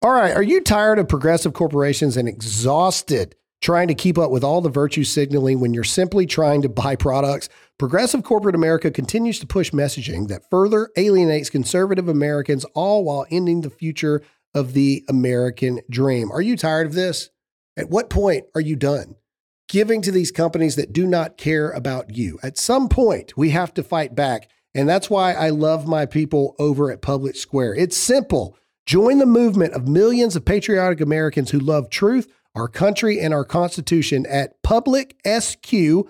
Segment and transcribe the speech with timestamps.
[0.00, 0.34] All right.
[0.34, 4.68] Are you tired of progressive corporations and exhausted trying to keep up with all the
[4.68, 7.48] virtue signaling when you're simply trying to buy products?
[7.78, 13.62] Progressive corporate America continues to push messaging that further alienates conservative Americans, all while ending
[13.62, 14.22] the future
[14.54, 16.30] of the American dream.
[16.30, 17.30] Are you tired of this?
[17.76, 19.16] At what point are you done?
[19.68, 22.38] Giving to these companies that do not care about you.
[22.40, 24.48] At some point, we have to fight back.
[24.76, 27.74] And that's why I love my people over at Public Square.
[27.74, 28.56] It's simple.
[28.88, 33.44] Join the movement of millions of patriotic Americans who love truth, our country, and our
[33.44, 36.08] Constitution at publicsq.com.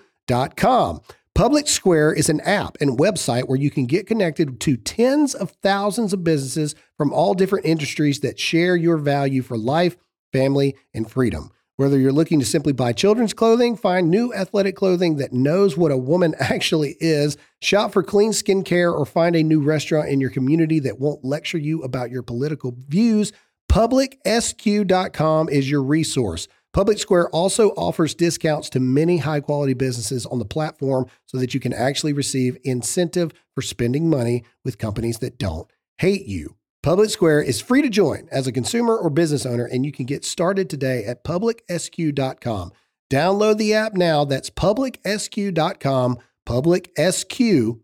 [1.35, 5.51] Public Square is an app and website where you can get connected to tens of
[5.61, 9.97] thousands of businesses from all different industries that share your value for life,
[10.31, 11.51] family, and freedom.
[11.79, 15.93] Whether you're looking to simply buy children's clothing, find new athletic clothing that knows what
[15.93, 20.29] a woman actually is, shop for clean skincare, or find a new restaurant in your
[20.29, 23.31] community that won't lecture you about your political views,
[23.71, 26.49] publicsq.com is your resource.
[26.73, 31.53] Public Square also offers discounts to many high quality businesses on the platform so that
[31.53, 36.58] you can actually receive incentive for spending money with companies that don't hate you.
[36.81, 40.05] Public Square is free to join as a consumer or business owner, and you can
[40.05, 42.71] get started today at publicsq.com.
[43.09, 44.23] Download the app now.
[44.23, 47.79] That's publicsq.com, publicsq.com.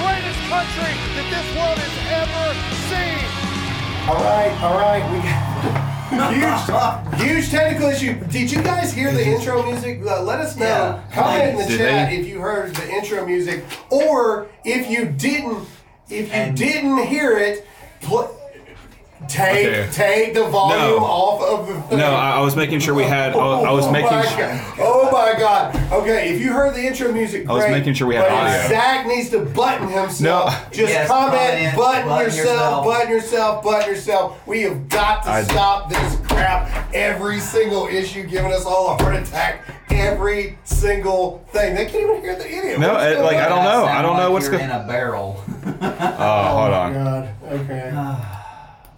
[0.00, 2.46] greatest country that this world has ever
[2.90, 3.24] seen.
[4.08, 5.02] All right, all right.
[5.12, 5.20] We
[7.18, 8.14] huge, huge technical issue.
[8.26, 10.00] Did you guys hear the intro music?
[10.06, 10.66] Uh, let us know.
[10.66, 11.02] Yeah.
[11.12, 12.16] Comment in the Did chat they?
[12.18, 15.66] if you heard the intro music, or if you didn't.
[16.10, 17.66] If you And- didn't hear it,
[18.02, 18.30] pl-
[19.28, 19.88] take Okay.
[19.92, 21.04] take the volume No.
[21.04, 21.98] off of the thing.
[21.98, 23.32] No, I, I was making sure we had.
[23.32, 24.10] I was, I was oh making.
[24.10, 24.74] My Sure, God.
[24.78, 25.92] Oh my God!
[25.92, 28.32] Okay, if you heard the intro music, I was great, making sure we had but
[28.32, 28.68] audio.
[28.68, 30.20] Zach needs to button himself.
[30.20, 30.70] No.
[30.70, 32.84] Just Yes, comment, comment, button, button yourself, yourself.
[32.84, 34.46] button yourself, button yourself.
[34.46, 36.92] We have got to I- stop this crap.
[36.94, 39.62] Every single issue giving us all a heart attack.
[39.90, 41.74] Every single thing.
[41.76, 42.80] They can't even hear the idiot.
[42.80, 43.84] No, it- like, I don't know.
[43.84, 45.42] I don't know like what's you're in a barrel.
[45.66, 46.94] oh, hold oh on.
[46.94, 47.28] God.
[47.52, 47.90] Okay.
[47.96, 48.33] Ah.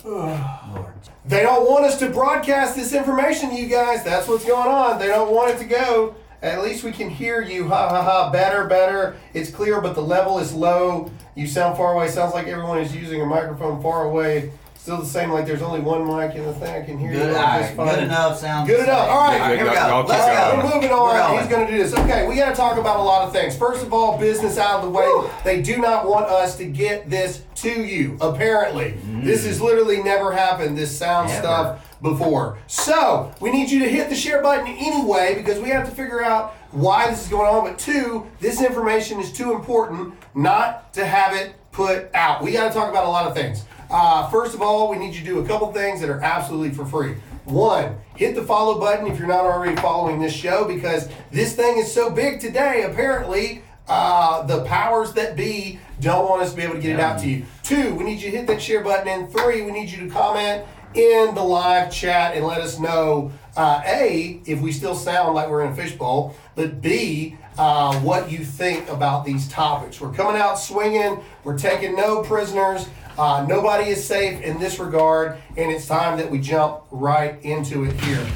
[0.07, 4.05] They don't want us to broadcast this information, you guys.
[4.05, 5.01] That's what's going on.
[5.01, 6.15] They don't want it to go.
[6.43, 7.67] At least we can hear you.
[7.67, 8.31] Ha ha ha.
[8.31, 9.17] Better, better.
[9.35, 11.11] It's clear, but the level is low.
[11.35, 12.07] You sound far away.
[12.07, 14.53] Sounds like everyone is using a microphone far away.
[14.87, 16.73] Still the same, like there's only one mic in the thing.
[16.81, 17.89] I can hear Good, you all all right, just fine.
[17.89, 18.39] good enough.
[18.39, 19.09] Sounds Good enough.
[19.09, 20.09] All right, All right, here we y'all- y'all go.
[20.09, 20.61] keep Let's going.
[20.61, 20.69] go.
[20.69, 21.27] we're moving We're on.
[21.27, 21.39] going.
[21.41, 21.93] He's going to do this.
[21.93, 23.57] Okay, we got to talk about a lot of things.
[23.57, 25.29] First of all, business out of the way.
[25.43, 28.93] They do not want us to get this to you, apparently.
[29.25, 29.47] This mm.
[29.49, 31.43] has literally never happened, this sound Never.
[31.43, 32.59] stuff before.
[32.69, 36.23] So, we need you to hit the share button anyway because we have to figure
[36.23, 37.65] out why this is going on.
[37.65, 42.45] But two, this information is too important not to have it put out.
[42.45, 43.65] We got to talk about a lot of things.
[43.91, 46.71] Uh, first of all, we need you to do a couple things that are absolutely
[46.71, 47.17] for free.
[47.45, 51.79] One, hit the follow button if you're not already following this show because this thing
[51.79, 52.83] is so big today.
[52.83, 57.01] Apparently, uh, the powers that be don't want us to be able to get it
[57.01, 57.45] out to you.
[57.63, 59.07] Two, we need you to hit that share button.
[59.07, 60.65] And three, we need you to comment
[60.95, 65.49] in the live chat and let us know uh, A, if we still sound like
[65.49, 70.01] we're in a fishbowl, but B, uh, what you think about these topics.
[70.01, 72.87] We're coming out swinging, we're taking no prisoners.
[73.19, 77.85] Uh, nobody is safe in this regard, and it's time that we jump right into
[77.85, 78.27] it here.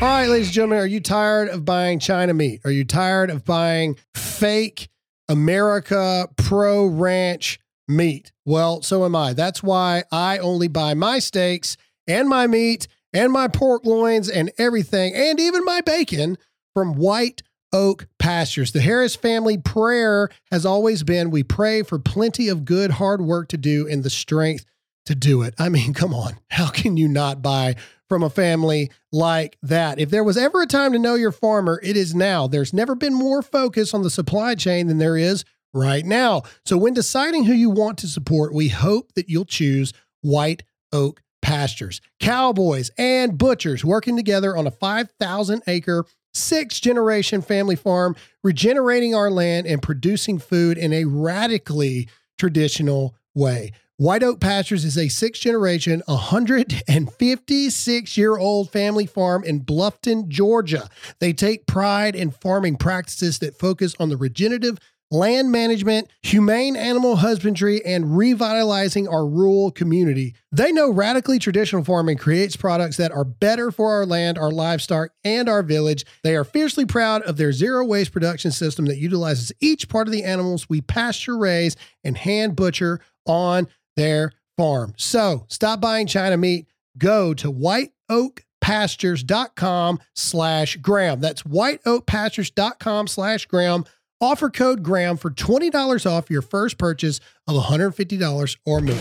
[0.00, 2.60] All right, ladies and gentlemen, are you tired of buying China meat?
[2.64, 4.88] Are you tired of buying fake
[5.28, 7.58] America Pro Ranch
[7.88, 8.30] meat?
[8.44, 9.32] Well, so am I.
[9.32, 14.52] That's why I only buy my steaks and my meat and my pork loins and
[14.56, 16.38] everything, and even my bacon
[16.74, 17.42] from White
[17.72, 18.72] Oak Pastures.
[18.72, 23.48] The Harris family prayer has always been we pray for plenty of good, hard work
[23.48, 24.64] to do and the strength
[25.06, 25.54] to do it.
[25.58, 26.38] I mean, come on.
[26.50, 27.76] How can you not buy
[28.08, 29.98] from a family like that?
[29.98, 32.46] If there was ever a time to know your farmer, it is now.
[32.46, 36.42] There's never been more focus on the supply chain than there is right now.
[36.64, 39.92] So when deciding who you want to support, we hope that you'll choose
[40.22, 40.62] White
[40.92, 42.00] Oak Pastures.
[42.18, 46.04] Cowboys and butchers working together on a 5,000 acre
[46.36, 53.72] six generation family farm, regenerating our land and producing food in a radically traditional way.
[53.98, 60.90] White Oak Pastures is a sixth generation, 156 year old family farm in Bluffton, Georgia.
[61.18, 64.76] They take pride in farming practices that focus on the regenerative
[65.10, 70.34] land management, humane animal husbandry, and revitalizing our rural community.
[70.50, 75.10] They know radically traditional farming creates products that are better for our land, our livestock,
[75.24, 76.04] and our village.
[76.22, 80.12] They are fiercely proud of their zero waste production system that utilizes each part of
[80.12, 84.94] the animals we pasture raise and hand butcher on their farm.
[84.96, 86.66] So stop buying China meat.
[86.98, 91.20] Go to whiteoakpastures.com slash Graham.
[91.20, 93.84] That's whiteoakpastures.com slash Graham.
[94.20, 98.96] Offer code Graham for $20 off your first purchase of $150 or more.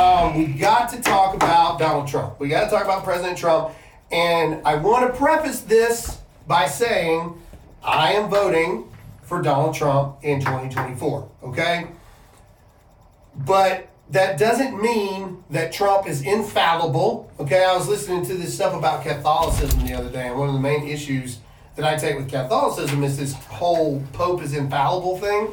[0.00, 2.38] Um, we got to talk about Donald Trump.
[2.38, 3.74] We got to talk about President Trump.
[4.12, 7.40] And I want to preface this by saying
[7.82, 8.88] I am voting
[9.22, 11.30] for Donald Trump in 2024.
[11.42, 11.88] Okay?
[13.34, 17.30] But that doesn't mean that Trump is infallible.
[17.40, 20.54] Okay, I was listening to this stuff about Catholicism the other day, and one of
[20.54, 21.38] the main issues
[21.78, 25.48] that I take with Catholicism is this whole Pope is infallible thing.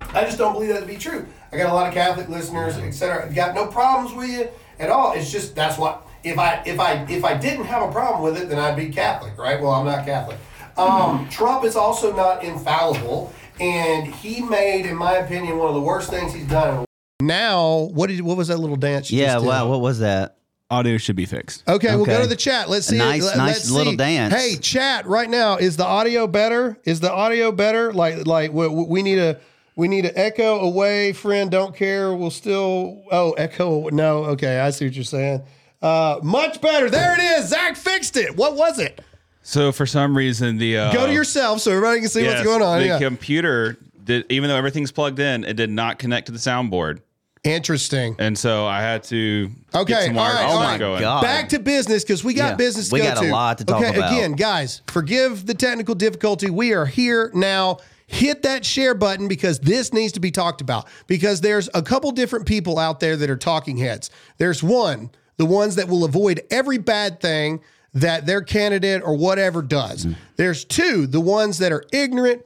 [0.00, 1.26] I just don't believe that to be true.
[1.52, 3.26] I got a lot of Catholic listeners, etc.
[3.26, 4.48] I've got no problems with you
[4.78, 5.12] at all.
[5.12, 8.40] It's just that's what if I if I if I didn't have a problem with
[8.42, 9.60] it, then I'd be Catholic, right?
[9.60, 10.38] Well, I'm not Catholic.
[10.78, 15.80] Um, Trump is also not infallible, and he made, in my opinion, one of the
[15.82, 16.86] worst things he's done.
[17.20, 19.10] Now, what did what was that little dance?
[19.10, 19.48] You Yeah, just did?
[19.48, 20.36] wow, what was that?
[20.70, 21.64] Audio should be fixed.
[21.68, 22.70] Okay, we'll go to the chat.
[22.70, 22.98] Let's A see.
[22.98, 23.96] nice- let- nice let's little see.
[23.96, 24.32] dance.
[24.34, 25.56] Hey, chat right now.
[25.56, 26.78] Is the audio better?
[26.84, 27.92] Is the audio better?
[27.92, 29.38] Like, like we, we need a
[29.76, 31.12] we need an echo away.
[31.12, 32.14] Friend, don't care.
[32.14, 33.02] We'll still.
[33.10, 33.88] Oh, echo.
[33.88, 34.24] No.
[34.26, 35.42] Okay, I see what you're saying.
[35.82, 36.88] Uh, much better.
[36.90, 37.48] There it is.
[37.48, 38.36] Zach fixed it.
[38.36, 39.00] What was it?
[39.42, 42.62] So for some reason, the uh, Go to yourself so everybody can see what's going
[42.62, 42.80] on.
[42.80, 42.98] The Yeah.
[42.98, 47.00] computer did, even though everything's plugged in, it did not connect to the soundboard,
[47.42, 48.16] Interesting.
[48.18, 50.78] and so I had to Okay, get some all wires right, all right.
[50.78, 51.00] going.
[51.00, 51.22] God.
[51.22, 53.32] Back to business because we got Yeah, business to we go got a to.
[53.32, 54.12] lot to talk okay, about.
[54.12, 56.50] again, guys, forgive the technical difficulty.
[56.50, 57.78] We are here now.
[58.06, 60.88] Hit that share button because this needs to be talked about.
[61.06, 64.10] Because there's a couple different people out there that are talking heads.
[64.36, 67.60] There's one, the ones that will avoid every bad thing
[67.94, 70.06] that their candidate or whatever does.
[70.06, 70.16] Mm.
[70.36, 72.42] There's two, the ones that are ignorant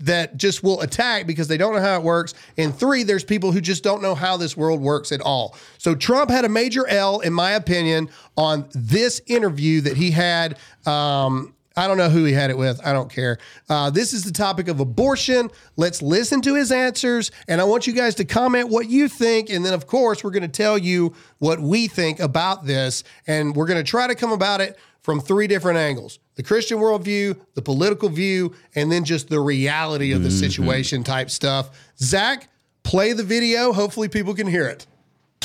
[0.00, 2.34] that just will attack because they don't know how it works.
[2.58, 5.56] And three, there's people who just don't know how this world works at all.
[5.78, 10.58] So Trump had a major L, in my opinion, on this interview that he had.
[10.84, 12.80] Um, I don't know who he had it with.
[12.86, 13.38] I don't care.
[13.68, 15.50] Uh, this is the topic of abortion.
[15.76, 17.32] Let's listen to his answers.
[17.48, 19.50] And I want you guys to comment what you think.
[19.50, 23.02] And then, of course, we're going to tell you what we think about this.
[23.26, 26.78] And we're going to try to come about it from three different angles the Christian
[26.78, 30.38] worldview, the political view, and then just the reality of the mm-hmm.
[30.38, 31.70] situation type stuff.
[31.98, 32.48] Zach,
[32.82, 33.72] play the video.
[33.72, 34.88] Hopefully, people can hear it.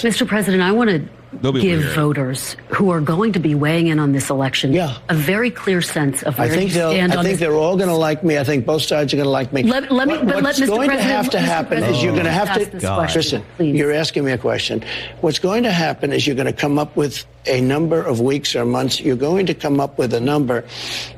[0.03, 0.27] Mr.
[0.27, 1.09] President, I want to give
[1.43, 1.93] able to hear it.
[1.95, 4.97] voters who are going to be weighing in on this election Yeah.
[5.09, 6.91] a very clear sense of I where think you they'll.
[6.91, 7.47] stand I on think this.
[7.47, 8.37] they're all going to like me.
[8.39, 9.61] I think both sides are going to like me.
[9.63, 10.67] Let- let me- What- but let what's Mr.
[10.67, 12.65] going to have to happen is you're going to have to.
[12.65, 14.83] this question, Listen, you're asking me a question.
[15.21, 18.55] What's going to happen is you're going to come up with a number of weeks
[18.55, 18.99] or months.
[18.99, 20.65] You're going to come up with a number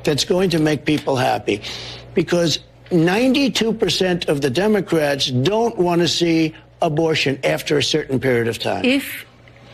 [0.04, 1.62] that's going to make people happy,
[2.14, 2.60] because
[2.92, 8.84] 92% of the Democrats don't want to see abortion after a certain period of time.
[8.86, 9.26] if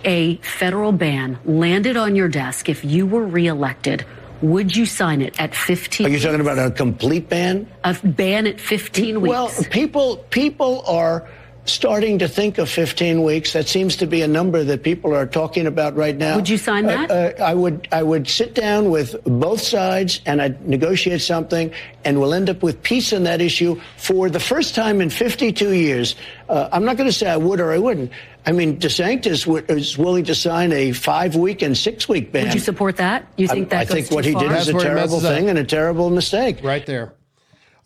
[0.06, 4.06] a federal ban landed on your desk, if you were reelected,
[4.42, 6.06] would you sign it at 15?
[6.06, 7.68] are you talking about a complete ban?
[7.84, 9.30] a ban at 15 weeks?
[9.30, 11.28] Well, people people are
[11.68, 13.54] starting to think of 15 weeks.
[13.54, 16.36] That seems to be a number that people are talking about right now.
[16.36, 17.10] Would you sign that?
[17.12, 17.88] Uh, uh, I would.
[17.92, 21.72] I would sit down with both sides and I'd negotiate something,
[22.06, 25.74] and we'll end up with peace on that issue for the first time in 52
[25.74, 26.16] years.
[26.50, 28.12] Uh, I'm not going to say I would or I wouldn't.
[28.46, 32.46] I mean, DeSantis w- is willing to sign a five-week and six-week ban.
[32.46, 33.28] would you support that?
[33.36, 34.44] You think I, that I goes think what too he far?
[34.44, 35.36] did is a terrible messes up.
[35.36, 36.64] thing and a terrible mistake.
[36.64, 37.14] right there.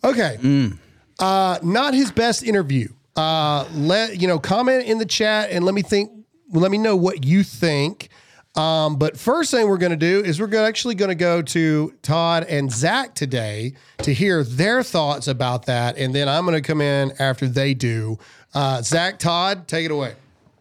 [0.04, 0.70] Okay.
[1.18, 2.88] Uh, not his best interview.
[3.16, 6.10] Uh, let you know, comment in the chat and let me think.
[6.54, 8.10] Let me know what you think.
[8.54, 11.94] Um, but first thing we're going to do is we're actually going to go to
[12.02, 16.66] Todd and Zach today to hear their thoughts about that, and then I'm going to
[16.66, 18.18] come in after they do.
[18.52, 20.14] Uh, Zach, Todd, take it away.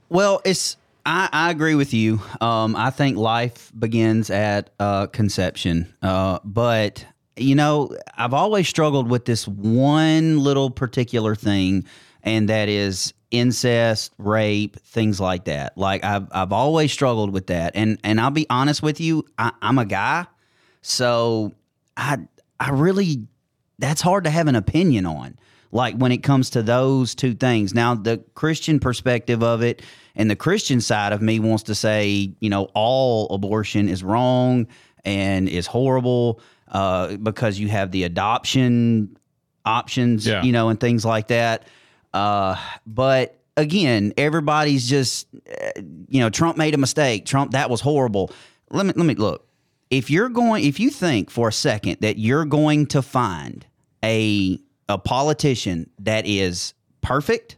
[0.08, 2.22] Well, it's I, I agree with you.
[2.39, 5.93] Um, I think life begins at uh, conception.
[6.01, 7.05] Uh, but
[7.38, 11.86] you know, I've always struggled with this one little particular thing,
[12.24, 15.78] and that is incest, rape, things like that.
[15.78, 17.72] Like I've I've always struggled with that.
[17.75, 20.25] And and I'll be honest with you, I, I'm a guy,
[20.82, 21.54] so
[21.98, 22.18] I
[22.60, 23.28] I really
[23.80, 25.38] that's hard to have an opinion on.
[25.74, 27.74] Like when it comes to those two things.
[27.74, 29.82] Now, the Christian perspective of it
[30.18, 34.68] and the Christian side of me wants to say, you know, all abortion is wrong
[35.06, 39.16] and is horrible uh, because you have the adoption
[39.66, 40.44] options, Yeah.
[40.44, 41.66] you know, and things like that.
[42.13, 45.27] Uh, but again, everybody's just,
[46.10, 47.25] you know, Trump made a mistake.
[47.25, 48.32] Trump, that was horrible.
[48.70, 49.48] Let me let me look.
[49.89, 53.65] If you're going, if you think for a second that you're going to find
[54.03, 57.58] a a politician that is perfect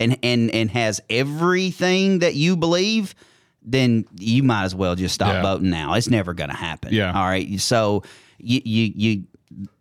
[0.00, 3.14] and and and has everything that you believe,
[3.62, 5.42] then you might as well just stop Yeah.
[5.42, 5.94] voting now.
[5.94, 6.92] It's never going to happen.
[6.94, 7.12] Yeah.
[7.12, 7.60] All right.
[7.60, 8.02] So
[8.38, 9.22] you you you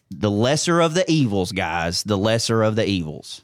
[0.09, 2.03] the lesser of the evils, guys.
[2.03, 3.43] The lesser of the evils.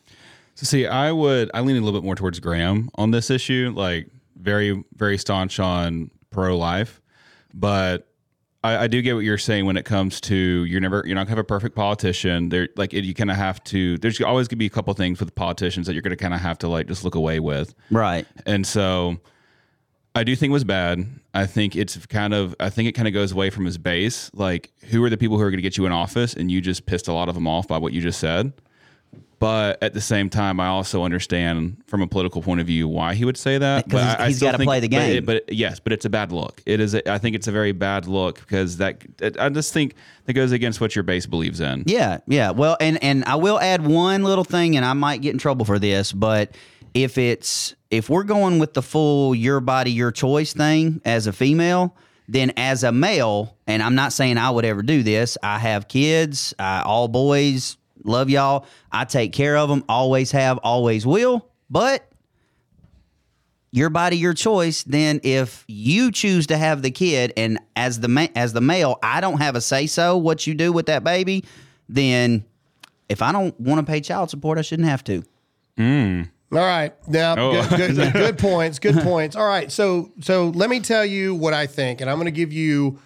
[0.58, 3.72] So see, I would I lean a little bit more towards Graham on this issue,
[3.76, 7.00] like very very staunch on pro life,
[7.54, 8.08] but
[8.64, 11.28] I, I do get what you're saying when it comes to you're never you're not
[11.28, 12.50] gonna have a perfect politician.
[12.50, 14.00] There like it, you kind of have to.
[14.00, 16.58] There's always gonna be a couple things with politicians that you're gonna kind of have
[16.60, 17.76] to like just look away with.
[17.92, 18.26] Right.
[18.48, 19.18] And so
[20.16, 21.08] I do think it was bad.
[21.36, 24.32] I think it's kind of I think it kind of goes away from his base.
[24.34, 26.62] Like who are the people who are going to get you in office and you
[26.62, 28.54] just pissed a lot of them off by what you just said.
[29.40, 33.14] But at the same time, I also understand from a political point of view why
[33.14, 33.86] he would say that.
[33.86, 35.26] Because he's- I- he's gotta play the but it- game.
[35.26, 36.62] But, yes, but it's a bad look.
[36.66, 36.96] It is.
[36.96, 39.04] A, I think it's a very bad look because that
[39.40, 39.94] I just think
[40.26, 41.84] that goes against what your base believes in.
[41.86, 42.50] Yeah, yeah.
[42.50, 45.66] Well, and and I will add one little thing, and I might get in trouble
[45.66, 46.52] for this, but
[46.96, 51.32] if it's if we're going with the full your body your choice thing as a
[51.32, 51.96] female,
[52.28, 55.38] then as a male, and I'm not saying I would ever do this.
[55.44, 58.66] I have kids, I, all boys, love y'all.
[58.92, 61.48] I take care of them, always have, always will.
[61.70, 62.08] But
[63.72, 68.08] your body your choice then if you choose to have the kid and as the
[68.08, 71.04] ma- as the male I don't have a say so what you do with that
[71.04, 71.44] baby
[71.90, 72.46] then
[73.10, 75.24] if I don't want to pay child support I shouldn't have to
[75.78, 76.30] Mm.
[76.52, 76.92] All right.
[77.08, 77.68] Now, Oh.
[77.78, 78.80] good, good, good points.
[78.80, 79.36] Good points.
[79.36, 79.72] All right.
[79.72, 82.98] So, so let me tell you what I think, and I'm going to give you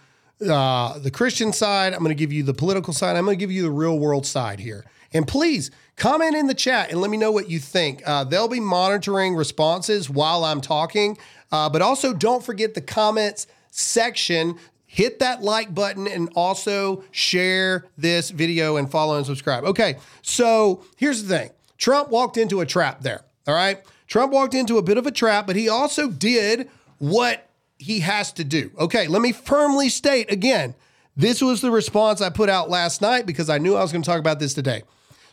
[0.48, 1.94] uh, the Christian side.
[1.94, 3.16] I'm going to give you the political side.
[3.16, 4.86] I'm going to give you the real world side here.
[5.14, 8.02] And please comment in the chat and let me know what you think.
[8.06, 11.18] Uh, they'll be monitoring responses while I'm talking,
[11.52, 14.58] uh, but also don't forget the comments section.
[14.86, 19.64] Hit that like button and also share this video and follow and subscribe.
[19.64, 23.22] Okay, so here's the thing Trump walked into a trap there.
[23.48, 23.82] All right.
[24.08, 27.48] Trump walked into a bit of a trap, but he also did what
[27.82, 28.72] he has to do.
[28.78, 30.76] Okay, let me firmly state again
[31.16, 34.02] this was the response I put out last night because I knew I was going
[34.02, 34.84] to talk about this today.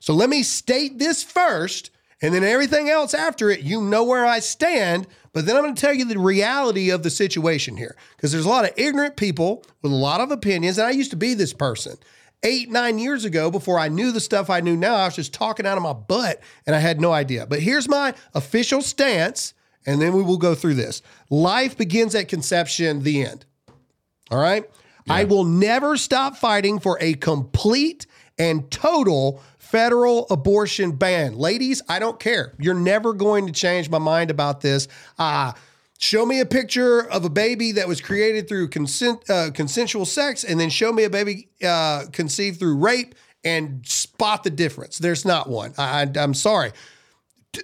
[0.01, 1.91] So let me state this first,
[2.21, 5.07] and then everything else after it, you know where I stand.
[5.33, 8.45] But then I'm going to tell you the reality of the situation here because there's
[8.45, 11.35] a lot of ignorant people with a lot of opinions, and I used to be
[11.35, 11.97] this person.
[12.45, 15.33] Eight, nine years ago, before I knew the stuff I knew now, I was just
[15.33, 17.47] talking out of my butt and I had no idea.
[17.47, 19.55] But here's my official stance,
[19.87, 21.03] and then we will go through this.
[21.31, 23.45] Life begins at conception, the end.
[24.31, 24.69] All right.
[25.11, 28.07] I will never stop fighting for a complete
[28.39, 31.37] and total federal abortion ban.
[31.37, 32.55] Ladies, I don't care.
[32.59, 34.89] You're never going to change my mind about this.
[35.19, 35.53] Uh,
[35.99, 40.45] show me a picture of a baby that was created through consent, uh, consensual sex,
[40.45, 44.99] and then show me a baby uh, conceived through rape and spot the difference.
[44.99, 45.73] There's not one.
[45.79, 46.73] I, I'm sorry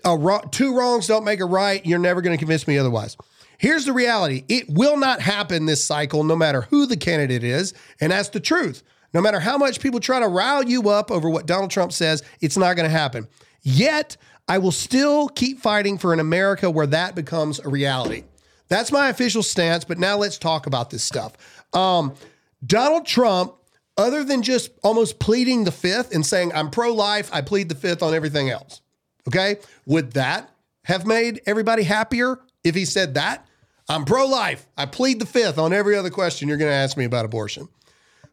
[0.04, 1.84] a two wrongs don't make a right.
[1.84, 3.16] You're never going to convince me otherwise.
[3.58, 7.74] Here's the reality it will not happen this cycle, no matter who the candidate is.
[8.00, 8.82] And that's the truth.
[9.12, 12.22] No matter how much people try to rile you up over what Donald Trump says,
[12.40, 13.28] it's not going to happen.
[13.62, 14.16] Yet,
[14.48, 18.24] I will still keep fighting for an America where that becomes a reality.
[18.68, 19.84] That's my official stance.
[19.84, 21.34] But now let's talk about this stuff.
[21.72, 22.14] Um,
[22.66, 23.54] Donald Trump,
[23.96, 27.74] other than just almost pleading the fifth and saying, I'm pro life, I plead the
[27.74, 28.80] fifth on everything else.
[29.28, 29.56] Okay.
[29.86, 30.50] Would that
[30.84, 33.46] have made everybody happier if he said that?
[33.88, 34.66] I'm pro life.
[34.78, 37.68] I plead the fifth on every other question you're going to ask me about abortion.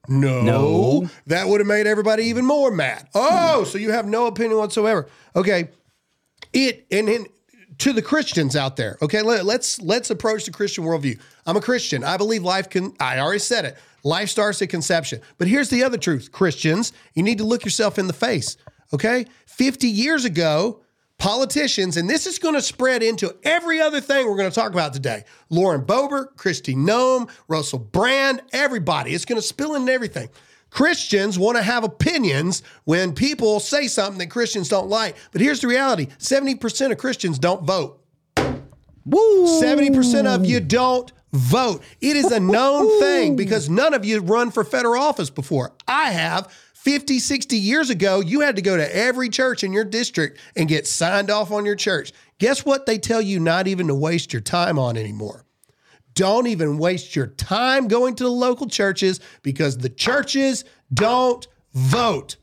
[0.07, 1.09] No, No.
[1.27, 3.07] that would have made everybody even more mad.
[3.13, 5.07] Oh, so you have no opinion whatsoever.
[5.35, 5.69] Okay.
[6.53, 7.27] It and, and
[7.77, 11.19] to the Christians out there, okay, let, let's let's approach the Christian worldview.
[11.45, 12.03] I'm a Christian.
[12.03, 12.93] I believe life can.
[12.99, 13.77] I already said it.
[14.03, 15.21] Life starts at conception.
[15.37, 16.91] But here's the other truth, Christians.
[17.13, 18.57] You need to look yourself in the face.
[18.93, 20.80] Okay, 50 years ago,
[21.21, 24.73] politicians, and this is going to spread into every other thing we're going to talk
[24.73, 25.23] about today.
[25.51, 29.13] Lauren Boebert, Kristi Noem, Russell Brand, everybody.
[29.13, 30.29] It's going to spill into everything.
[30.71, 35.15] Christians want to have opinions when people say something that Christians don't like.
[35.31, 38.01] But here's the reality 70% of Christians don't vote.
[39.05, 39.61] Woo!
[39.61, 41.83] 70% of you don't vote.
[42.01, 45.71] It is a known thing because none of you run for federal office before.
[45.87, 46.51] I have
[46.81, 50.67] 50, 60 years ago, you had to go to every church in your district and
[50.67, 52.11] get signed off on your church.
[52.39, 55.45] Guess what they tell you not even to waste your time on anymore?
[56.15, 62.37] Don't even waste your time going to the local churches because the churches don't vote.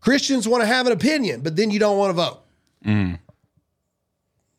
[0.00, 2.42] Christians want to have an opinion, but then you don't want to vote.
[2.84, 3.20] Mm.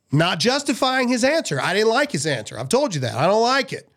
[0.10, 1.60] Not justifying his answer.
[1.60, 2.58] I didn't like his answer.
[2.58, 3.16] I've told you that.
[3.16, 3.90] I don't like it.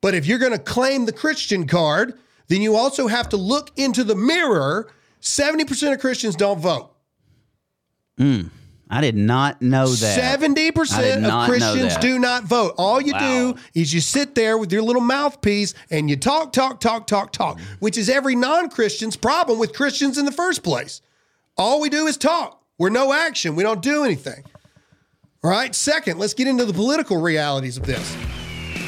[0.00, 2.18] But if you're going to claim the Christian card,
[2.48, 4.90] then you also have to look into the mirror.
[5.20, 6.90] 70% of Christians don't vote.
[8.16, 8.42] Hmm.
[8.90, 10.18] I did not know that.
[10.40, 12.74] 70% of Christians do not vote.
[12.78, 13.52] All you Wow.
[13.52, 17.30] do is you sit there with your little mouthpiece and you talk, talk, talk, talk,
[17.32, 21.02] talk, which is every non-Christian's problem with Christians in the first place.
[21.58, 22.62] All we do is talk.
[22.78, 23.56] We're no action.
[23.56, 24.42] We don't do anything.
[25.44, 25.74] All right.
[25.74, 28.16] Second, let's get into the political realities of this.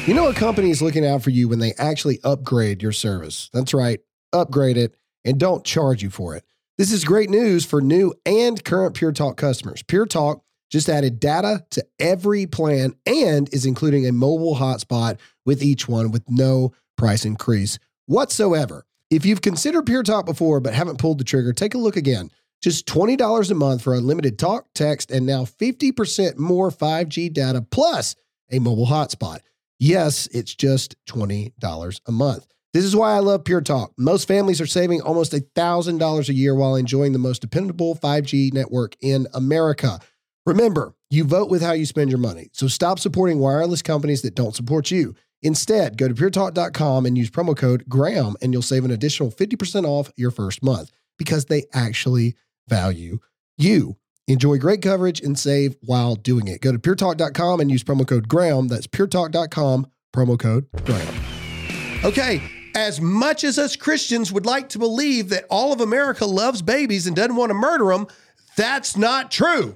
[0.07, 3.51] You know, a company is looking out for you when they actually upgrade your service.
[3.53, 3.99] That's right,
[4.33, 6.43] upgrade it and don't charge you for it.
[6.79, 9.83] This is great news for new and current Pure Talk customers.
[9.83, 15.61] Pure Talk just added data to every plan and is including a mobile hotspot with
[15.61, 17.77] each one with no price increase
[18.07, 18.87] whatsoever.
[19.11, 22.31] If you've considered Pure Talk before but haven't pulled the trigger, take a look again.
[22.63, 28.15] Just $20 a month for unlimited talk, text, and now 50% more 5G data plus
[28.51, 29.41] a mobile hotspot.
[29.81, 32.45] Yes, it's just $20 a month.
[32.71, 33.91] This is why I love Pure Talk.
[33.97, 38.95] Most families are saving almost $1,000 a year while enjoying the most dependable 5G network
[39.01, 39.99] in America.
[40.45, 42.49] Remember, you vote with how you spend your money.
[42.53, 45.15] So stop supporting wireless companies that don't support you.
[45.41, 49.85] Instead, go to puretalk.com and use promo code GRAHAM and you'll save an additional 50%
[49.85, 52.35] off your first month because they actually
[52.67, 53.17] value
[53.57, 53.97] you.
[54.27, 56.61] Enjoy great coverage and save while doing it.
[56.61, 58.69] Go to puretalk.com and use promo code GRAHAM.
[58.69, 62.05] That's puretalk.com, promo code GRAHAM.
[62.05, 62.41] Okay,
[62.75, 67.07] as much as us Christians would like to believe that all of America loves babies
[67.07, 68.07] and doesn't want to murder them,
[68.55, 69.75] that's not true.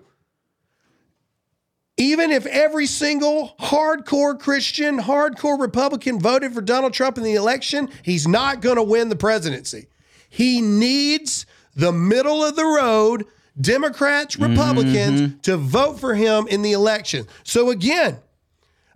[1.97, 7.89] Even if every single hardcore Christian, hardcore Republican voted for Donald Trump in the election,
[8.03, 9.87] he's not going to win the presidency.
[10.29, 13.25] He needs the middle of the road
[13.59, 15.39] Democrats, Republicans mm-hmm.
[15.39, 17.25] to vote for him in the election.
[17.43, 18.17] So again,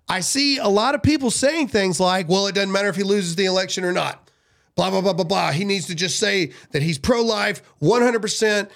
[0.08, 3.04] I see a lot of people saying things like, well, it doesn't matter if he
[3.04, 4.30] loses the election or not.
[4.76, 5.52] Blah, blah, blah, blah, blah.
[5.52, 8.69] He needs to just say that he's pro life, 100%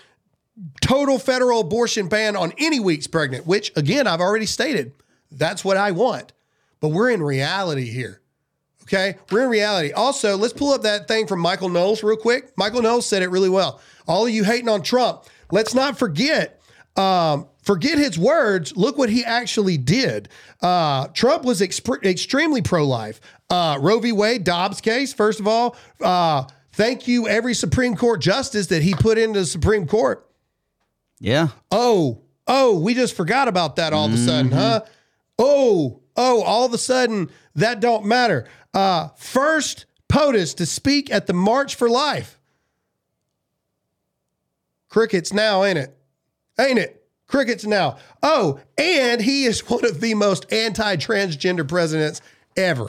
[0.81, 4.93] total federal abortion ban on any weeks pregnant, which again, I've already stated
[5.31, 6.31] that's what I want.
[6.79, 8.21] But we're in reality here.
[8.83, 9.15] Okay.
[9.31, 9.91] We're in reality.
[9.93, 12.51] Also, let's pull up that thing from Michael Knowles real quick.
[12.57, 13.79] Michael Knowles said it really well.
[14.07, 16.59] All of you hating on Trump, let's not forget.
[16.95, 18.75] Um, forget his words.
[18.75, 20.29] Look what he actually did.
[20.61, 23.21] Uh, Trump was exp- extremely pro life.
[23.49, 24.11] Uh, Roe v.
[24.11, 28.93] Wade, Dobbs case, first of all, uh, thank you, every Supreme Court justice that he
[28.95, 30.27] put into the Supreme Court.
[31.19, 31.49] Yeah.
[31.71, 34.81] Oh, oh, we just forgot about that all of a sudden, huh?
[35.37, 38.47] Oh, oh, all of a sudden that don't matter.
[38.73, 42.39] Uh, first POTUS to speak at the March for Life.
[44.93, 45.97] Crickets now, ain't it?
[46.59, 47.03] Ain't it?
[47.25, 47.97] Crickets now.
[48.21, 52.21] Oh, and he is one of the most anti-transgender presidents
[52.55, 52.85] ever.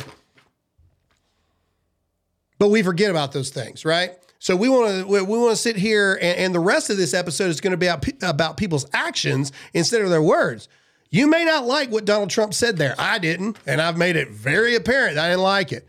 [2.59, 4.11] But we forget about those things, right?
[4.39, 6.99] So we want to we, we want to sit here, and, and the rest of
[6.99, 10.69] this episode is going to be about, about people's actions instead of their words.
[11.09, 12.95] You may not like what Donald Trump said there.
[12.99, 15.89] I didn't, and I've made it very apparent I didn't like it.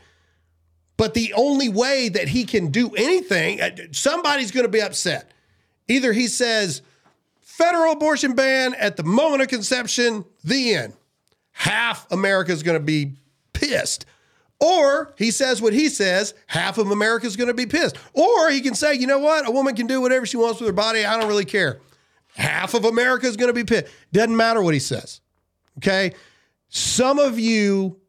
[0.96, 5.34] But the only way that he can do anything, uh, somebody's going to be upset.
[5.88, 6.82] Either he says
[7.42, 10.94] federal abortion ban at the moment of conception, the end.
[11.52, 13.14] Half America is going to be
[13.54, 14.06] pissed.
[14.60, 17.98] Or he says what he says, half of America is going to be pissed.
[18.14, 19.48] Or he can say, you know what?
[19.48, 21.06] A woman can do whatever she wants with her body.
[21.06, 21.80] I don't really care.
[22.36, 23.92] Half of America is going to be pissed.
[24.12, 25.22] Doesn't matter what he says.
[25.78, 26.14] Okay.
[26.70, 28.00] Some of you,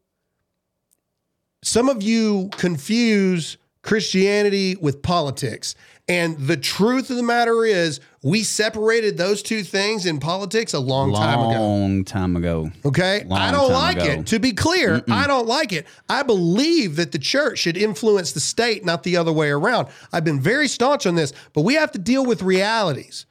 [1.63, 5.75] some of you confuse Christianity with politics.
[6.09, 10.79] And the truth of the matter is, we separated those two things in politics a
[10.79, 11.59] long, time ago.
[11.59, 12.71] Long time ago.
[12.85, 13.25] Okay.
[13.25, 14.05] Long I don't like ago.
[14.05, 14.27] it.
[14.27, 15.85] To be clear, I don't like it.
[16.09, 19.89] I believe that the church should influence the state, not the other way around.
[20.13, 23.25] I've been very staunch on this, but we have to deal with realities.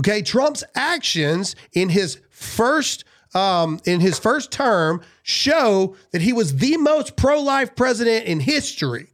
[0.00, 0.20] Okay.
[0.20, 6.76] Trump's actions in his first um, in his first term show that he was the
[6.76, 9.08] most pro-life president in history.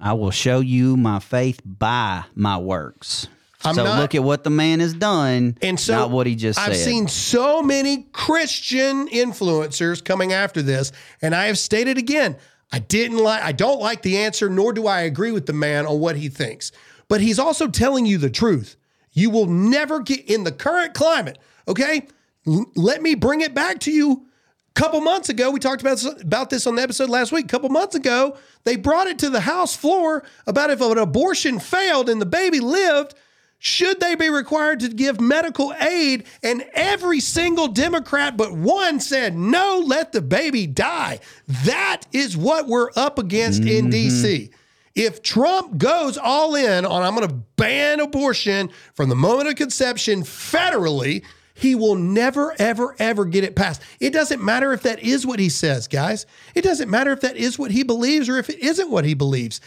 [0.00, 3.26] I will show you my faith by my works.
[3.64, 6.36] I'm so not- look at what the man has done, And so not what he
[6.36, 6.70] just said.
[6.70, 6.84] I've said.
[6.84, 12.36] seen so many Christian influencers coming after this, and I have stated again,
[12.70, 15.86] I didn't like I don't like the answer, nor do I agree with the man
[15.86, 16.70] on what he thinks.
[17.08, 18.76] but he's also telling you the truth.
[19.14, 21.38] You will never get in the current climate.
[21.66, 22.06] Okay,
[22.46, 24.26] L- let me bring it back to you.
[24.70, 27.46] A couple months ago, we talked about about this on the episode last week.
[27.46, 31.58] A couple months ago, they brought it to the House floor about if an abortion
[31.58, 33.14] failed and the baby lived,
[33.58, 36.24] should they be required to give medical aid?
[36.44, 41.18] And every single Democrat but one said, no, let the baby die.
[41.64, 43.90] That is what we're up against in mm-hmm.
[43.90, 44.50] DC.
[44.94, 49.56] If Trump goes all in on, I'm going to ban abortion from the moment of
[49.56, 51.24] conception federally,
[51.58, 53.82] he will never, ever, ever get it passed.
[53.98, 56.24] It doesn't matter if that is what he says, guys.
[56.54, 59.14] It doesn't matter if that is what he believes or if it isn't what he
[59.14, 59.60] believes.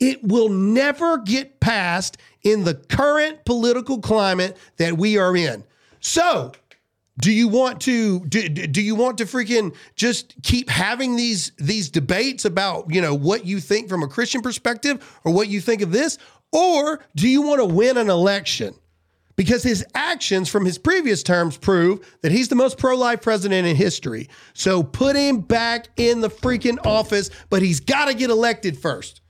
[0.00, 5.62] It will never get passed in the current political climate that we are in.
[6.00, 6.50] So,
[7.20, 11.88] do you want to do, do you want to freaking just keep having these these
[11.90, 15.80] debates about, you know, what you think from a Christian perspective or what you think
[15.80, 16.18] of this
[16.52, 18.74] or do you want to win an election?
[19.36, 23.66] Because his actions from his previous terms prove that he's the most pro life president
[23.66, 24.28] in history.
[24.54, 29.20] So put him back in the freaking office, but he's got to get elected first.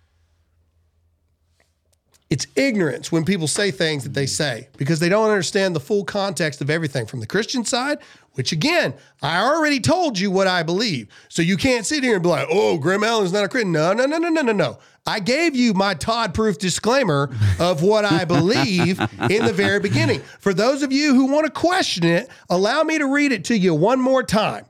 [2.29, 6.05] It's ignorance when people say things that they say because they don't understand the full
[6.05, 7.99] context of everything from the Christian side,
[8.33, 11.09] which again, I already told you what I believe.
[11.29, 13.71] So you can't sit here and be like, oh, Graham Allen's not a Christian.
[13.71, 14.79] No, no, no, no, no, no, no.
[15.07, 18.99] I gave you my Todd proof disclaimer of what I believe
[19.31, 20.21] in the very beginning.
[20.41, 23.57] For those of you who want to question it, allow me to read it to
[23.57, 24.67] you one more time.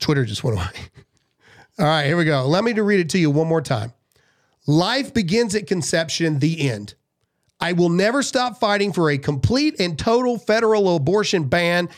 [0.00, 0.66] Twitter just went away.
[1.78, 2.42] All right, here we go.
[2.42, 3.92] Allow me to read it to you one more time.
[4.68, 6.94] Life begins at conception, the end.
[7.58, 11.88] I will never stop fighting for a complete and total federal abortion ban.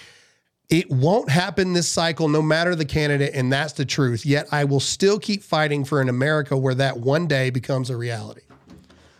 [0.68, 4.24] It won't happen this cycle, no matter the candidate, and that's the truth.
[4.24, 7.96] Yet I will still keep fighting for an America where that one day becomes a
[7.96, 8.42] reality.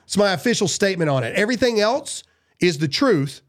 [0.05, 1.35] It's my official statement on it.
[1.35, 2.23] Everything else
[2.61, 3.43] is the truth.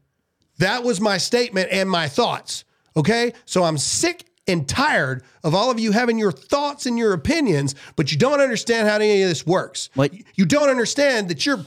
[0.58, 2.64] That was my statement and my thoughts.
[2.96, 3.34] Okay.
[3.44, 7.74] So I'm sick and tired of all of you having your thoughts and your opinions,
[7.96, 9.88] but you don't understand how any of this works.
[9.94, 11.64] What- You don't understand that you're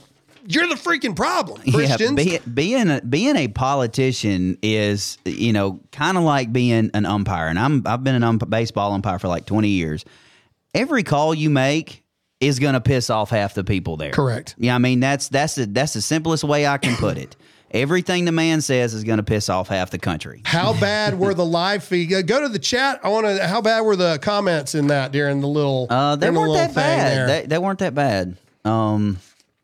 [0.47, 2.23] you're the freaking problem, Christians.
[2.23, 7.05] Yeah, be, being a, being a politician is you know kind of like being an
[7.05, 10.05] umpire, and I'm I've been an ump- baseball umpire for like 20 years.
[10.75, 12.03] Every call you make
[12.41, 14.11] is going to piss off half the people there.
[14.11, 14.53] Correct.
[14.59, 17.35] Yeah, I mean that's that's the that's the simplest way I can put it.
[17.75, 20.41] Everything the man says is going to piss off half the country.
[20.45, 22.07] How bad were the live feed?
[22.25, 23.01] Go- to the chat.
[23.03, 23.45] I want to.
[23.45, 25.87] How bad were the comments in that during the little?
[25.89, 27.29] Uh, they weren't little that bad.
[27.29, 28.37] They, they weren't that bad.
[28.63, 29.17] Um,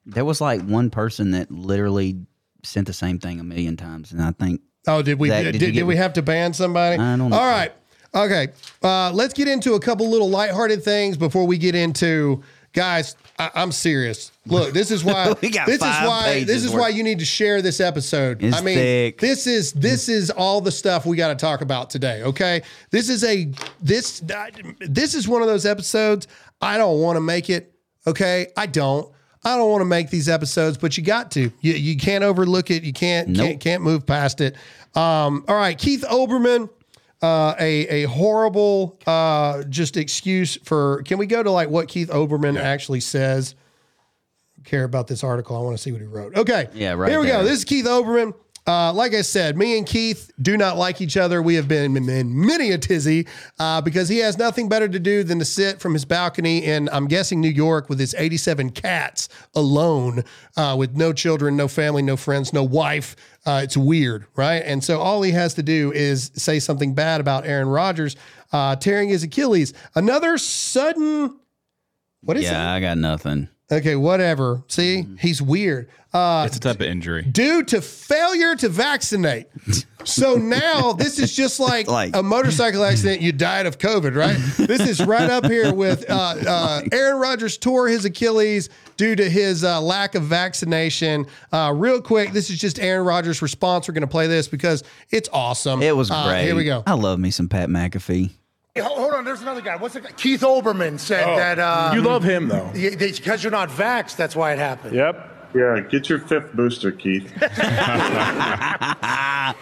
[0.06, 2.18] there was like one person that literally
[2.64, 5.60] sent the same thing a million times, and I think Oh, did we Zach, did,
[5.60, 6.98] did did, we have to ban somebody?
[6.98, 7.38] I don't know.
[7.38, 7.72] All right.
[8.14, 8.50] Okay.
[8.82, 12.44] Uh, let's get into a couple little lighthearted things before we get into
[12.74, 13.16] guys.
[13.40, 14.32] I, I'm serious.
[14.46, 16.82] Look, this is why We got this is why this is worth.
[16.82, 18.44] why you need to share this episode.
[18.44, 19.20] It's I mean, thick.
[19.20, 22.24] this is this is all the stuff we got to talk about today.
[22.24, 22.62] Okay.
[22.92, 24.22] This is a this
[24.80, 26.28] this is one of those episodes.
[26.62, 27.74] I don't want to make it.
[28.08, 28.48] Okay.
[28.58, 29.12] I don't.
[29.44, 31.52] I don't want to make these episodes, but you got to.
[31.62, 32.84] You, you can't overlook it.
[32.84, 33.48] You can't Nope.
[33.48, 34.56] can't, can't move past it.
[34.94, 36.70] Um, all right, Keith Olbermann,
[37.22, 41.04] uh, a a horrible uh, just excuse for.
[41.04, 43.56] Can we go to like what Keith Olbermann actually says?
[44.64, 45.56] Care about this article?
[45.58, 46.36] I want to see what he wrote.
[46.36, 47.44] Okay, Yeah, right Here we go.
[47.44, 48.34] This is Keith Olbermann.
[48.68, 51.42] Uh, like I said, me and Keith do not like each other.
[51.42, 55.24] We have been in many a tizzy uh, because he has nothing better to do
[55.24, 59.30] than to sit from his balcony in, I'm guessing, New York with his 87 cats
[59.56, 60.24] alone
[60.58, 63.16] uh, with no children, no family, no friends, no wife.
[63.46, 64.62] Uh, it's weird, right?
[64.64, 68.16] And so all he has to do is say something bad about Aaron Rodgers
[68.52, 69.74] uh, tearing his Achilles.
[69.96, 71.40] Another sudden.
[72.22, 73.50] What is yeah, I got nothing.
[73.72, 74.64] Okay, whatever.
[74.68, 75.90] See, he's weird.
[76.14, 77.22] Uh, It's a type of injury.
[77.24, 79.48] due to failure to vaccinate.
[80.04, 83.22] So now this is just like, Like- a motorcycle accident.
[83.22, 84.36] You died of COVID, right?
[84.68, 86.14] This is right up here with uh,
[86.46, 91.26] uh, Aaron Rodgers tore his Achilles due to his uh, lack of vaccination.
[91.54, 93.88] Uh, real quick, this is just Aaron Rodgers' response.
[93.88, 95.82] We're going to play this because it's awesome.
[95.82, 96.18] It was great.
[96.20, 96.84] Uh, here we go.
[96.86, 98.32] I love me some Pat McAfee.
[98.74, 99.76] Hey, hold, hold on, there's another guy.
[99.76, 100.12] What's the guy?
[100.12, 101.60] Keith Olbermann said that.
[101.60, 102.70] Uh, You love him though.
[102.74, 104.96] because you're not vaxxed, that's why it happened.
[104.96, 105.28] Yep.
[105.54, 107.30] Yeah, get your fifth booster, Keith.
[107.42, 109.54] I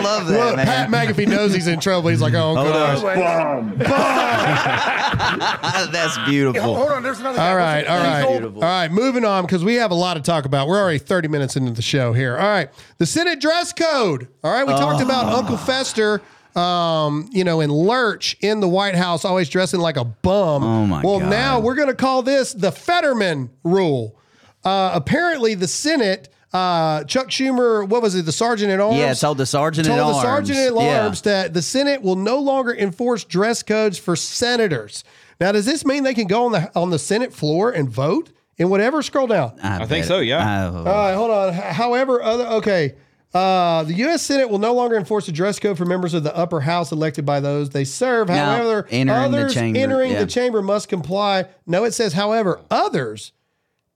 [0.00, 0.66] love that, Look, man.
[0.66, 2.10] Pat McAfee knows he's in trouble.
[2.10, 3.02] He's like, oh, gosh.
[3.02, 3.76] Bomb.
[5.92, 6.62] That's beautiful.
[6.62, 7.50] hold, hold on, there's another guy.
[7.50, 8.56] All What's right, the- all Keith right, Olbermann.
[8.56, 8.92] all right.
[8.92, 10.68] Moving on because we have a lot to talk about.
[10.68, 12.36] We're already thirty minutes into the show here.
[12.36, 14.28] All right, the Senate dress code.
[14.44, 16.20] All right, we talked about Uncle Fester
[16.56, 20.62] um, you know, in Lurch in the White House, always dressing like a bum.
[20.62, 21.30] Oh, my well, God.
[21.30, 24.18] now we're going to call this the Fetterman rule.
[24.64, 26.28] Uh, apparently, the Senate.
[26.52, 28.26] Uh, Chuck Schumer, what was it?
[28.26, 28.96] The sergeant at arms.
[28.96, 30.14] Yeah, told the sergeant told at arms.
[30.22, 31.02] Told the sergeant at Yeah.
[31.02, 35.02] arms that the Senate will no longer enforce dress codes for senators.
[35.40, 38.30] Now, does this mean they can go on the on the Senate floor and vote
[38.56, 39.02] and whatever?
[39.02, 39.58] Scroll down.
[39.64, 40.70] I think so, yeah.
[40.72, 40.78] Oh.
[40.78, 41.52] All right, hold on.
[41.54, 42.94] However, other okay.
[43.34, 44.22] Uh, the U.S.
[44.22, 47.26] Senate will no longer enforce a dress code for members of the upper house elected
[47.26, 48.28] by those they serve.
[48.28, 50.20] Now, However, entering the others chamber, entering yeah.
[50.20, 51.46] the chamber must comply.
[51.66, 53.32] No, it says, however, others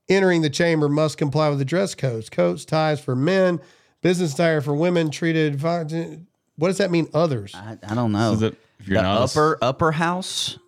[0.09, 2.29] entering the chamber must comply with the dress codes.
[2.29, 3.61] Coats, ties for men,
[4.01, 5.61] business attire for women, treated.
[5.61, 7.07] What does that mean?
[7.13, 7.55] Others?
[7.55, 8.33] I, I don't know.
[8.33, 10.58] Is it- you're the upper upper house?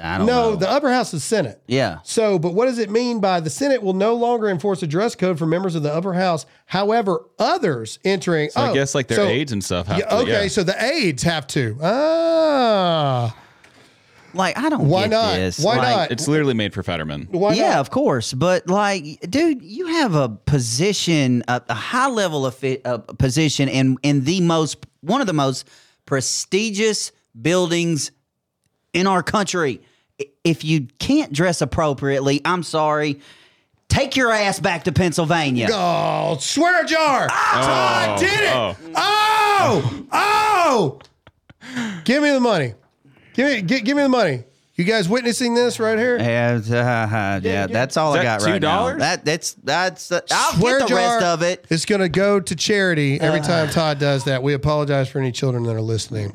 [0.00, 0.56] I don't No, know.
[0.56, 1.62] the upper house is Senate.
[1.66, 1.98] yeah.
[2.02, 5.14] So, but what does it mean by the Senate will no longer enforce a dress
[5.14, 6.46] code for members of the upper house?
[6.64, 8.48] However, others entering.
[8.50, 10.14] So I oh, guess like their so- aides and stuff have Yeah, to.
[10.16, 10.48] okay, yeah.
[10.48, 11.76] so the aides have to.
[11.82, 13.36] Ah,
[14.34, 15.34] Like I don't Why get not?
[15.34, 15.58] this.
[15.58, 16.10] Why Like, not?
[16.10, 17.28] It's literally made for Fetterman.
[17.30, 17.80] why yeah, not?
[17.80, 18.32] of course.
[18.32, 23.68] But like, dude, you have a position, a, a high level of fit, uh, position
[23.68, 25.68] in in the most one of the most
[26.06, 28.10] prestigious buildings
[28.92, 29.80] in our country.
[30.44, 33.20] If you can't dress appropriately, I'm sorry.
[33.88, 35.68] Take your ass back to Pennsylvania.
[35.70, 37.26] Oh, swear jar!
[37.30, 38.14] Ah!
[38.14, 38.92] I did it!
[38.96, 40.06] oh.
[40.12, 40.98] Oh,
[41.72, 42.00] oh!
[42.04, 42.74] Give me the money.
[43.34, 44.44] Give me, gi- give me the money.
[44.74, 46.18] You guys witnessing this right here?
[46.18, 48.88] Yeah, uh, yeah, that's all Is I that got right now.
[48.88, 48.98] $2?
[48.98, 50.10] That that's that's.
[50.10, 51.66] Uh, I'll Swear get the rest of it.
[51.68, 53.44] It's going to go to charity every Uh.
[53.44, 54.42] time Todd does that.
[54.42, 56.34] We apologize for any children that are listening.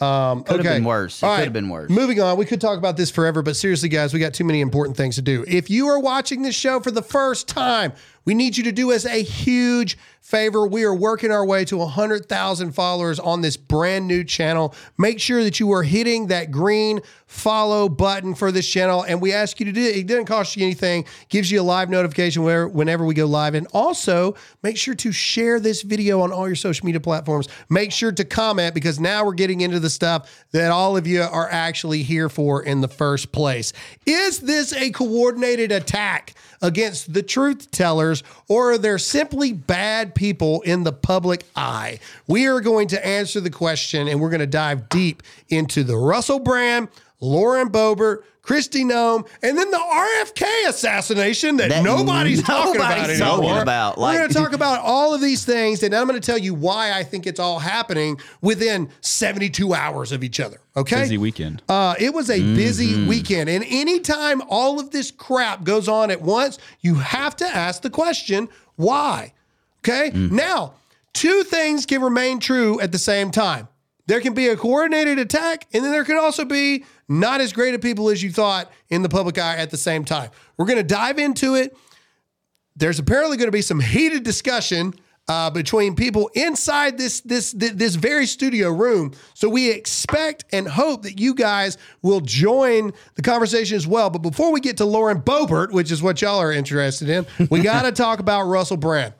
[0.00, 1.22] Um, Could've been worse.
[1.22, 1.90] It All could've been worse.
[1.90, 2.38] Moving on.
[2.38, 5.16] We could talk about this forever, but seriously, guys, we got too many important things
[5.16, 5.44] to do.
[5.48, 7.92] If you are watching this show for the first time,
[8.28, 10.66] we need you to do us a huge favor.
[10.66, 14.74] We are working our way to 100,000 followers on this brand new channel.
[14.98, 19.02] Make sure that you are hitting that green follow button for this channel.
[19.02, 19.96] And we ask you to do it.
[19.96, 23.54] It doesn't cost you anything, gives you a live notification whenever we go live.
[23.54, 27.48] And also make sure to share this video on all your social media platforms.
[27.70, 31.22] Make sure to comment because now we're getting into the stuff that all of you
[31.22, 33.72] are actually here for in the first place.
[34.04, 40.60] Is this a coordinated attack against the truth tellers, or are there simply bad people
[40.62, 41.98] in the public eye?
[42.26, 45.96] We are going to answer the question and we're going to dive deep into the
[45.96, 46.88] Russell Brand,
[47.20, 53.20] Lauren Boebert, Kristi Noem, and then the RFK assassination that, That nobody's talking about nobody's
[53.20, 53.40] anymore.
[53.50, 56.18] talking about, We're like- going to talk about all of these things, and I'm going
[56.18, 60.60] to tell you why I think it's all happening within 72 hours of each other.
[60.76, 61.60] Okay, Busy weekend.
[61.68, 63.08] uh, it was a busy Mm-hmm.
[63.08, 63.50] weekend.
[63.50, 67.90] And anytime all of this crap goes on at once, you have to ask the
[67.90, 69.34] question, why?
[69.84, 70.10] Okay.
[70.12, 70.30] Mm.
[70.30, 70.74] Now,
[71.12, 73.66] two things can remain true at the same time.
[74.06, 77.74] There can be a coordinated attack, and then there can also be not as great
[77.74, 80.30] of people as you thought in the public eye at the same time.
[80.56, 81.76] We're going to dive into it.
[82.76, 84.94] There's apparently going to be some heated discussion
[85.28, 89.12] uh, between people inside this this this very studio room.
[89.34, 94.08] So we expect and hope that you guys will join the conversation as well.
[94.08, 97.60] But before we get to Lauren Boebert, which is what y'all are interested in, we
[97.62, 99.12] got to talk about Russell Brand.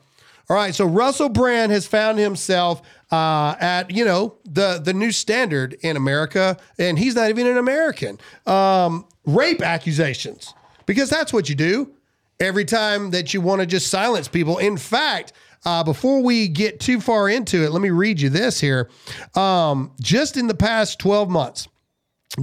[0.49, 5.11] All right, so Russell Brand has found himself uh, at you know the the new
[5.11, 8.19] standard in America, and he's not even an American.
[8.45, 10.53] Um, rape accusations,
[10.85, 11.93] because that's what you do
[12.39, 14.57] every time that you want to just silence people.
[14.59, 15.33] In fact,
[15.65, 18.89] uh, before we get too far into it, let me read you this here.
[19.35, 21.67] Um, just in the past twelve months.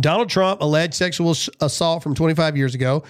[0.00, 3.04] Donald Trump alleged sexual assault from 25 years ago.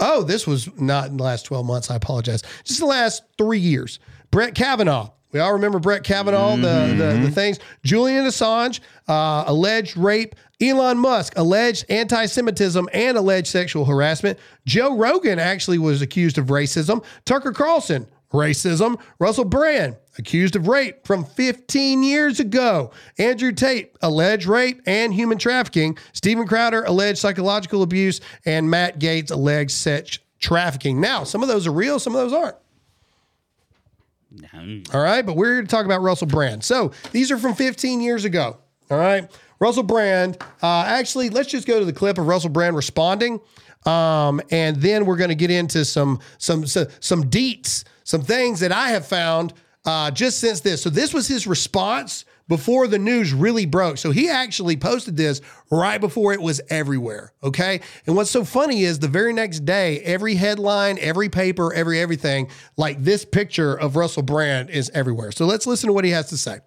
[0.00, 1.88] Oh, this was not in the last 12 months.
[1.88, 2.42] I apologize.
[2.64, 4.00] Just the last three years.
[4.32, 5.10] Brett Kavanaugh.
[5.32, 7.58] We all remember Brett Kavanaugh, the, the, the things.
[7.84, 10.34] Julian Assange, uh, alleged rape.
[10.60, 14.38] Elon Musk, alleged anti Semitism and alleged sexual harassment.
[14.64, 17.04] Joe Rogan actually was accused of racism.
[17.26, 18.98] Tucker Carlson, racism.
[19.18, 22.90] Russell Brand, accused of rape from 15 years ago.
[23.18, 25.98] Andrew Tate, alleged rape and human trafficking.
[26.12, 28.20] Stephen Crowder, alleged psychological abuse.
[28.46, 31.00] And Matt Gaetz, alleged sex trafficking.
[31.00, 32.56] Now, some of those are real, some of those aren't.
[34.92, 36.64] All right, but we're here to talk about Russell Brand.
[36.64, 38.58] So these are from 15 years ago.
[38.90, 40.38] All right, Russell Brand.
[40.62, 43.40] Uh, actually, let's just go to the clip of Russell Brand responding,
[43.84, 48.60] um, and then we're going to get into some some some, some deets, some things
[48.60, 50.82] that I have found uh, just since this.
[50.82, 53.98] So this was his response before the news really broke.
[53.98, 57.32] So he actually posted this right before it was everywhere.
[57.42, 57.80] Okay.
[58.06, 62.50] And what's so funny is the very next day, every headline, every paper, every everything,
[62.76, 65.32] like this picture of Russell Brand is everywhere.
[65.32, 66.58] So let's listen to what he has to say.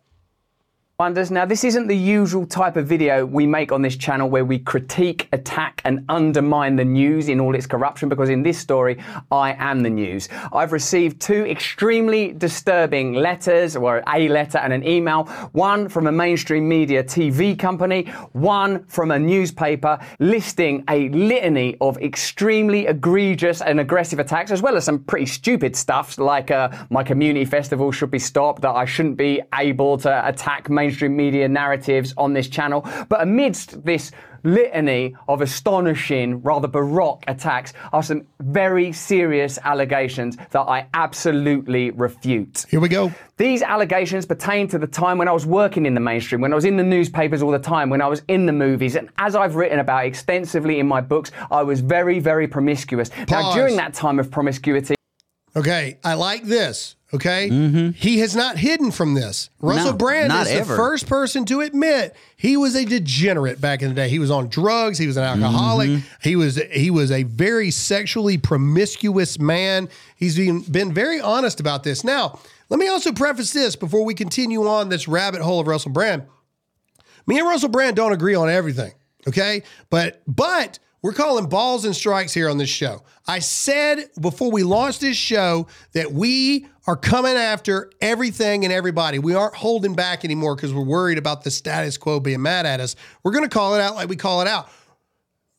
[0.99, 1.31] Wonders.
[1.31, 4.59] Now, this isn't the usual type of video we make on this channel where we
[4.59, 9.55] critique, attack, and undermine the news in all its corruption, because in this story, I
[9.59, 10.27] am the news.
[10.51, 16.12] I've received two extremely disturbing letters, or a letter and an email, one from a
[16.12, 23.79] mainstream media TV company, one from a newspaper, listing a litany of extremely egregious and
[23.79, 28.12] aggressive attacks, as well as some pretty stupid stuff like uh, my community festival should
[28.12, 32.88] be stopped, that I shouldn't be able to attack mainstream media narratives on this channel.
[33.10, 34.12] But amidst this
[34.43, 42.65] litany of astonishing, rather baroque attacks are some very serious allegations that I absolutely refute.
[42.69, 43.12] Here we go.
[43.38, 46.56] These allegations pertain to the time when I was working in the mainstream, when I
[46.56, 49.36] was in the newspapers all the time, when I was in the movies, and as
[49.36, 53.10] I've written about extensively in my books, I was very, very promiscuous.
[53.30, 54.95] Now, during that time of promiscuity,
[55.55, 56.95] Okay, I like this.
[57.12, 57.89] Okay, mm-hmm.
[57.91, 59.49] he has not hidden from this.
[59.59, 63.89] Russell No, Brand is the first person to admit he was a degenerate back in
[63.89, 64.09] the day.
[64.09, 64.99] He was on drugs.
[64.99, 65.89] He was an alcoholic.
[65.89, 66.07] Mm-hmm.
[66.21, 69.89] He was he was a very sexually promiscuous man.
[70.15, 72.03] He's been been very honest about this.
[72.03, 75.91] Now, let me also preface this before we continue on this rabbit hole of Russell
[75.91, 76.27] Brand.
[77.25, 78.93] Me and Russell Brand don't agree on everything,
[79.27, 79.63] okay?
[79.89, 83.03] But but we're calling balls and strikes here on this show.
[83.27, 89.19] I said before we launched this show that we are coming after everything and everybody.
[89.19, 92.79] We aren't holding back anymore because we're worried about the status quo being mad at
[92.79, 92.95] us.
[93.23, 94.69] We're going to call it out like we call it out.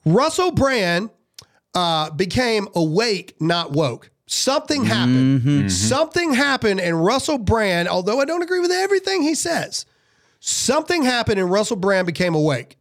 [0.05, 1.11] Russell Brand
[1.75, 4.11] uh, became awake, not woke.
[4.27, 5.43] Something happened.
[5.73, 9.87] Something happened, and Russell Brand, although I don't agree with everything he says,
[10.39, 12.77] something happened and Russell Brand became awake.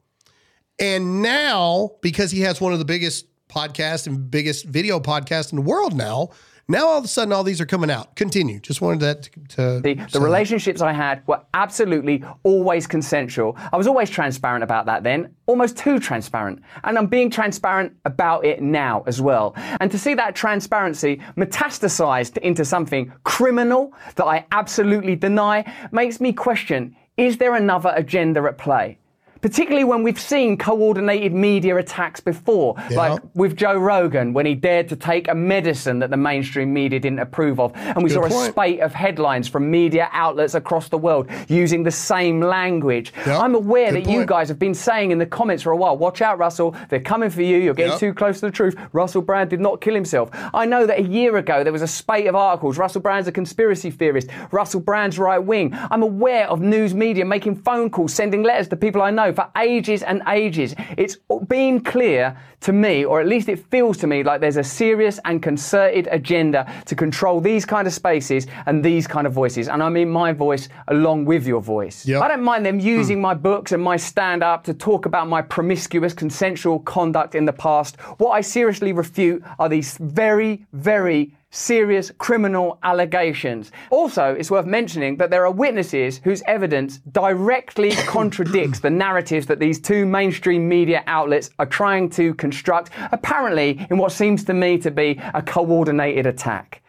[0.79, 5.57] And now, because he has one of the biggest podcasts and biggest video podcasts in
[5.57, 6.29] the world now,
[6.69, 8.15] now all of a sudden all these are coming out.
[8.15, 8.59] Continue.
[8.59, 9.31] Just wanted that to.
[9.49, 13.57] to The, the relationships I had were absolutely always consensual.
[13.73, 16.61] I was always transparent about that then, almost too transparent.
[16.83, 19.55] And I'm being transparent about it now as well.
[19.81, 26.33] And to see that transparency metastasized into something criminal that I absolutely deny makes me
[26.33, 28.97] question is there another agenda at play?
[29.41, 34.89] Particularly when we've seen coordinated media attacks before, like with Joe Rogan when he dared
[34.89, 37.71] to take a medicine that the mainstream media didn't approve of.
[37.75, 41.83] And we Good saw a spate of headlines from media outlets across the world using
[41.83, 43.13] the same language.
[43.25, 43.39] Yep.
[43.41, 45.97] I'm aware Good that you guys have been saying in the comments for a while,
[45.97, 47.99] watch out, Russell, they're coming for you, you're getting Yep.
[47.99, 48.75] too close to the truth.
[48.91, 50.29] Russell Brand did not kill himself.
[50.53, 52.77] I know that a year ago there was a spate of articles.
[52.77, 54.27] Russell Brand's a conspiracy theorist.
[54.51, 55.73] Russell Brand's right wing.
[55.89, 59.49] I'm aware of news media making phone calls, sending letters to people I know for
[59.57, 60.75] ages and ages.
[60.97, 64.63] It's been clear to me, or at least it feels to me, like there's a
[64.63, 69.67] serious and concerted agenda to control these kind of spaces and these kind of voices.
[69.67, 72.05] And I mean my voice along with your voice.
[72.05, 72.21] Yep.
[72.21, 72.85] I don't mind them hmm.
[72.85, 77.45] using my books and my stand up to talk about my promiscuous consensual conduct in
[77.45, 77.99] the past.
[78.17, 83.71] What I seriously refute are these very, very serious criminal allegations.
[83.89, 89.59] Also, it's worth mentioning that there are witnesses whose evidence directly contradicts the narratives that
[89.59, 94.77] these two mainstream media outlets are trying to construct, apparently in what seems to me
[94.77, 96.81] to be a coordinated attack.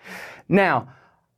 [0.48, 0.88] Now,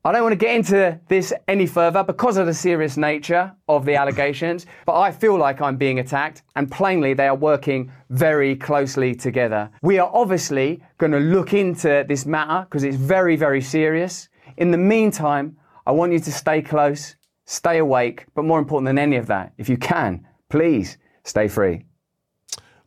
[0.04, 3.84] I don't want to get into this any further because of the serious nature of
[3.84, 8.56] the allegations, but I feel like I'm being attacked, and plainly they are working very
[8.56, 9.70] closely together.
[9.80, 14.28] We are obviously going to look into this matter because it's very, very serious.
[14.56, 17.14] In the meantime, I want you to stay close,
[17.46, 21.84] stay awake, but more important than any of that, if you can, please stay free.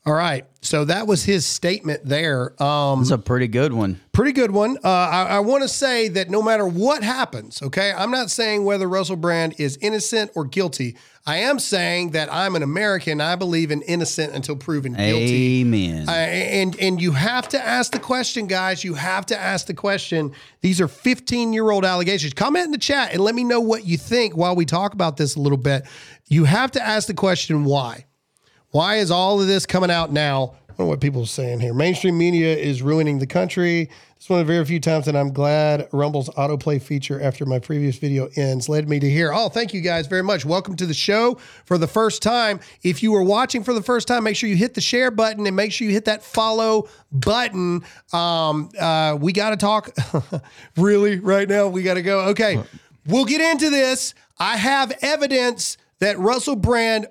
[0.06, 0.46] All right.
[0.62, 2.62] So that was his statement there.
[2.62, 4.00] Um, It's a pretty good one.
[4.13, 4.78] pretty good one.
[4.84, 8.65] Uh, I, I want to say that no matter what happens, okay, I'm not saying
[8.65, 10.96] whether Russell Brand is innocent or guilty.
[11.28, 13.20] I am saying that I'm an American.
[13.20, 15.62] I believe in innocent until proven guilty.
[15.62, 16.08] Amen.
[16.08, 18.84] Uh, and and you have to ask the question, guys.
[18.84, 20.34] You have to ask the question.
[20.62, 22.34] These are 15 year old allegations.
[22.34, 25.18] Comment in the chat and let me know what you think while we talk about
[25.18, 25.86] this a little bit.
[26.28, 28.06] You have to ask the question why.
[28.75, 30.53] Why is all of this coming out now?
[30.63, 31.73] I don't know what people are saying here.
[31.73, 33.89] Mainstream media is ruining the country.
[34.17, 37.57] It's one of the very few times that I'm glad Rumble's autoplay feature after my
[37.57, 39.31] previous video ends led me to here.
[39.33, 40.43] Oh, thank you guys very much.
[40.43, 42.59] Welcome to the show for the first time.
[42.83, 45.47] If you are watching for the first time, make sure you hit the share button
[45.47, 47.82] and make sure you hit that follow button.
[48.11, 49.91] Um, uh, we got to talk
[50.76, 51.69] really right now.
[51.69, 52.26] We got to go.
[52.32, 52.61] Okay,
[53.07, 54.13] we'll get into this.
[54.38, 57.07] I have evidence that Russell Brand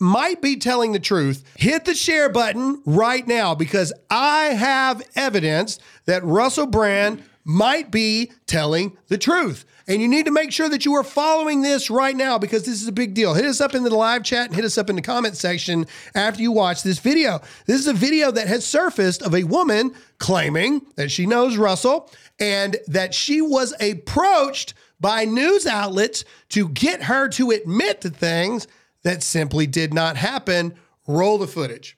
[0.00, 5.78] might be telling the truth, hit the share button right now because I have evidence
[6.06, 9.64] that Russell Brand might be telling the truth.
[9.86, 12.80] And you need to make sure that you are following this right now because this
[12.80, 13.34] is a big deal.
[13.34, 15.86] Hit us up in the live chat and hit us up in the comment section
[16.14, 17.40] after you watch this video.
[17.66, 22.10] This is a video that has surfaced of a woman claiming that she knows Russell
[22.38, 28.68] and that she was approached by news outlets to get her to admit to things
[29.02, 30.74] that simply did not happen.
[31.06, 31.96] Roll the footage.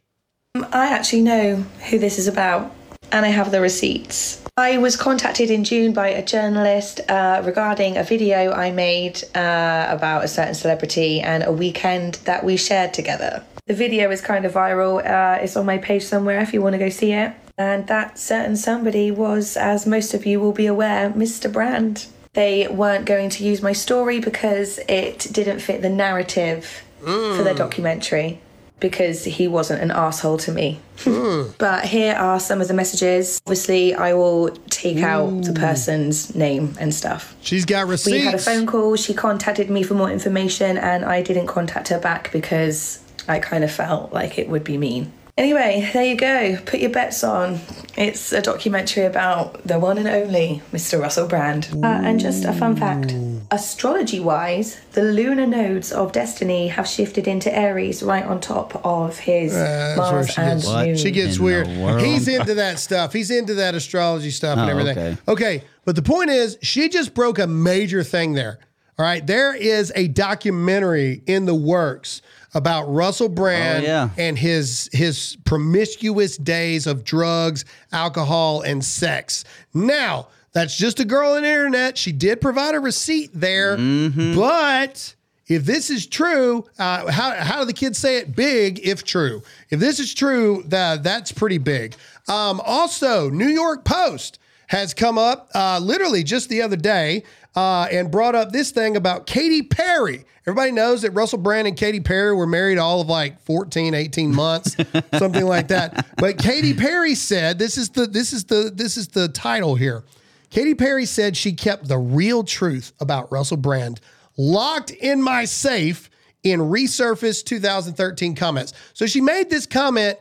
[0.54, 1.56] I actually know
[1.88, 2.74] who this is about,
[3.10, 4.42] and I have the receipts.
[4.56, 9.86] I was contacted in June by a journalist uh, regarding a video I made uh,
[9.88, 13.42] about a certain celebrity and a weekend that we shared together.
[13.66, 14.98] The video is kind of viral.
[14.98, 17.32] Uh, it's on my page somewhere if you want to go see it.
[17.56, 21.50] And that certain somebody was, as most of you will be aware, Mr.
[21.50, 22.06] Brand.
[22.34, 27.54] They weren't going to use my story because it didn't fit the narrative for their
[27.54, 28.40] documentary
[28.82, 30.80] because he wasn't an asshole to me.
[30.98, 31.44] Hmm.
[31.58, 33.40] but here are some of the messages.
[33.46, 35.60] Obviously, I will take out the hmm.
[35.60, 37.34] person's name and stuff.
[37.40, 38.14] She's got received.
[38.14, 38.96] We had a phone call.
[38.96, 43.64] She contacted me for more information, and I didn't contact her back because I kind
[43.64, 45.12] of felt like it would be mean.
[45.38, 46.58] Anyway, there you go.
[46.66, 47.58] Put your bets on.
[47.96, 51.00] It's a documentary about the one and only Mr.
[51.00, 51.70] Russell Brand.
[51.82, 53.14] Uh, and just a fun fact
[53.50, 59.18] astrology wise, the lunar nodes of destiny have shifted into Aries right on top of
[59.18, 60.96] his That's where Mars she and gets, Moon.
[60.96, 61.66] she gets in weird.
[62.00, 63.12] He's into that stuff.
[63.12, 64.98] He's into that astrology stuff and Oh, everything.
[64.98, 65.18] okay.
[65.28, 68.58] okay, but the point is, she just broke a major thing there.
[68.98, 72.20] All right, there is a documentary in the works
[72.54, 74.08] about Russell Brand Oh, yeah.
[74.18, 79.44] and his his promiscuous days of drugs, alcohol, and sex.
[79.72, 81.96] Now, that's just a girl on the internet.
[81.96, 84.34] She did provide a receipt there, Mm-hmm.
[84.36, 85.14] but
[85.46, 88.34] if this is true, uh, how, how do the kids say it?
[88.36, 89.42] Big, if true.
[89.70, 91.94] If this is true, that, that's pretty big.
[92.28, 94.38] Um, also, New York Post
[94.68, 97.24] has come up uh, literally just the other day
[97.56, 100.24] uh, and brought up this thing about Katy Perry.
[100.46, 104.34] Everybody knows that Russell Brand and Katy Perry were married all of like 14, 18
[104.34, 104.76] months,
[105.18, 106.06] something like that.
[106.16, 110.02] But Katy Perry said, this is the this is the this is the title here.
[110.50, 114.00] Katy Perry said she kept the real truth about Russell Brand
[114.36, 116.10] locked in my safe
[116.42, 118.72] in resurfaced 2013 comments.
[118.94, 120.18] So she made this comment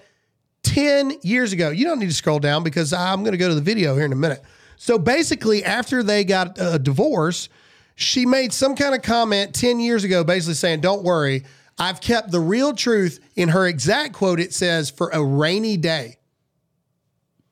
[0.63, 1.69] 10 years ago.
[1.69, 4.05] You don't need to scroll down because I'm going to go to the video here
[4.05, 4.41] in a minute.
[4.77, 7.49] So basically, after they got a divorce,
[7.95, 11.43] she made some kind of comment 10 years ago, basically saying, Don't worry,
[11.77, 13.19] I've kept the real truth.
[13.35, 16.17] In her exact quote, it says, For a rainy day.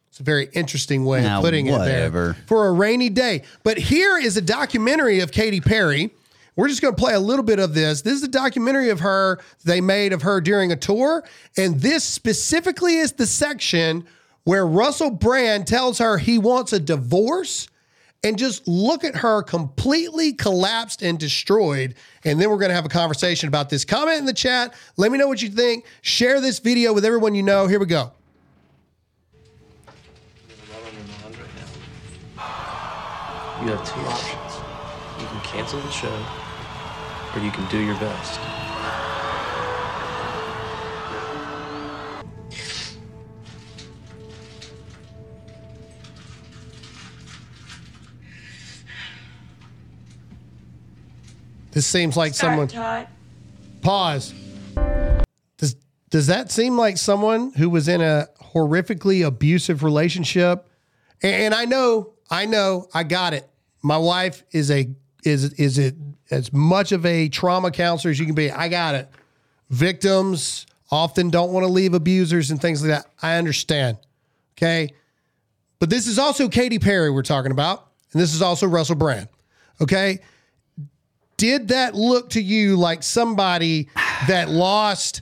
[0.09, 2.33] It's a very interesting way Now, of putting it there.
[2.47, 3.43] For a rainy day.
[3.63, 6.11] But here is a documentary of Katy Perry.
[6.55, 8.01] We're just going to play a little bit of this.
[8.01, 11.23] This is a documentary of her they made of her during a tour.
[11.55, 14.05] And this specifically is the section
[14.43, 17.69] where Russell Brand tells her he wants a divorce.
[18.23, 21.95] And just look at her completely collapsed and destroyed.
[22.25, 23.85] And then we're going to have a conversation about this.
[23.85, 24.73] Comment in the chat.
[24.97, 25.85] Let me know what you think.
[26.01, 27.67] Share this video with everyone you know.
[27.67, 28.11] Here we go.
[33.61, 34.55] You have two options.
[35.19, 36.25] You can cancel the show,
[37.35, 38.39] or you can do your best.
[51.79, 52.67] This seems like someone.
[53.81, 54.33] Pause.
[55.55, 55.77] Does
[56.09, 60.67] does that seem like someone who was in a horrifically abusive relationship?
[61.23, 63.47] And, and I know, I know, I got it.
[63.81, 64.89] My wife is a
[65.23, 65.95] is is it
[66.29, 68.51] as much of a trauma counselor as you can be.
[68.51, 69.07] I got it.
[69.69, 73.05] Victims often don't want to leave abusers and things like that.
[73.21, 73.99] I understand.
[74.57, 74.89] Okay.
[75.79, 77.87] But this is also Katy Perry we're talking about.
[78.11, 79.29] And this is also Russell Brand.
[79.79, 80.19] Okay
[81.39, 83.87] did that look to you like somebody
[84.27, 85.21] that lost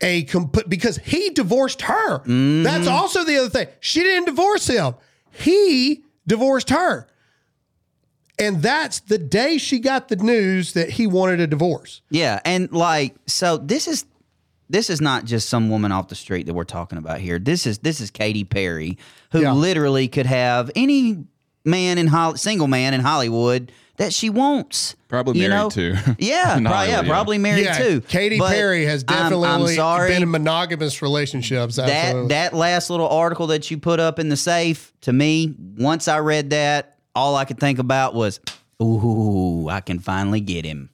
[0.00, 2.18] a comp- because he divorced her?
[2.18, 2.88] That's mm-hmm.
[2.88, 3.66] also the other thing.
[3.80, 4.94] She didn't divorce him.
[5.32, 7.08] He divorced her.
[8.38, 12.02] And that's the day she got the news that he wanted a divorce.
[12.10, 14.04] Yeah, and like so this is
[14.70, 17.38] this is not just some woman off the street that we're talking about here.
[17.38, 18.98] This is this is Katy Perry
[19.32, 19.52] who Yeah.
[19.52, 21.24] literally could have any
[21.64, 24.96] man in single man in Hollywood that she wants.
[25.08, 25.70] Probably you married know?
[25.70, 25.94] too.
[26.18, 27.08] Yeah, In prob- yeah, yeah.
[27.08, 28.00] probably married yeah, too.
[28.00, 30.10] Katy But Perry has I'm- definitely I'm, sorry.
[30.10, 31.76] been in monogamous relationships.
[31.76, 36.08] that that last little article that you put up in the safe to me once
[36.08, 38.40] i read that all i could think about was
[38.82, 40.90] ooh i can finally get him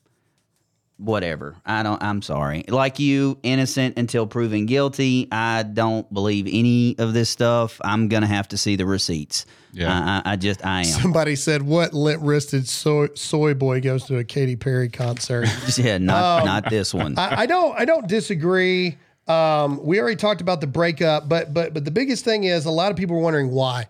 [0.96, 1.56] whatever.
[1.66, 2.02] I don't.
[2.02, 2.64] I'm sorry.
[2.68, 5.28] Like you, innocent until proven guilty.
[5.30, 7.80] I don't believe any of this stuff.
[7.84, 9.44] I'm gonna have to see the receipts.
[9.74, 10.22] Yeah.
[10.24, 10.84] I, I, I just I am.
[10.84, 15.98] Somebody said, "What limp wristed soy, soy boy goes to a Katy Perry concert?" yeah,
[15.98, 17.18] not Um, not this one.
[17.18, 18.96] I, I don't I don't disagree.
[19.26, 22.70] Um, we already talked about the breakup, but but but the biggest thing is a
[22.70, 23.86] lot of people are wondering why.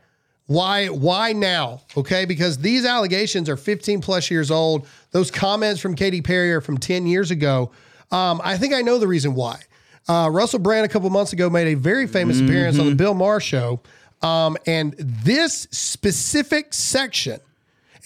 [0.46, 1.82] Why why now?
[1.96, 4.86] Okay, because these allegations are 15 plus years old.
[5.10, 7.70] Those comments from Katy Perry are from 10 years ago.
[8.10, 9.60] Um, I think I know the reason why.
[10.06, 13.14] Uh, Russell Brand a couple months ago made a very famous appearance on the Bill
[13.14, 13.80] Maher show.
[14.24, 17.40] Um, and this specific section,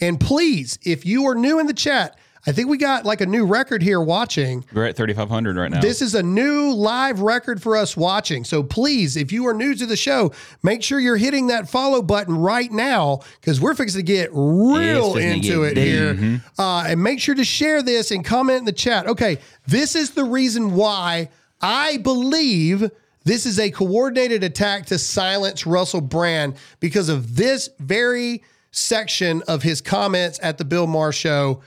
[0.01, 2.17] and please, if you are new in the chat,
[2.47, 4.65] I think we got like a new record here watching.
[4.73, 5.81] We're at 3,500 right now.
[5.81, 8.43] This is a new live record for us watching.
[8.43, 10.31] So please, if you are new to the show,
[10.63, 15.13] make sure you're hitting that follow button right now because we're fixing to get real
[15.13, 16.41] to into get it here.
[16.57, 19.05] Uh, and make sure to share this and comment in the chat.
[19.07, 21.29] Okay, this is the reason why
[21.61, 22.89] I believe
[23.25, 29.63] this is a coordinated attack to silence Russell Brand because of this very section of
[29.63, 31.61] his comments at the Bill Maher show.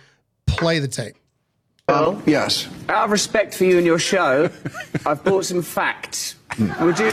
[0.46, 1.14] Play the tape.
[1.88, 2.68] Well, Yes.
[2.88, 4.48] out of respect for you and your show,
[5.04, 6.36] I've brought some facts.
[6.58, 7.06] Would you?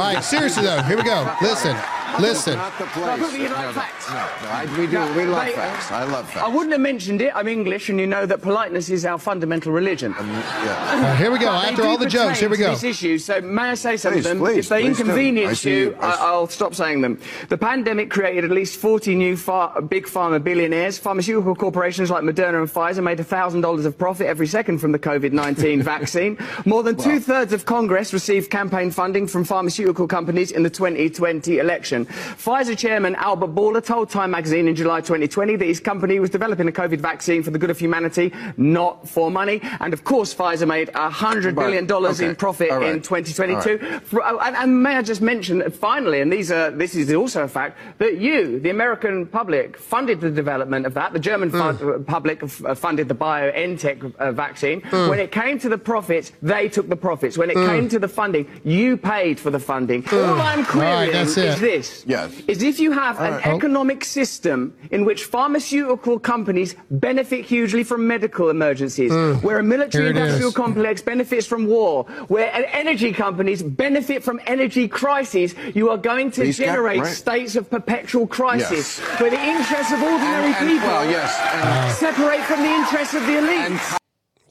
[0.00, 1.34] right, seriously though, here we go.
[1.42, 1.76] Listen,
[2.20, 2.54] listen.
[2.56, 3.20] Not the I place.
[3.20, 4.06] thought you'd like facts.
[4.10, 4.92] I, we do.
[4.92, 5.90] No, we love mate, facts.
[5.90, 7.32] I love I wouldn't have mentioned it.
[7.34, 10.14] I'm English, and you know that politeness is our fundamental religion.
[10.18, 10.90] Um, yeah.
[10.94, 11.46] All right, here we go.
[11.46, 12.66] But After all the jokes, here we go.
[12.66, 13.18] to This issue.
[13.18, 14.22] So may I say something?
[14.22, 17.18] Please, please, if they please inconvenience see- you, I will stop saying them.
[17.48, 20.98] The pandemic created at least 40 new far- big pharma billionaires.
[20.98, 25.82] Pharmaceutical corporations like Moderna and Pfizer made $1,000 of profit every second from the COVID-19
[25.94, 26.38] vaccine.
[26.66, 32.01] More than two-thirds of Congress received campaign funding from pharmaceutical companies in the 2020 election.
[32.06, 36.68] Pfizer chairman Albert Bourla told Time magazine in July 2020 that his company was developing
[36.68, 39.60] a COVID vaccine for the good of humanity, not for money.
[39.80, 42.28] And of course, Pfizer made $100 But- okay.
[42.28, 42.82] in profit right.
[42.94, 44.00] in 2022.
[44.04, 47.12] For- oh, And, and may I just mention, that finally, and these are, this is
[47.12, 51.12] also a fact, that you, the American public, funded the development of that.
[51.12, 51.72] The German Hmm.
[51.76, 54.80] fu- uh, public uh, funded the BioNTech uh, vaccine.
[54.90, 57.36] When it came to the profits, they took the profits.
[57.38, 60.04] When it came to the funding, you paid for the funding.
[60.12, 61.36] All I'm querying it.
[61.36, 61.91] is this.
[62.06, 62.30] Yes.
[62.48, 63.46] Is if you have an right.
[63.46, 63.56] Oh.
[63.56, 69.42] economic system in which pharmaceutical companies benefit hugely from medical emergencies, mm.
[69.42, 70.54] where a military industrial is.
[70.54, 76.30] complex benefits from war, where en- energy companies benefit from energy crises, you are going
[76.32, 77.16] to These guys- generate right.
[77.24, 79.20] states of perpetual crisis, Yes.
[79.20, 83.14] where the interests of ordinary And- and- people well, yes, and- separate from the interests
[83.14, 83.66] of the elite.
[83.70, 83.80] And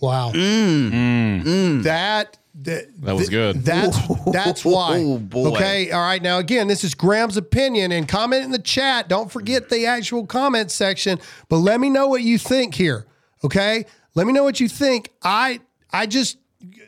[0.01, 0.31] Wow.
[0.33, 1.43] Mm.
[1.43, 1.83] Mm.
[1.83, 3.63] That that, That was good.
[3.63, 3.97] That's
[4.31, 4.99] that's oh, why.
[5.03, 5.49] Oh, boy.
[5.49, 5.91] Okay.
[5.91, 6.21] All right.
[6.21, 9.07] Now again, this is Graham's opinion, and comment in the chat.
[9.07, 11.19] Don't forget the actual comment section.
[11.49, 13.05] But let me know what you think here.
[13.43, 13.85] Okay.
[14.15, 15.11] Let me know what you think.
[15.23, 16.37] I I just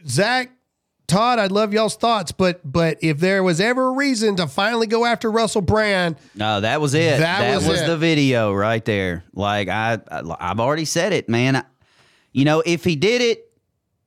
[0.07, 0.49] Zach.
[1.05, 4.87] Todd, I'd love y'all's thoughts, but but if there was ever a reason to finally
[4.87, 7.19] go after Russell Brand, No, that was it.
[7.19, 7.87] That That, was was, it.
[7.87, 9.25] the video right there.
[9.33, 11.57] Like I, I I've already said it, man.
[11.57, 11.65] I-
[12.31, 13.52] you know, if he did it, i-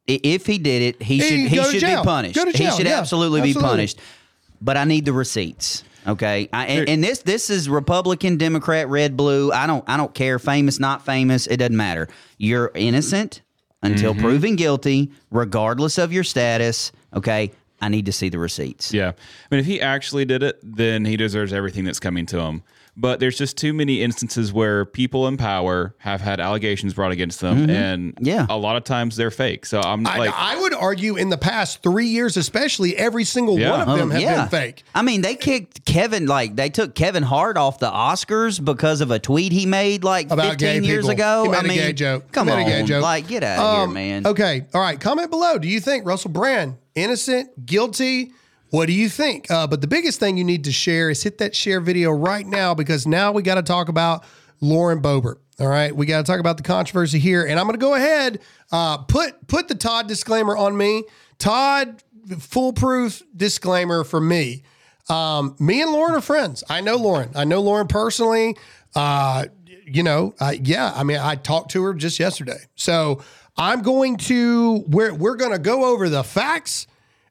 [0.07, 2.03] if he did it, he He should can he should jail.
[2.03, 2.39] be punished.
[2.57, 3.99] He should yeah, absolutely, be punished.
[4.61, 5.85] But I need the receipts.
[6.07, 9.51] Okay, I, and, and this this is Republican, Democrat, red, blue.
[9.53, 10.39] I don't I don't care.
[10.39, 11.47] Famous, not famous.
[11.49, 12.09] It doesn't matter.
[12.39, 13.43] You're innocent
[13.83, 14.23] until Mm-hmm.
[14.23, 16.93] proven guilty, regardless of your status.
[17.13, 17.51] Okay,
[17.81, 18.93] I need to see the receipts.
[18.95, 19.09] Yeah.
[19.11, 19.15] I
[19.51, 22.63] mean, if he actually did it, then he deserves everything that's coming to him.
[22.99, 27.41] But there's just too many instances where people in power have had allegations brought against
[27.41, 28.47] them, and Yeah.
[28.49, 29.67] a lot of times they're fake.
[29.67, 33.59] So I'm I, like, I would argue in the past three years, especially, every single
[33.59, 33.73] Yeah.
[33.73, 34.41] one of them Um, have yeah.
[34.43, 34.83] been fake.
[34.95, 39.11] I mean, they kicked Kevin like they took Kevin Hart off the Oscars because of
[39.11, 41.11] a tweet he made like About gay 15 years people.
[41.11, 41.43] ago.
[41.45, 42.33] He made I a mean, gay joke.
[42.33, 43.03] Come He on, made a gay joke.
[43.03, 44.27] like get out of Um, here, man.
[44.27, 44.65] Okay.
[44.73, 44.99] All right.
[44.99, 45.59] Comment below.
[45.59, 48.33] Do you think Russell Brand innocent, guilty?
[48.71, 49.51] What do you think?
[49.51, 52.47] Uh, but the biggest thing you need to share is hit that share video right
[52.47, 54.25] now because now we got to talk about
[54.61, 55.37] Lauren Boebert.
[55.59, 57.95] All right, we got to talk about the controversy here, and I'm going to go
[57.95, 58.41] ahead
[58.73, 61.05] uh, put put the Todd disclaimer on me.
[61.39, 62.03] Todd,
[62.39, 64.65] foolproof disclaimer for me.
[65.09, 66.63] Um, me and Lauren are friends.
[66.69, 67.31] I know Lauren.
[67.35, 68.57] I know Lauren personally.
[68.95, 69.47] Uh,
[69.87, 70.93] you know, yeah.
[70.95, 72.59] I mean, I talked to her just yesterday.
[72.75, 73.23] So
[73.57, 76.87] I'm going to we're we're going to go over the facts,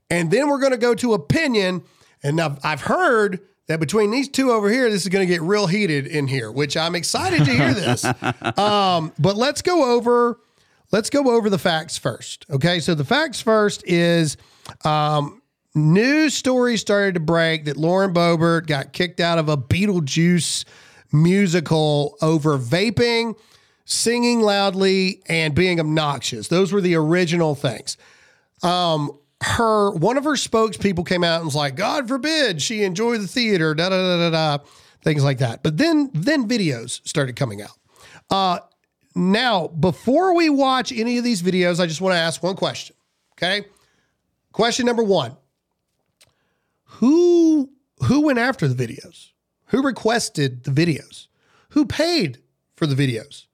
[0.10, 1.84] and then we're going to go to opinion.
[2.24, 5.42] And I've, I've heard that between these two over here, this is going to get
[5.42, 8.06] real heated in here, which I'm excited to hear this.
[8.58, 10.40] um, but let's go over
[10.92, 12.46] let's go over the facts first.
[12.50, 14.38] Okay, so the facts first is
[14.84, 15.42] um,
[15.74, 20.66] news stories started to break that Lauren Boebert got kicked out of a Beetlejuice
[21.12, 23.38] musical over vaping.
[23.88, 26.48] singing loudly, and being obnoxious.
[26.48, 27.98] Those were the original things.
[28.64, 29.12] Um,
[29.46, 33.28] her one of her spokespeople came out and was like, "God forbid she enjoy the
[33.28, 34.64] theater," da da da da da,
[35.04, 35.62] things like that.
[35.62, 37.78] But then then videos started coming out.
[38.30, 38.60] Uh,
[39.14, 42.96] now, before we watch any of these videos, I just want to ask one question.
[43.34, 43.68] Okay,
[44.52, 45.38] question number one:
[46.86, 47.70] Who
[48.04, 49.32] who went after the videos?
[49.68, 51.28] Who requested the videos?
[51.70, 52.40] Who paid
[52.76, 53.46] for the videos?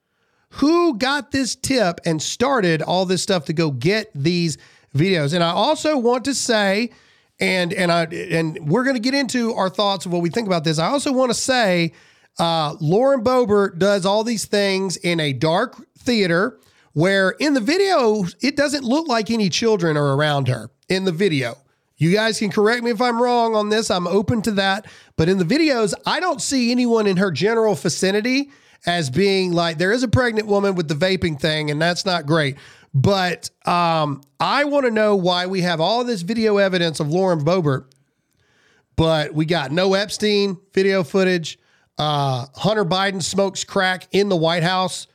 [0.56, 4.58] Who got this tip and started all this stuff to go get these
[4.96, 5.34] videos?
[5.34, 6.92] And I also want to say,
[7.40, 10.48] and and I and we're going to get into our thoughts of what we think
[10.48, 10.80] about this.
[10.80, 11.94] I also want to say,
[12.40, 16.60] uh, Lauren Boebert does all these things in a dark theater
[16.94, 21.12] where in the video it doesn't look like any children are around her in the
[21.12, 21.56] video.
[21.98, 23.92] You guys can correct me if I'm wrong on this.
[23.92, 24.88] I'm open to that.
[25.18, 28.50] But in the videos, I don't see anyone in her general vicinity
[28.88, 32.26] as being like, there is a pregnant woman with the vaping thing, and that's not
[32.26, 32.58] great.
[32.94, 37.40] But um, I want to know why we have all this video evidence of Lauren
[37.44, 37.86] Boebert,
[38.96, 41.58] but we got no Epstein video footage.
[41.98, 45.08] Uh, Hunter Biden smokes crack in the White House.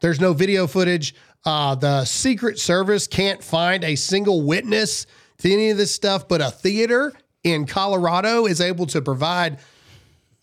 [0.00, 1.14] There's no video footage.
[1.44, 5.06] Uh, the Secret Service can't find a single witness
[5.38, 7.12] to any of this stuff, but a theater
[7.42, 9.58] in Colorado is able to provide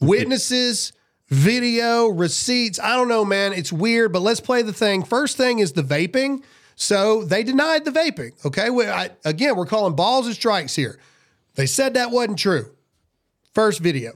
[0.02, 0.92] witnesses,
[1.30, 2.80] video, receipts.
[2.80, 3.54] I don't know, man.
[3.54, 5.04] It's weird, but let's play the thing.
[5.04, 6.42] First thing is the vaping.
[6.80, 8.34] So they denied the vaping.
[8.46, 8.70] Okay.
[8.70, 10.98] We, I, again, we're calling balls and strikes here.
[11.56, 12.72] They said that wasn't true.
[13.54, 14.14] First video.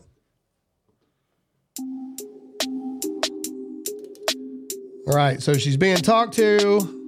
[5.05, 5.41] All right.
[5.41, 7.01] So she's being talked to.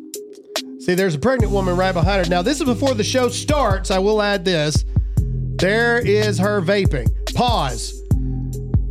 [0.80, 2.30] See, there's a pregnant woman right behind her.
[2.30, 3.90] Now, this is before the show starts.
[3.90, 4.84] I will add this.
[5.16, 7.08] There is her vaping.
[7.34, 8.05] Pause.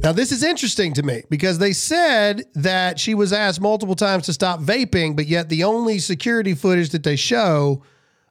[0.05, 4.27] Now, this is interesting to me because they said that she was asked multiple times
[4.27, 7.83] to stop vaping, but yet the only security footage that they show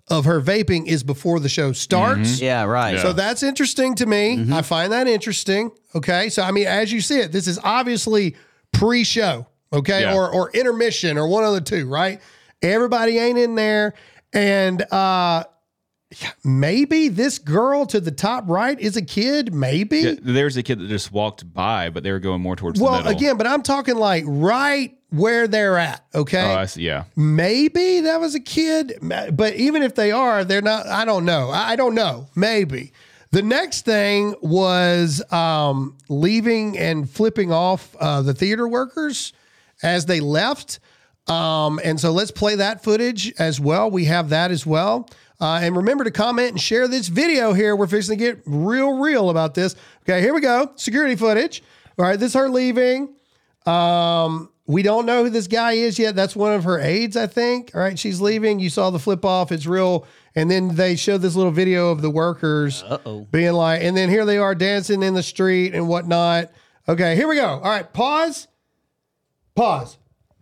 [0.07, 2.39] of her vaping is before the show starts.
[2.39, 2.99] Yeah, right.
[2.99, 4.53] So that's interesting to me.
[4.53, 5.71] I find that interesting.
[5.95, 6.29] Okay.
[6.29, 8.35] So, I mean, as you see it, this is obviously
[8.71, 10.15] pre show, okay, Yeah.
[10.15, 12.21] or, or intermission or one of the two, right?
[12.61, 13.95] Everybody ain't in there.
[14.31, 15.45] And uh,
[16.43, 19.53] maybe this girl to the top right is a kid.
[19.53, 19.99] Maybe.
[19.99, 23.07] Yeah, there's a kid that just walked by, but they were going more towards well,
[23.07, 26.03] again, but I'm talking like right where they're at.
[26.15, 26.65] Okay.
[26.67, 26.83] See.
[26.83, 27.03] Yeah.
[27.15, 30.87] Maybe that was a kid, but even if they are, they're not.
[30.87, 31.49] I don't know.
[31.49, 32.27] I I don't know.
[32.35, 32.93] Maybe.
[33.31, 39.33] The next thing was um, leaving and flipping off uh, the theater workers
[39.81, 40.79] as they left.
[41.27, 43.89] Um, and so let's play that footage as well.
[43.89, 45.09] We have that as well.
[45.43, 47.75] Uh, and remember to comment and share this video here.
[47.75, 49.75] We're fixing to get real, real about this.
[50.03, 50.71] Okay, here we go.
[50.75, 51.61] Security footage.
[51.99, 53.13] All right, this is her leaving.
[53.65, 56.15] Um, we don't know who this guy is yet.
[56.15, 57.75] That's one of her aides, I think.
[57.75, 58.61] All right, she's leaving.
[58.61, 59.51] You saw the flip off.
[59.51, 60.07] It's real.
[60.33, 62.81] And then they showed this little video of the workers
[63.29, 66.53] being like, and then here they are dancing in the street and whatnot.
[66.87, 67.47] Okay, here we go.
[67.47, 68.47] All right, pause.
[69.55, 69.97] Pause.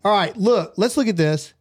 [0.05, 1.55] All right, look, let's look at this.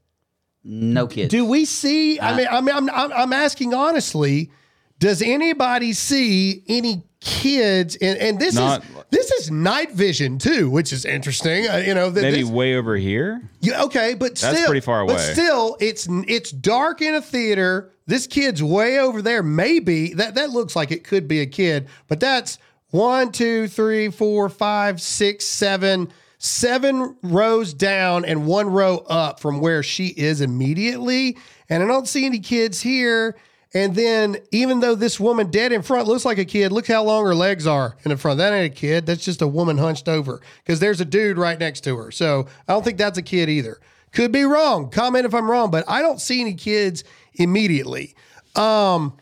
[0.65, 1.31] No kids.
[1.31, 2.21] Do we see?
[2.21, 4.51] I mean, I mean, I'm, I'm, I'm asking honestly.
[4.99, 7.97] Does anybody see any kids?
[8.03, 11.67] And, and this Not- is this is night vision too, which is interesting.
[11.67, 13.41] Uh, you know, th- Maybe this- way over here.
[13.63, 15.33] yeah, okay, but That's still, pretty far But away.
[15.33, 17.91] still, it's it's dark in a theater.
[18.07, 19.43] This kid's way over there.
[19.43, 22.59] Maybe that that looks like it could be a kid, but that's
[22.91, 29.61] one, two, three, four, five, six, seven, seven rows down and one row up from
[29.61, 31.36] where she is immediately.
[31.68, 33.36] And I don't see any kids here.
[33.74, 37.05] And then, even though this woman dead in front looks like a kid, look how
[37.05, 38.38] long her legs are in the front.
[38.38, 39.05] That ain't a kid.
[39.07, 42.11] That's just a woman hunched over because there's a dude right next to her.
[42.11, 43.78] So I don't think that's a kid either.
[44.12, 44.91] Could be wrong.
[44.91, 48.14] Comment if I'm wrong, but I don't see any kids immediately.
[48.57, 49.16] Um,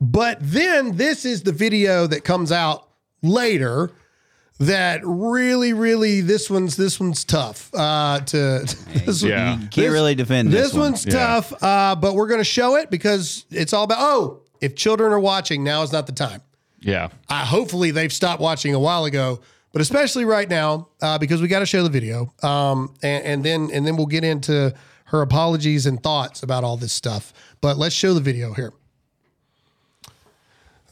[0.00, 2.88] but then this is the video that comes out
[3.22, 3.92] later
[4.60, 7.70] that really, really this one's this one's tough.
[7.74, 8.36] Uh, to
[9.06, 9.58] this Yeah.
[9.58, 11.12] You can't really defend this, this one's Yeah.
[11.12, 13.98] tough, uh, but we're going to show it because it's all about.
[14.00, 16.42] Oh, if children are watching, now is not the time.
[16.80, 17.08] Yeah.
[17.28, 19.40] Uh, hopefully, they've stopped watching a while ago,
[19.72, 23.44] but especially right now uh, because we got to show the video, um, and, and
[23.44, 27.32] then and then we'll get into her apologies and thoughts about all this stuff.
[27.62, 28.72] But let's show the video here.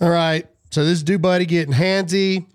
[0.01, 2.47] All right, so this dude buddy getting handsy.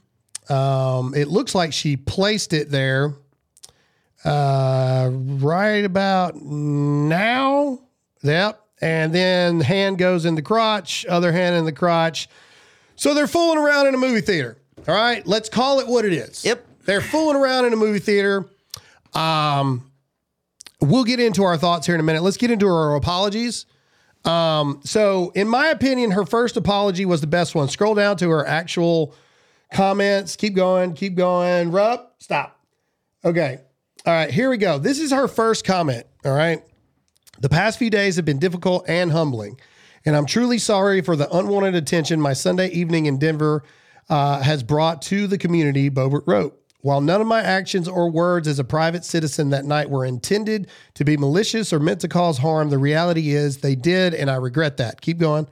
[0.49, 3.13] Um, it looks like she placed it there
[4.25, 7.79] uh, right about now.
[8.21, 8.59] Yep.
[8.81, 12.27] And then hand goes in the crotch, other hand in the crotch.
[12.95, 14.57] So they're fooling around in a movie theater.
[14.87, 15.25] All right.
[15.25, 16.43] Let's call it what it is.
[16.43, 16.65] Yep.
[16.85, 18.45] They're fooling around in a movie theater.
[19.13, 19.89] Um,
[20.81, 22.23] we'll get into our thoughts here in a minute.
[22.23, 23.65] Let's get into our apologies.
[24.25, 27.67] Um, so, in my opinion, her first apology was the best one.
[27.67, 29.15] Scroll down to her actual
[29.73, 30.35] comments.
[30.35, 31.71] Keep going, keep going.
[31.71, 32.59] Rup, stop.
[33.25, 33.59] Okay.
[34.05, 34.77] All right, here we go.
[34.77, 36.05] This is her first comment.
[36.25, 36.61] All right.
[37.39, 39.59] The past few days have been difficult and humbling,
[40.05, 43.63] and I'm truly sorry for the unwanted attention my Sunday evening in Denver
[44.09, 46.59] uh, has brought to the community, Boebert wrote.
[46.81, 50.67] While none of my actions or words as a private citizen that night were intended
[50.95, 54.35] to be malicious or meant to cause harm, the reality is they did, and I
[54.35, 54.99] regret that.
[54.99, 55.47] Keep going.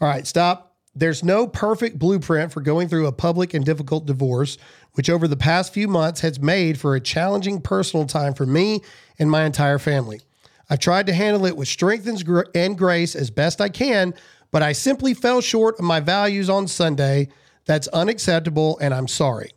[0.00, 0.69] All right, stop.
[0.94, 4.58] There's no perfect blueprint for going through a public and difficult divorce,
[4.94, 8.80] which over the past few months has made for a challenging personal time for me
[9.18, 10.20] and my entire family.
[10.68, 12.08] I've tried to handle it with strength
[12.54, 14.14] and grace as best I can,
[14.50, 17.28] but I simply fell short of my values on Sunday.
[17.66, 19.50] That's unacceptable, and I'm sorry.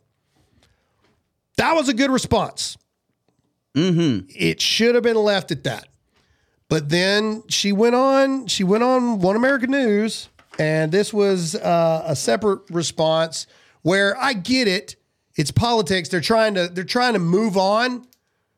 [1.56, 2.76] That was a good response.
[3.74, 4.26] Mm-hmm.
[4.28, 5.88] It should have been left at that.
[6.68, 8.46] But then she went on.
[8.46, 10.28] She went on One American News,
[10.58, 13.46] and this was uh, a separate response
[13.82, 14.96] where I get it.
[15.36, 16.08] It's politics.
[16.08, 16.68] They're trying to.
[16.68, 18.06] They're trying to move on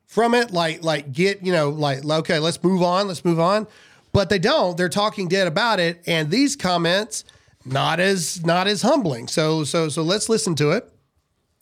[0.07, 0.51] from it.
[0.51, 3.09] Like like get you know like okay, let's move on.
[3.09, 3.67] Let's move on.
[4.13, 4.77] But they don't.
[4.77, 6.03] They're talking dead about it.
[6.07, 7.25] And these comments
[7.65, 9.29] not as not as humbling.
[9.29, 10.91] So so so let's listen to it.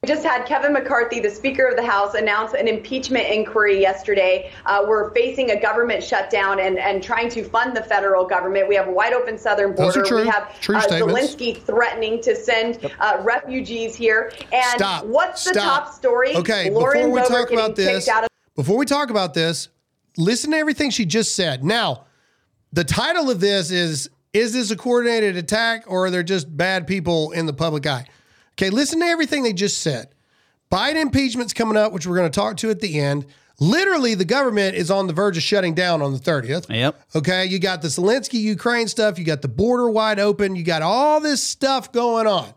[0.05, 4.52] We just had Kevin McCarthy, the Speaker of the House, announce an impeachment inquiry yesterday.
[4.66, 8.68] Uh, we're facing a government shutdown and, and trying to fund the federal government.
[8.68, 10.02] We have a wide open southern border.
[10.02, 10.82] true- We have true uh.
[10.82, 14.30] Zelensky threatening to send uh, refugees here.
[14.52, 15.07] And Stop.
[15.07, 15.84] what's the Stop.
[15.86, 16.36] top story?
[16.36, 18.26] Okay, Lauren before we Boebert talk about this, of
[18.57, 19.70] before we talk about this,
[20.18, 21.64] listen to everything she just said.
[21.64, 22.05] Now,
[22.74, 26.86] the title of this is Is this a coordinated attack or are there just bad
[26.86, 28.05] people in the public eye?
[28.55, 30.09] Okay, listen to everything they just said.
[30.70, 33.26] Biden impeachment's coming up, which we're going to talk to at the end.
[33.61, 36.68] Literally, the government is on the verge of shutting down on the 30th.
[36.68, 37.00] Yep.
[37.14, 40.82] Okay, you got the Zelensky Ukraine stuff, you got the border wide open, you got
[40.82, 42.52] all this stuff going on.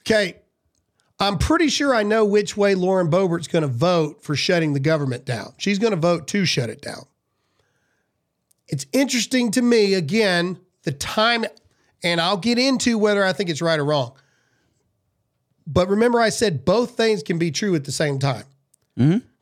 [0.00, 0.36] Okay,
[1.18, 4.80] I'm pretty sure I know which way Lauren Boebert's going to vote for shutting the
[4.80, 5.54] government down.
[5.58, 7.06] She's going to vote to shut it down.
[8.68, 11.44] It's interesting to me, again, the time,
[12.02, 14.12] and I'll get into whether I think it's right or wrong.
[15.66, 18.44] But remember, I said both things can be true at the same time.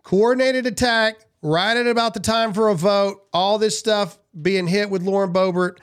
[0.02, 4.90] Coordinated attack, right at about the time for a vote, all this stuff being hit
[4.90, 5.78] with Lauren Boebert.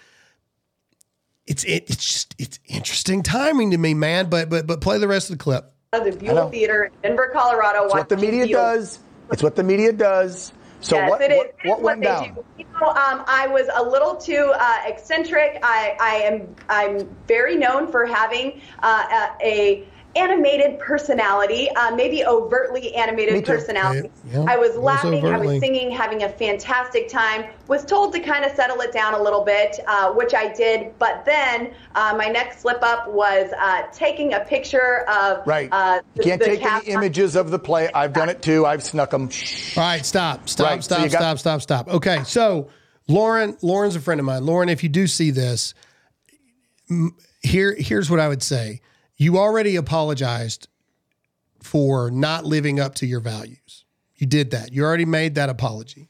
[1.47, 4.29] It's it, it's just it's interesting timing to me, man.
[4.29, 5.71] But but but play the rest of the clip.
[5.91, 7.85] the Buell Theater in Denver, Colorado.
[7.85, 8.61] It's what the media Buell.
[8.61, 8.99] does.
[9.31, 10.53] It's what the media does.
[10.81, 11.37] So yes, what, it is.
[11.37, 12.33] what, It what is went they down?
[12.33, 12.43] do.
[12.59, 15.59] You know, um, I was a little too uh, eccentric.
[15.63, 22.25] I, I am I'm very known for having uh, a, a animated personality, uh, maybe
[22.25, 24.09] overtly animated Me personality.
[24.31, 27.45] Yeah, yeah, I was it was laughing, I was singing, having a fantastic time.
[27.67, 30.97] Was told to kind of settle it down a little bit, uh, which I did.
[30.99, 35.69] But then uh, my next slip up was uh, taking a picture of Right.
[35.71, 37.89] Uh, you can't the take cast- any images of the play.
[37.93, 38.65] I've done it too.
[38.65, 39.29] I've snuck them.
[39.77, 41.87] All right, stop, stop, Right, so stop, you got- stop, stop, stop.
[41.95, 42.69] Okay, so
[43.07, 44.45] Lauren, Lauren's a friend of mine.
[44.45, 45.73] Lauren, if you do see this,
[46.89, 48.81] m- here, here's what I would say.
[49.21, 50.67] You already apologized
[51.61, 53.85] for not living up to your values.
[54.15, 54.73] You did that.
[54.73, 56.09] You already made that apology.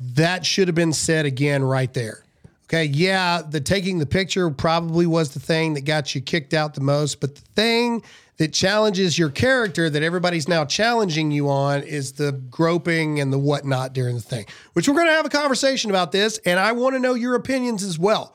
[0.00, 2.24] That should have been said again right there.
[2.64, 6.72] Okay, yeah, the taking the picture probably was the thing that got you kicked out
[6.72, 8.02] the most, but the thing
[8.38, 13.38] that challenges your character that everybody's now challenging you on is the groping and the
[13.38, 16.72] whatnot during the thing, which we're going to have a conversation about this, and I
[16.72, 18.34] want to know your opinions as well.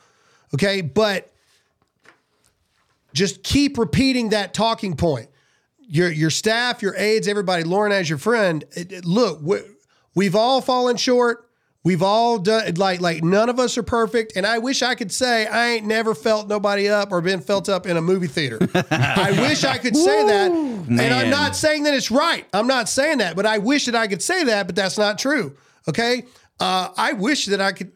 [0.53, 1.33] Okay, but
[3.17, 5.27] just keep repeating that talking point.
[5.79, 8.63] Your your staff, your aides, everybody, Lauren as your friend.
[8.75, 9.59] it- it- look, we,
[10.15, 11.43] we've all fallen short.
[11.83, 15.09] We've all done like like none of us are perfect, and I wish I could
[15.11, 18.59] say I ain't never felt nobody up or been felt up in a movie theater.
[18.91, 22.45] I wish I could say that, and I'm not saying that it's right.
[22.53, 25.17] I'm not saying that, but I wish that I could say that, but that's not
[25.17, 25.55] true.
[25.87, 26.25] Okay,
[26.59, 27.93] uh, I wish that I could.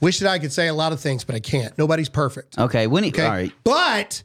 [0.00, 1.76] Wish that I could say a lot of things, but I can't.
[1.78, 2.58] Nobody's perfect.
[2.58, 2.86] Okay.
[2.86, 3.24] When he, Okay.
[3.24, 3.52] all right.
[3.64, 4.22] But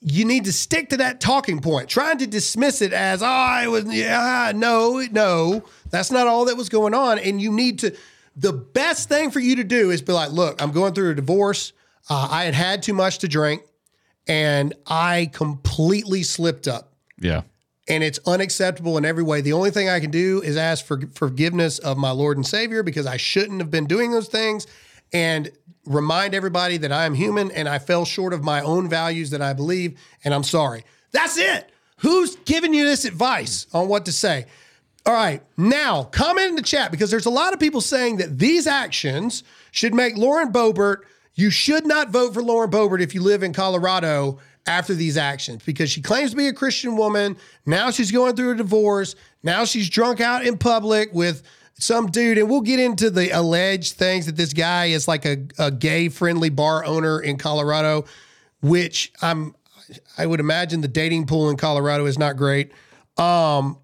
[0.00, 1.88] you need to stick to that talking point.
[1.88, 6.56] Trying to dismiss it as, oh, it was, yeah, no, no, that's not all that
[6.56, 7.18] was going on.
[7.18, 7.96] And you need to,
[8.36, 11.14] the best thing for you to do is be like, look, I'm going through a
[11.14, 11.72] divorce.
[12.08, 13.62] Uh, I had had too much to drink
[14.28, 17.42] and I completely slipped up Yeah.
[17.88, 19.40] And it's unacceptable in every way.
[19.40, 22.82] The only thing I can do is ask for forgiveness of my Lord and Savior
[22.82, 24.66] because I shouldn't have been doing those things
[25.12, 25.50] and
[25.86, 29.40] remind everybody that I am human and I fell short of my own values that
[29.40, 30.84] I believe and I'm sorry.
[31.12, 31.70] That's it.
[31.98, 34.46] Who's giving you this advice on what to say?
[35.06, 38.38] All right, now comment in the chat because there's a lot of people saying that
[38.38, 40.98] these actions should make Lauren Boebert.
[41.34, 45.62] You should not vote for Lauren Boebert if you live in Colorado after these actions
[45.64, 47.36] because she claims to be a Christian woman.
[47.66, 49.16] Now she's going through a divorce.
[49.42, 51.42] Now she's drunk out in public with
[51.74, 52.38] some dude.
[52.38, 56.08] And we'll get into the alleged things that this guy is like a, a gay
[56.10, 58.04] friendly bar owner in Colorado,
[58.60, 59.54] which I'm,
[60.18, 62.72] I would imagine the dating pool in Colorado is not great.
[63.16, 63.78] Um,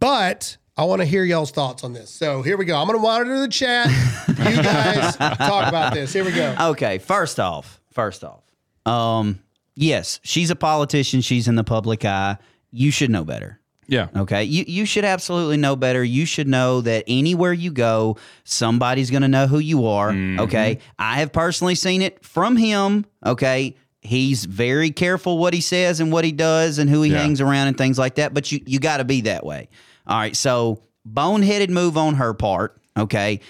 [0.00, 2.10] but I want to hear y'all's thoughts on this.
[2.10, 2.76] So here we go.
[2.76, 3.86] I'm going to monitor the chat.
[4.28, 6.12] You guys talk about this.
[6.12, 6.56] Here we go.
[6.60, 8.49] Okay, first off, first off,
[8.90, 9.40] um,
[9.76, 11.20] yes, she's a politician.
[11.20, 12.38] She's in the public eye.
[12.70, 13.58] You should know better.
[13.86, 14.06] Yeah.
[14.14, 14.44] Okay.
[14.44, 16.04] You you should absolutely know better.
[16.04, 20.10] You should know that anywhere you go, somebody's going to know who you are.
[20.12, 20.78] Okay.
[20.96, 23.04] I have personally seen it from him.
[23.26, 23.74] Okay.
[24.00, 27.18] He's very careful what he says and what he does and who he Yeah.
[27.18, 28.32] hangs around and things like that.
[28.32, 29.68] But you you got to be that way.
[30.06, 30.36] All right.
[30.36, 32.80] So boneheaded move on her part.
[32.96, 33.40] Okay.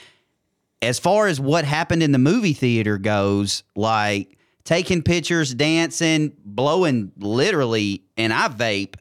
[0.81, 7.13] As far as what happened in the movie theater goes, like taking pictures, dancing, blowing
[7.19, 8.95] literally, and I vape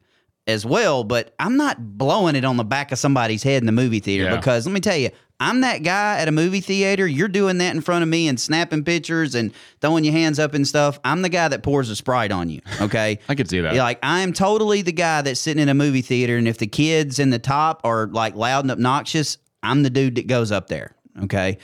[0.47, 3.71] as well, but I'm not blowing it on the back of somebody's head in the
[3.71, 4.35] movie theater Yeah.
[4.37, 5.09] because let me tell you,
[5.41, 7.07] I'm that guy at a movie theater.
[7.07, 10.53] You're doing that in front of me and snapping pictures and throwing your hands up
[10.53, 10.99] and stuff.
[11.05, 12.59] I'm the guy that pours a sprite on you.
[12.81, 13.19] Okay.
[13.29, 13.73] I could see that.
[13.75, 16.67] Like I am totally the guy that's sitting in a movie theater, and if the
[16.67, 20.67] kids in the top are like loud and obnoxious, I'm the dude that goes up
[20.67, 20.95] there.
[21.23, 21.57] Okay.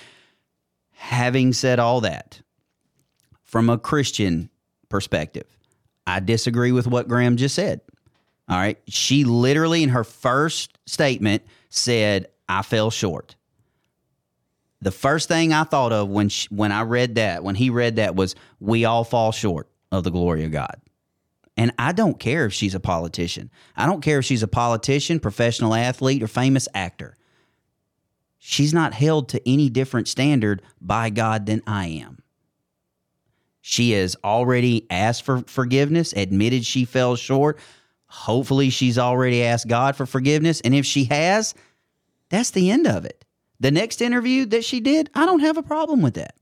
[0.93, 2.41] Having said all that,
[3.55, 4.49] from a Christian
[4.89, 5.45] perspective,
[6.05, 7.79] I disagree with what Graham just said.
[8.49, 8.77] All right.
[8.89, 13.37] She literally, in her first statement, said, I fell short.
[14.81, 17.95] The first thing I thought of when she, when I read that, when he read
[17.95, 20.75] that, was we all fall short of the glory of God.
[21.55, 23.49] And I don't care if she's a politician.
[23.77, 27.15] I don't care if she's a politician, professional athlete, or famous actor.
[28.37, 32.17] She's not held to any different standard by God than I am.
[33.67, 37.57] She has already asked for forgiveness, admitted she fell short.
[38.05, 40.61] Hopefully, she's already asked God for forgiveness.
[40.61, 41.55] And if she has,
[42.29, 43.25] that's the end of it.
[43.59, 46.35] The next interview that she did, I don't have a problem with that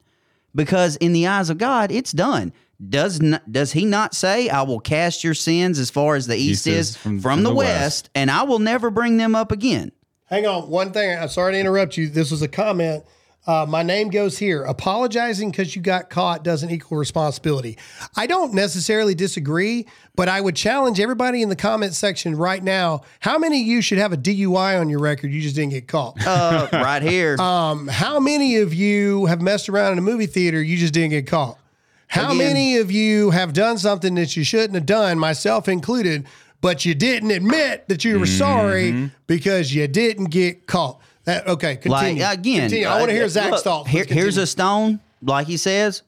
[0.54, 2.52] because in the eyes of God, it's done.
[2.90, 6.36] Does not, does he not say, "I will cast your sins as far as the
[6.36, 9.94] east, is from, the, west, and I will never bring them up again"?
[10.26, 11.18] Hang on, one thing.
[11.18, 12.10] I'm sorry to interrupt you.
[12.10, 13.06] This was a comment.
[13.46, 14.64] Uh, my name goes here.
[14.64, 17.78] Apologizing because you got caught doesn't equal responsibility.
[18.16, 19.86] I don't necessarily disagree,
[20.16, 23.02] but I would challenge everybody in the comment section right now.
[23.20, 25.32] How many of you should have a DUI on your record?
[25.32, 26.26] You just didn't get caught.
[26.26, 27.36] Uh, right here.
[27.40, 30.62] Um, how many of you have messed around in a movie theater?
[30.64, 31.60] You just didn't get caught.
[32.08, 32.38] How Again.
[32.38, 36.28] many of you have done something that you shouldn't have done, myself included,
[36.62, 41.02] but you didn't admit that you were sorry because you didn't get caught?
[41.26, 41.78] That okay?
[41.78, 42.24] Continue.
[42.24, 42.88] Like again, Continue.
[42.88, 43.90] I want to hear Zach's look, thoughts.
[43.90, 46.04] Here, here's a stone, like he says.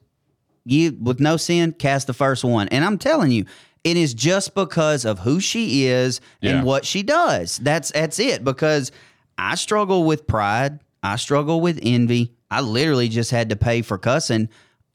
[0.64, 2.68] You with no sin, cast the first one.
[2.68, 3.44] And I'm telling you,
[3.84, 6.56] it is just because of who she is Yeah.
[6.56, 7.58] and what she does.
[7.58, 8.42] That's that's it.
[8.44, 8.90] Because
[9.38, 10.80] I struggle with pride.
[11.02, 12.32] I struggle with envy.
[12.50, 14.48] I literally just had to pay for cussing.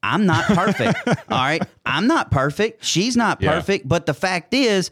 [0.03, 0.99] I'm not perfect.
[1.07, 1.61] all right.
[1.85, 2.83] I'm not perfect.
[2.83, 3.53] She's not Yeah.
[3.53, 3.87] perfect.
[3.87, 4.91] But the fact is,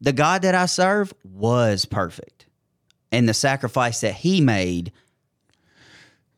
[0.00, 2.41] the God that I serve was perfect.
[3.12, 4.90] And the sacrifice that he made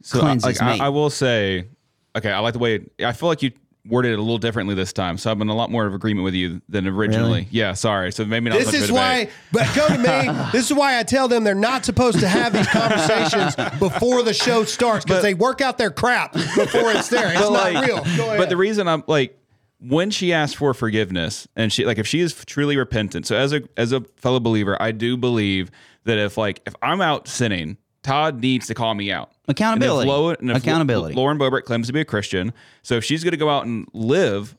[0.02, 0.80] So, cleanses like, I, me.
[0.80, 1.68] I will say,
[2.16, 3.52] okay, I like the way I feel like you
[3.86, 5.18] worded it a little differently this time.
[5.18, 7.40] So I'm in a lot more of agreement with you than originally.
[7.42, 7.48] Really?
[7.50, 8.12] Yeah, sorry.
[8.12, 8.58] So maybe not.
[8.58, 10.48] This much is why, but go to me.
[10.52, 14.32] this is why I tell them they're not supposed to have these conversations before the
[14.34, 17.30] show starts because they work out their crap before it's there.
[17.30, 18.02] It's But, not like- real.
[18.38, 19.38] But the reason I'm like,
[19.80, 23.26] when she asked for forgiveness, and she like if she is truly repentant.
[23.26, 25.70] So as a as a fellow believer, I do believe
[26.04, 29.32] that if like if I'm out sinning, Todd needs to call me out.
[29.48, 30.08] Accountability.
[30.08, 31.14] And if, Lo- and if Accountability.
[31.14, 32.52] Lauren Boebert claims to be a Christian,
[32.82, 34.54] so if she's going to go out and live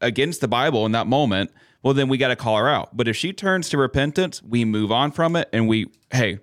[0.00, 1.50] against the Bible in that moment,
[1.82, 2.96] well, then we got to call her out.
[2.96, 6.38] But if she turns to repentance, we move on from it, and we hey,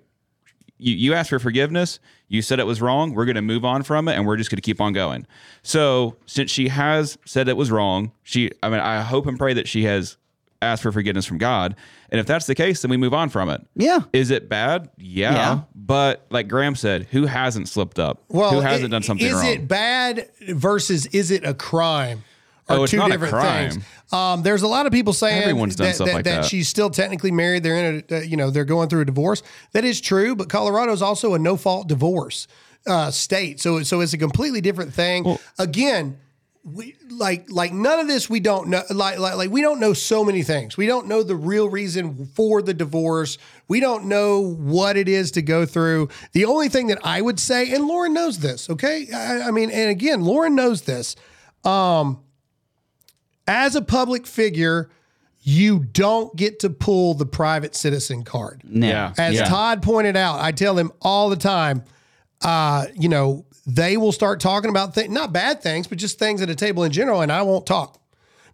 [0.78, 1.98] you, you asked for forgiveness.
[2.28, 3.14] You said it was wrong.
[3.14, 5.26] We're going to move on from it, and we're just going to keep on going.
[5.62, 9.52] So, since she has said it was wrong, she, I mean, I hope and pray
[9.54, 10.16] that she has
[10.60, 11.76] asked for forgiveness from God.
[12.12, 13.66] And if that's the case, then we move on from it.
[13.74, 14.00] Yeah.
[14.12, 14.90] Is it bad?
[14.98, 15.32] Yeah.
[15.34, 15.60] Yeah.
[15.74, 18.22] But like Graham said, who hasn't slipped up?
[18.28, 19.36] well, who hasn't i- done something wrong?
[19.42, 19.52] is wrong?
[19.54, 22.22] it bad versus is it a crime?
[22.68, 23.70] Are Oh, it's two not a different crime.
[23.72, 23.84] things.
[24.12, 26.44] Um, there's a lot of people saying Everyone's done that, stuff that, like that.
[26.44, 27.62] she's still technically married.
[27.64, 29.42] They're in a, uh, you know, they're going through a divorce.
[29.72, 32.46] That is true, but Colorado is also a no fault divorce
[32.86, 33.58] uh, state.
[33.60, 35.38] So, so it's a completely different thing.
[35.58, 36.18] Again,
[36.64, 39.92] we like like none of this we don't know like, like like we don't know
[39.92, 40.76] so many things.
[40.76, 43.38] We don't know the real reason for the divorce.
[43.66, 46.08] We don't know what it is to go through.
[46.32, 49.08] The only thing that i would say and lauren knows this okay?
[49.12, 51.16] I, I mean and again lauren knows this
[51.64, 52.22] um
[53.46, 54.90] as a public figure
[55.42, 58.62] you don't get to pull the private citizen card.
[58.64, 59.12] Yeah.
[59.18, 59.44] as yeah.
[59.44, 61.82] Todd pointed out, I tell him all the time,
[62.42, 66.50] uh, you know, they will start talking about not bad things, but just things at
[66.50, 68.00] a table in general, and I won't talk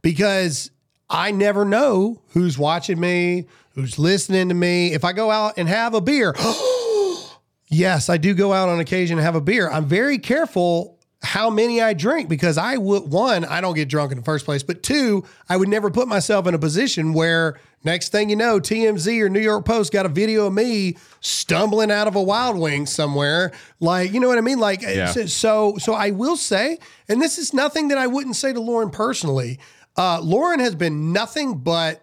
[0.03, 0.71] because
[1.09, 4.93] I never know who's watching me, who's listening to me.
[4.93, 6.35] If I go out and have a beer,
[7.69, 9.71] yes, I do go out on occasion and have a beer.
[9.71, 10.98] I'm very careful
[11.39, 14.45] how many I drink because I would one, I don't get drunk in the first
[14.45, 18.35] place, but two, I would never put myself in a position where next thing you
[18.35, 22.23] know, TMZ or New York Post got a video of me stumbling out of a
[22.23, 23.53] Wild Wing somewhere.
[23.79, 24.59] Like, you know what I mean?
[24.59, 25.13] Like, Yeah.
[25.13, 26.79] so, so, so I will say,
[27.09, 29.61] and this is nothing that I wouldn't say to Lauren personally.
[29.97, 32.03] Uh, Lauren has been nothing but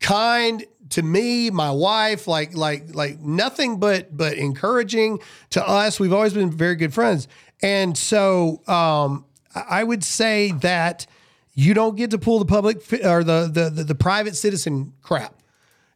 [0.00, 5.18] kind to me, my wife, like like like nothing but but encouraging
[5.50, 6.00] to us.
[6.00, 7.28] We've always been very good friends,
[7.62, 11.06] and so um, I would say that
[11.54, 15.34] you don't get to pull the public or the the the, the private citizen crap.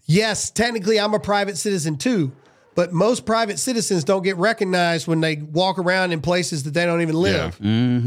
[0.07, 2.33] Yes, technically, I'm a private citizen too.
[2.75, 6.87] But most private citizens don't get recognized when they walk around in places that they
[6.87, 7.61] don't even live.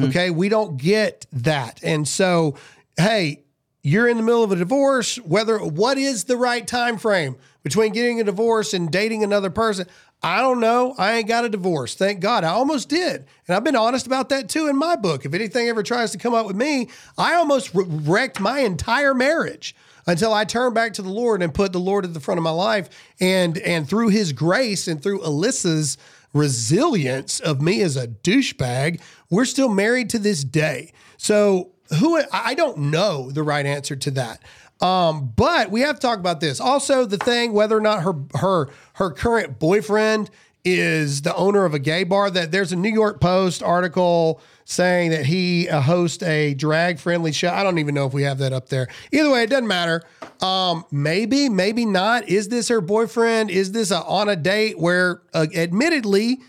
[0.05, 0.31] Okay.
[0.31, 1.79] We don't get that.
[1.83, 2.55] And so,
[2.97, 3.43] hey,
[3.83, 7.93] you're in the middle of a divorce, whether what is the right time frame between
[7.93, 9.85] getting a divorce and dating another person?
[10.25, 10.95] I don't know.
[10.97, 11.93] I ain't got a divorce.
[11.93, 12.43] Thank God.
[12.43, 13.27] I almost did.
[13.47, 15.23] And I've been honest about that too in my book.
[15.23, 19.75] If anything ever tries to come up with me, I almost wrecked my entire marriage
[20.07, 22.43] until I turned back to the Lord and put the Lord at the front of
[22.43, 22.89] my life.
[23.19, 25.95] And and through his grace and through Alyssa's
[26.33, 30.91] resilience of me as a douchebag, we're still married to this day.
[31.17, 31.69] So
[31.99, 34.41] who I don't know the right answer to that.
[34.81, 36.59] Um, but we have to talk about this.
[36.59, 40.29] Also, the thing whether or not her her her current boyfriend
[40.65, 42.29] is the owner of a gay bar.
[42.29, 47.31] That there's a New York Post article saying that he uh, hosts a drag friendly
[47.31, 47.49] show.
[47.49, 48.87] I don't even know if we have that up there.
[49.11, 50.01] Either way, it doesn't matter.
[50.41, 52.27] Um, maybe, maybe not.
[52.27, 53.51] Is this her boyfriend?
[53.51, 56.39] Is this a, on a date where, uh, admittedly,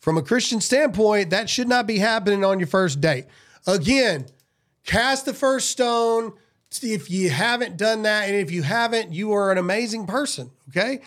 [0.00, 3.26] from a Christian standpoint, that should not be happening on your first date.
[3.66, 4.26] Again,
[4.86, 6.32] cast the first stone.
[6.82, 10.50] If you haven't done that, and if you haven't, you are an amazing person.
[10.68, 11.00] Okay.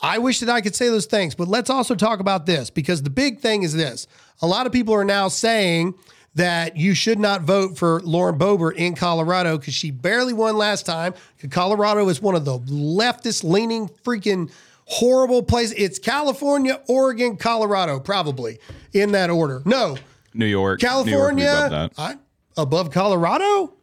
[0.00, 3.02] I wish that I could say those things, but let's also talk about this because
[3.02, 4.06] the big thing is this.
[4.42, 5.94] A lot of people are now saying
[6.34, 10.84] that you should not vote for Lauren Boebert in Colorado because she barely won last
[10.84, 11.14] time.
[11.50, 14.50] Colorado is one of the leftist leaning freaking
[14.86, 15.74] horrible places.
[15.78, 18.58] It's California, Oregon, Colorado, probably
[18.92, 19.62] in that order.
[19.64, 19.96] No,
[20.34, 21.92] New York, California, New York above that.
[21.98, 22.16] I,
[22.60, 23.74] above Colorado.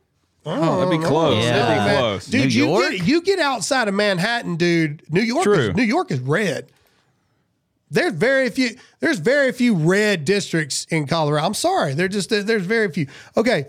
[0.46, 1.44] Oh, that'd be oh, close.
[1.44, 1.52] Yeah.
[1.52, 2.26] That'd be close.
[2.26, 2.92] Dude, New you York?
[2.92, 5.04] get you get outside of Manhattan, dude.
[5.10, 5.70] New York True.
[5.70, 6.72] is New York is red.
[7.92, 11.46] There's very few there's very few red districts in Colorado.
[11.46, 11.94] I'm sorry.
[11.94, 13.08] They're just there's very few.
[13.38, 13.68] Okay.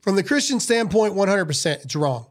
[0.00, 2.26] From the Christian standpoint, 100% it's wrong.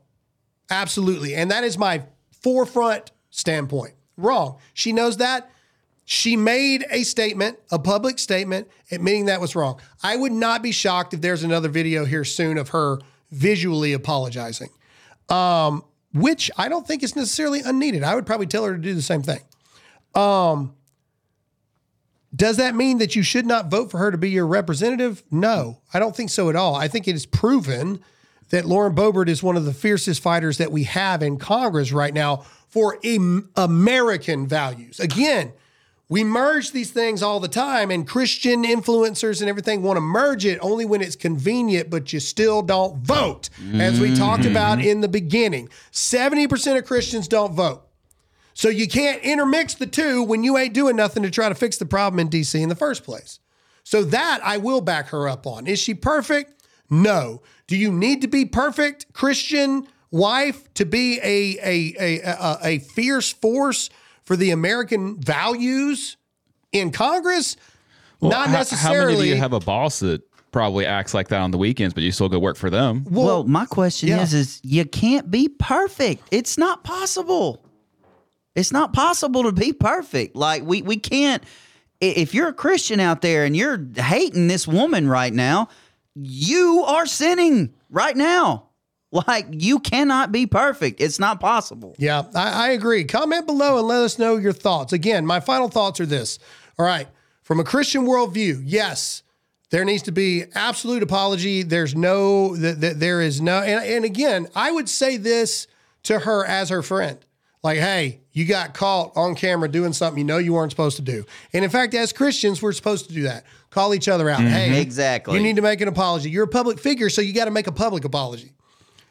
[0.70, 1.36] Absolutely.
[1.36, 2.04] And that is my
[2.42, 3.96] forefront standpoint.
[4.16, 4.60] Wrong.
[4.74, 5.52] She knows that.
[6.06, 9.82] She made a statement, a public statement, admitting that was wrong.
[10.04, 13.00] I would not be shocked if there's another video here soon of her
[13.36, 14.70] visually apologizing,
[15.30, 15.84] um,
[16.14, 18.04] which I don't think is necessarily unneeded.
[18.04, 19.42] I would probably tell her to do the same thing.
[20.14, 20.74] Um,
[22.36, 25.24] does that mean that you should not vote for her to be your representative?
[25.32, 26.76] No, I don't think so at all.
[26.76, 28.00] I think it is proven
[28.50, 32.14] that Lauren Boebert is one of the fiercest fighters that we have in Congress right
[32.14, 35.00] now for Am- American values.
[35.00, 35.54] Again,
[36.08, 40.46] we merge these things all the time, and Christian influencers and everything want to merge
[40.46, 44.88] it only when it's convenient, but you still don't vote, as we talked about mm-hmm.
[44.88, 45.68] in the beginning.
[45.92, 47.88] 70% of Christians don't vote.
[48.54, 51.78] So you can't intermix the two when you ain't doing nothing to try to fix
[51.78, 53.40] the problem in DC in the first place.
[53.84, 55.68] So that I will back her up on.
[55.68, 56.64] Is she perfect?
[56.90, 57.42] No.
[57.68, 62.80] Do you need to be perfect Christian wife to be a a a a, a
[62.80, 63.90] fierce force
[64.26, 66.18] for the American values
[66.72, 67.58] in Congress?
[68.20, 70.22] Well, Not how- How many do you have a boss that
[70.52, 73.06] probably acts like that on the weekends, but you still go work for them?
[73.10, 74.22] Well, my question yeah.
[74.22, 76.24] is is you can't be perfect.
[76.32, 77.62] It's not possible.
[78.56, 80.36] It's not possible to be perfect.
[80.36, 81.44] Like we we can't
[82.02, 85.70] if you're a Christian out there and you're hating this woman right now,
[86.16, 88.65] you are sinning right now.
[89.28, 91.00] Like you cannot be perfect.
[91.00, 91.96] It's not possible.
[91.98, 93.06] Yeah, I, I agree.
[93.06, 94.92] Comment below and let us know your thoughts.
[94.94, 96.38] Again, my final thoughts are this.
[96.78, 97.08] All right.
[97.42, 99.24] From a Christian worldview, yes,
[99.70, 101.64] There needs to be absolute apology.
[101.64, 105.68] There's no that that there is no and, and again, I would say this
[106.04, 107.18] to her as her friend.
[107.64, 111.02] Like, hey, you got caught on camera doing something you know you weren't supposed to
[111.02, 111.26] do.
[111.52, 113.44] And in fact, as Christians, we're supposed to do that.
[113.72, 114.40] Call each other out.
[114.40, 114.50] Mhm.
[114.50, 115.36] Hey, Exactly.
[115.36, 116.30] You need to make an apology.
[116.30, 118.52] You're a public figure, so you got to make a public apology.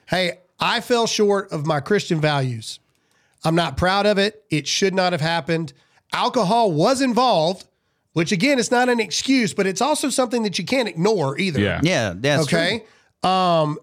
[0.07, 2.79] Hey, I fell short of my Christian values.
[3.45, 4.45] I'm not proud of it.
[4.51, 5.73] It should not have happened.
[6.13, 7.67] Alcohol was involved,
[8.13, 11.61] which again, it's not an excuse, but it's also something that you can't ignore either.
[11.61, 11.81] Yeah.
[11.83, 12.85] Yeah, that's okay.
[13.23, 13.79] Um,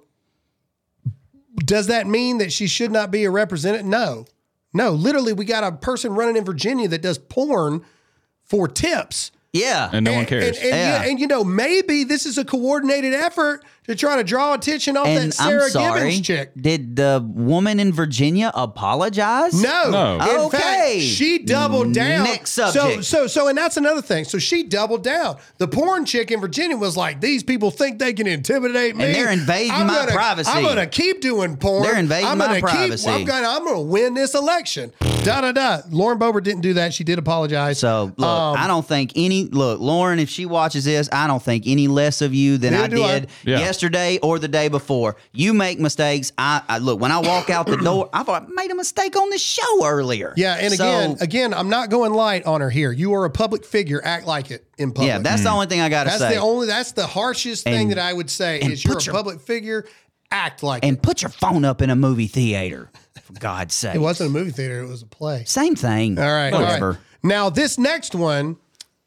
[1.58, 3.86] does that mean that she should not be a representative?
[3.86, 4.26] No,
[4.74, 4.92] no.
[4.92, 7.84] Literally, we got a person running in Virginia that does porn
[8.46, 9.32] for tips.
[9.54, 9.90] Yeah.
[9.92, 10.48] And no one cares.
[10.48, 11.04] And, and, Yeah.
[11.04, 14.96] you, and you know, maybe this is a coordinated effort to try to draw attention
[14.96, 16.00] off that Sarah I'm sorry.
[16.12, 16.52] Gibbons chick.
[16.56, 19.60] Did the woman in Virginia apologize?
[19.60, 19.90] No.
[19.90, 20.16] No.
[20.16, 20.58] In Okay.
[21.00, 22.26] fact, she doubled down.
[22.26, 23.04] Next subject.
[23.04, 24.24] so, so, so and that's another thing.
[24.26, 25.38] So she doubled down.
[25.58, 29.16] The porn chick in Virginia was like, "These people think they can intimidate me, And
[29.16, 30.52] they're invading I'm my gonna- privacy.
[30.52, 31.84] I'm going to keep doing porn.
[31.84, 33.06] They're invading I'm my gonna privacy.
[33.08, 33.46] Keep, I'm going.
[33.46, 34.92] I'm going to win this election.
[35.24, 35.80] Da da da.
[35.90, 36.94] Lauren Boebert didn't do that.
[36.94, 37.80] She did apologize.
[37.80, 41.42] So look, Um, I don't think any look, Lauren, if she watches this, I don't
[41.44, 43.20] think any less of you than I Neither do I.
[43.20, 43.60] did Yeah.
[43.72, 45.16] Yesterday or the day before.
[45.32, 46.34] You make mistakes.
[46.38, 49.16] I, I look when I walk out the door, I thought I made a mistake
[49.16, 50.34] on the show earlier.
[50.36, 52.92] Yeah, and So, again, again, I'm not going light on her here.
[52.92, 54.02] You are a public figure.
[54.04, 55.08] Act like it in public.
[55.08, 55.54] yeah, that's the mm.
[55.54, 56.20] only thing I got to say.
[56.20, 56.68] That's the only.
[56.68, 59.86] That's the harshest thing And- that I would say is you're a your- public figure.
[60.34, 60.88] Act like it.
[60.88, 61.04] and it.
[61.04, 62.90] put your phone up in a movie theater,
[63.22, 63.96] for God's sake.
[63.96, 64.82] It wasn't a movie theater.
[64.82, 65.44] It was a play.
[65.46, 66.18] Same thing.
[66.18, 66.54] All right.
[66.54, 66.92] Whatever.
[66.92, 67.00] right.
[67.22, 68.56] Now this next one.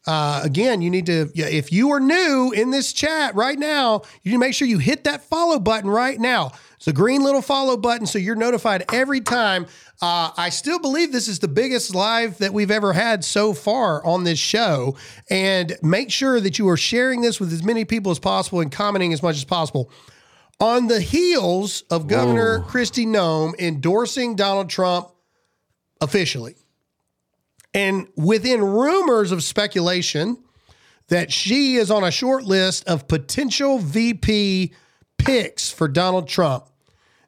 [0.07, 4.31] Uh, again, you need to, if you are new in this chat right now, you
[4.31, 6.53] need to make sure you hit that follow button right now.
[6.77, 9.67] It's a green little follow button so you're notified every time.
[10.03, 14.05] Uh, I still believe this is the biggest live that we've ever had so far
[14.05, 14.97] on this show.
[15.31, 18.71] And make sure that you are sharing this with as many people as possible and
[18.71, 19.91] commenting as much as possible.
[20.61, 25.09] On the heels of Governor Kristi Noem endorsing Donald Trump
[26.03, 26.57] officially.
[27.75, 30.39] And within rumors of speculation
[31.09, 34.73] that she is on a short list of potential VP
[35.19, 36.67] picks for Donald Trump.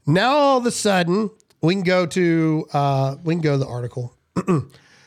[0.07, 1.30] Now all of a sudden,
[1.61, 4.14] we can go to uh, we can go to the article.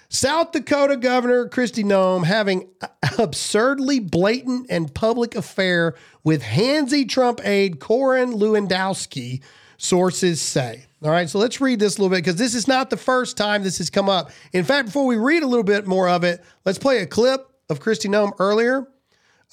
[0.10, 2.68] South Dakota Governor Kristi Noem having
[3.20, 9.42] absurdly blatant and public affair with handsy Trump aide Corey Lewandowski,
[9.80, 10.86] sources say.
[11.02, 13.38] All right, so let's read this a little bit because this is not the first
[13.38, 14.32] time this has come up.
[14.52, 17.50] In fact, before we read a little bit more of it, let's play a clip
[17.70, 18.86] of Kristi Noem earlier.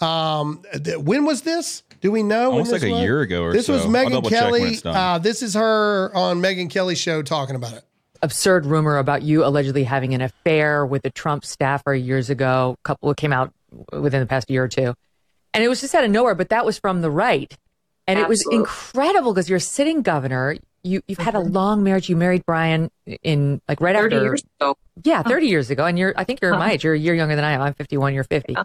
[0.01, 1.85] Um, th- when was this?
[2.01, 2.51] Do we know?
[2.51, 3.03] Almost this like a was?
[3.03, 3.89] year ago or This was so.
[3.89, 4.81] I'll Megyn double check when Kelly.
[4.85, 7.85] Uh, this is her on Megyn Kelly's show talking about it.
[8.23, 12.77] absurd rumor about you allegedly having an affair with a Trump staffer years ago.
[12.81, 13.53] A couple came out
[13.93, 14.95] within the past year or two.
[15.55, 17.57] And it was just out of nowhere, but that was from the right.
[18.09, 20.57] And it was incredible because you're a sitting governor.
[20.85, 22.09] You, you've had a long marriage.
[22.09, 22.91] You married Brian
[23.25, 24.25] in like right 30 after.
[24.25, 24.77] years ago.
[25.03, 25.85] Yeah, 30 years ago.
[25.85, 26.85] And you're, I think you're my age.
[26.85, 27.61] You're a year younger than I am.
[27.63, 28.57] I'm 51, you're 50.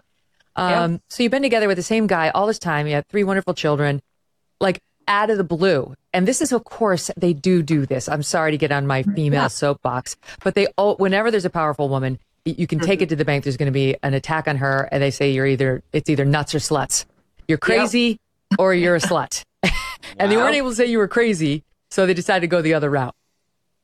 [0.54, 2.86] Um, So you've been together with the same guy all this time.
[2.86, 4.00] You have three wonderful children,
[4.60, 5.94] like out of the blue.
[6.12, 8.08] And this is, of course, they do do this.
[8.08, 9.48] I'm sorry to get on my female Yeah.
[9.48, 13.02] soapbox, but they, all, whenever there's a powerful woman, you can take Mm-hmm.
[13.04, 13.44] it to the bank.
[13.44, 16.24] There's going to be an attack on her, and they say you're either, it's either
[16.24, 17.04] nuts or sluts.
[17.48, 18.20] You're crazy
[18.58, 19.42] or you're a slut.
[20.18, 21.64] and they weren't able to say you were crazy.
[21.90, 23.14] So they decided to go the other route.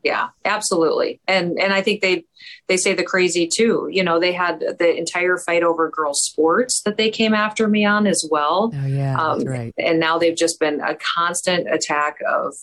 [0.05, 1.21] Yeah, absolutely.
[1.27, 2.25] And and I think they
[2.69, 3.89] they say the crazy too.
[3.91, 7.85] You know, they had the entire fight over girls sports that they came after me
[7.85, 8.73] on as well.
[8.75, 9.75] Oh, yeah, that's Um, right.
[9.77, 12.55] And now they've just been a constant attack of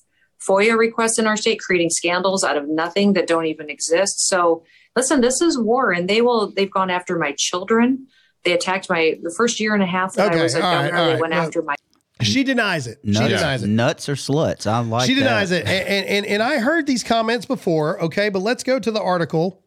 [0.48, 4.28] FOIA requests in our state, creating scandals out of nothing that don't even exist.
[4.28, 4.64] So
[4.96, 6.52] listen, this is war, and they will.
[6.52, 8.08] They've gone after my children.
[8.46, 10.96] They attacked my the first year and a half that Okay, I was a governor.
[10.98, 11.22] all they right.
[11.22, 11.75] went Well, after my.
[12.22, 13.00] She denies it.
[13.04, 13.68] She Nuts, denies it.
[13.68, 14.66] nuts or sluts.
[14.68, 15.20] I like she that.
[15.22, 15.66] denies it.
[15.66, 19.02] And, and, and, and I heard these comments before, okay, but let's go to the
[19.02, 19.62] article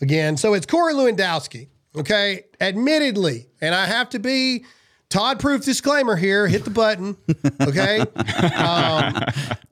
[0.00, 0.36] again.
[0.36, 4.64] So it's Corey Lewandowski, okay, admittedly, and I have to be
[5.08, 7.16] Todd proof disclaimer here, hit the button,
[7.60, 8.00] okay?
[8.56, 9.14] um,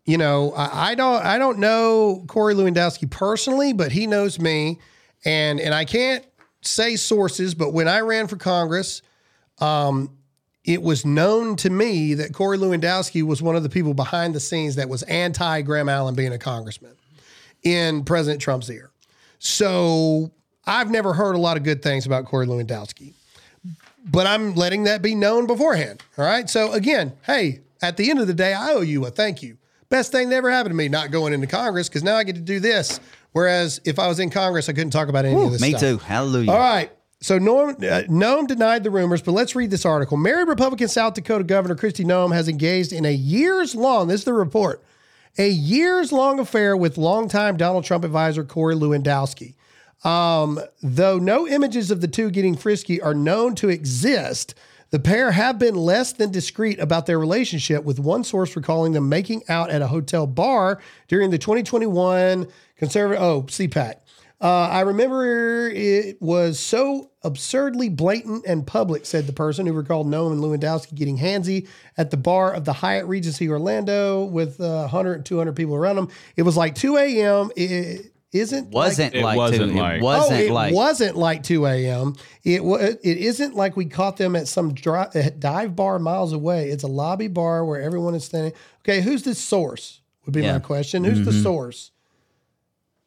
[0.05, 4.78] you know, I, I don't I don't know Corey Lewandowski personally, but he knows me.
[5.24, 6.24] And and I can't
[6.61, 9.03] say sources, but when I ran for Congress,
[9.59, 10.16] um,
[10.64, 14.40] it was known to me that Corey Lewandowski was one of the people behind the
[14.40, 16.94] scenes that was anti Graham Allen being a congressman
[17.62, 18.90] in President Trump's ear.
[19.39, 20.30] So
[20.66, 23.14] I've never heard a lot of good things about Corey Lewandowski,
[24.10, 26.02] but I'm letting that be known beforehand.
[26.16, 26.48] All right.
[26.48, 29.59] So again, hey, at the end of the day, I owe you a thank you.
[29.89, 32.36] Best thing that ever happened to me, not going into Congress, because now I get
[32.36, 33.01] to do this.
[33.32, 35.70] Whereas if I was in Congress, I couldn't talk about any Ooh, of this me
[35.70, 35.80] stuff.
[35.80, 35.98] too.
[35.98, 36.51] Hallelujah.
[36.51, 36.90] All right.
[37.23, 40.16] So Norm, uh, Noem denied the rumors, but let's read this article.
[40.16, 44.24] Married Republican South Dakota Governor Kristi Noem has engaged in a years long, this is
[44.24, 44.82] the report,
[45.39, 49.55] a years long affair with longtime Donald Trump advisor Corey Lewandowski.
[50.05, 54.57] Um, though no images of the two getting frisky are known to exist,
[54.90, 59.09] the pair have been less than discreet about their relationship, with one source recalling them
[59.09, 63.94] making out at a hotel bar during the 2021 conservative, oh, CPAC.
[64.43, 70.09] Uh, I remember it was so absurdly blatant and public, said the person who recalled
[70.09, 74.81] Noem and Lewandowski getting handsy at the bar of the Hyatt Regency Orlando with uh,
[74.81, 76.09] 100 and 200 people around them.
[76.35, 77.51] It was like 2 a.m.
[77.56, 79.78] It isn't Wasn't It like wasn't two.
[79.78, 82.14] like- it wasn't oh, it like wasn't like 2 a.m.
[82.43, 82.82] It was.
[83.05, 86.70] It isn't like we caught them at some dri- uh, dive bar miles away.
[86.70, 88.55] It's a lobby bar where everyone is standing.
[88.81, 90.01] Okay, who's the source?
[90.24, 90.55] Would be Yeah.
[90.55, 91.05] my question.
[91.05, 91.43] Who's the Mhm.
[91.44, 91.90] source?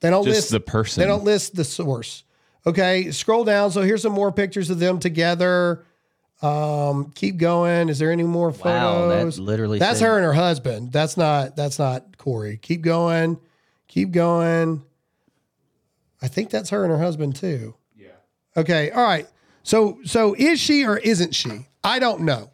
[0.02, 1.02] They don't Just list the person.
[1.02, 2.24] They don't list the source.
[2.68, 3.72] Okay, scroll down.
[3.72, 5.86] So here's some more pictures of them together.
[6.42, 7.90] Um, keep going.
[7.90, 9.40] Is there any more Wow, that photos?
[9.40, 10.92] literally That's said- her and her husband.
[10.92, 11.56] That's not.
[11.56, 12.58] That's not Corey.
[12.62, 13.40] Keep going.
[13.88, 14.84] Keep going.
[16.22, 17.76] I think that's her and her husband too.
[17.96, 18.08] Yeah.
[18.58, 18.92] Okay.
[18.92, 19.28] All right.
[19.64, 21.68] So so is she or isn't she?
[21.84, 22.50] I don't know.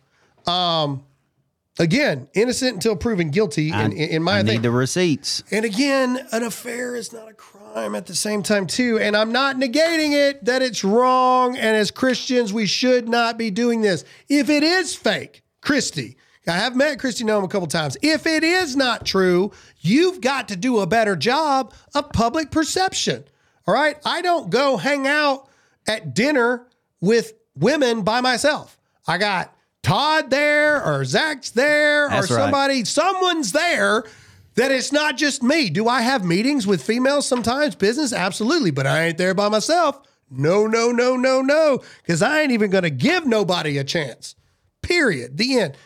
[0.51, 1.03] Um,
[1.79, 3.71] again, innocent until proven guilty.
[3.71, 4.45] I, in, in, my I thing.
[4.53, 5.43] need the receipts.
[5.51, 8.99] And again, an affair is not a crime at the same time, too.
[8.99, 11.55] And I'm not negating it that it's wrong.
[11.55, 14.03] And as Christians, we should not be doing this.
[14.29, 16.15] If it is fake, Kristi,
[16.47, 17.97] I have met Kristi Noem a couple times.
[18.01, 23.23] If it is not true, you've got to do a better job of public perception.
[23.67, 23.97] All right.
[24.03, 25.47] I don't go hang out
[25.87, 26.67] at dinner
[26.99, 28.77] with women by myself.
[29.07, 32.41] I got Todd there or Zach's there That's or right.
[32.43, 34.03] somebody, someone's there
[34.55, 35.69] that it's not just me.
[35.69, 37.75] Do I have meetings with females sometimes?
[37.75, 38.13] Business?
[38.13, 38.71] Absolutely.
[38.71, 39.99] But I ain't there by myself.
[40.29, 41.81] No, no, no, no, no.
[42.01, 44.35] Because I ain't even going to give nobody a chance.
[44.81, 45.37] Period.
[45.37, 45.77] The end.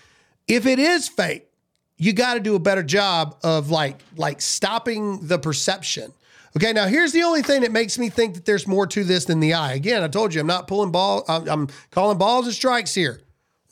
[0.47, 1.49] If it is fake,
[1.97, 6.13] you got to do a better job of like like stopping the perception.
[6.57, 9.25] Okay, now here's the only thing that makes me think that there's more to this
[9.25, 9.73] than the eye.
[9.73, 11.25] Again, I told you I'm not pulling ball.
[11.27, 13.21] I'm, I'm calling balls and strikes here.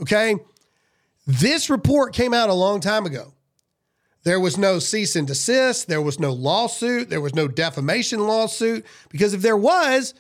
[0.04, 0.36] Okay,
[1.26, 3.34] this report came out a long time ago.
[4.24, 5.88] There was no cease and desist.
[5.88, 7.10] There was no lawsuit.
[7.10, 8.86] There was no defamation lawsuit.
[9.10, 10.14] Because if there was,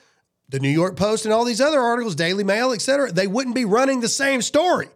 [0.48, 3.56] the New York Post and all these other articles, Daily Mail, et cetera, they wouldn't
[3.56, 4.88] be running the same story.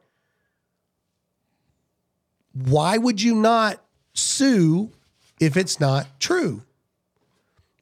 [2.54, 3.84] Why would you not
[4.14, 4.92] sue
[5.40, 6.64] if it's not true?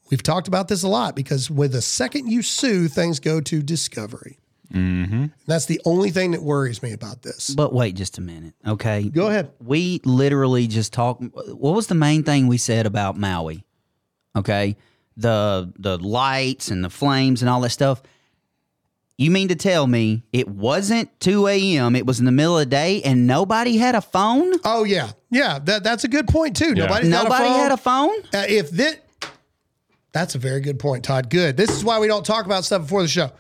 [0.09, 3.61] We've talked about this a lot because with the second you sue, things go to
[3.61, 4.39] discovery.
[4.73, 5.25] Mm-hmm.
[5.45, 7.49] That's the only thing that worries me about this.
[7.51, 8.53] But wait just a minute.
[8.65, 9.03] Okay.
[9.09, 9.51] Go ahead.
[9.63, 13.63] We literally just talked what was the main thing we said about Maui?
[14.35, 14.75] Okay?
[15.17, 18.01] The the lights and the flames and all that stuff.
[19.17, 22.65] You mean to tell me it wasn't 2 a.m., it was in the middle of
[22.65, 24.51] the day and nobody had a phone?
[24.65, 25.11] Oh yeah.
[25.31, 26.73] Yeah, that, that's a good point too.
[26.75, 26.85] Yeah.
[26.87, 27.59] Nobody's got a Nobody phone.
[27.59, 28.15] had a phone?
[28.33, 28.99] Uh, if that
[30.11, 31.29] That's a very good point, Todd.
[31.29, 31.55] Good.
[31.55, 33.31] This is why we don't talk about stuff before the show.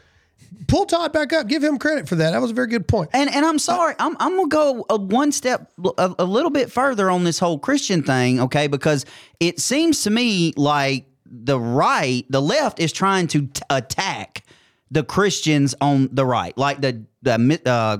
[0.67, 1.47] Pull Todd back up.
[1.47, 2.31] Give him credit for that.
[2.31, 3.09] That was a very good point.
[3.13, 6.71] And and I'm sorry, I'm I'm gonna go a one step a, a little bit
[6.71, 8.67] further on this whole Christian thing, okay?
[8.67, 9.05] Because
[9.39, 14.43] it seems to me like the right, the left is trying to t- attack
[14.91, 17.97] the Christians on the right, like the the uh,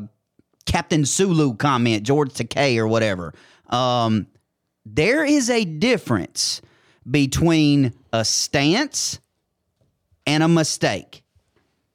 [0.66, 3.34] Captain Sulu comment, George Takei or whatever.
[3.70, 4.28] Um,
[4.86, 6.62] there is a difference
[7.10, 9.20] between a stance
[10.26, 11.24] and a mistake.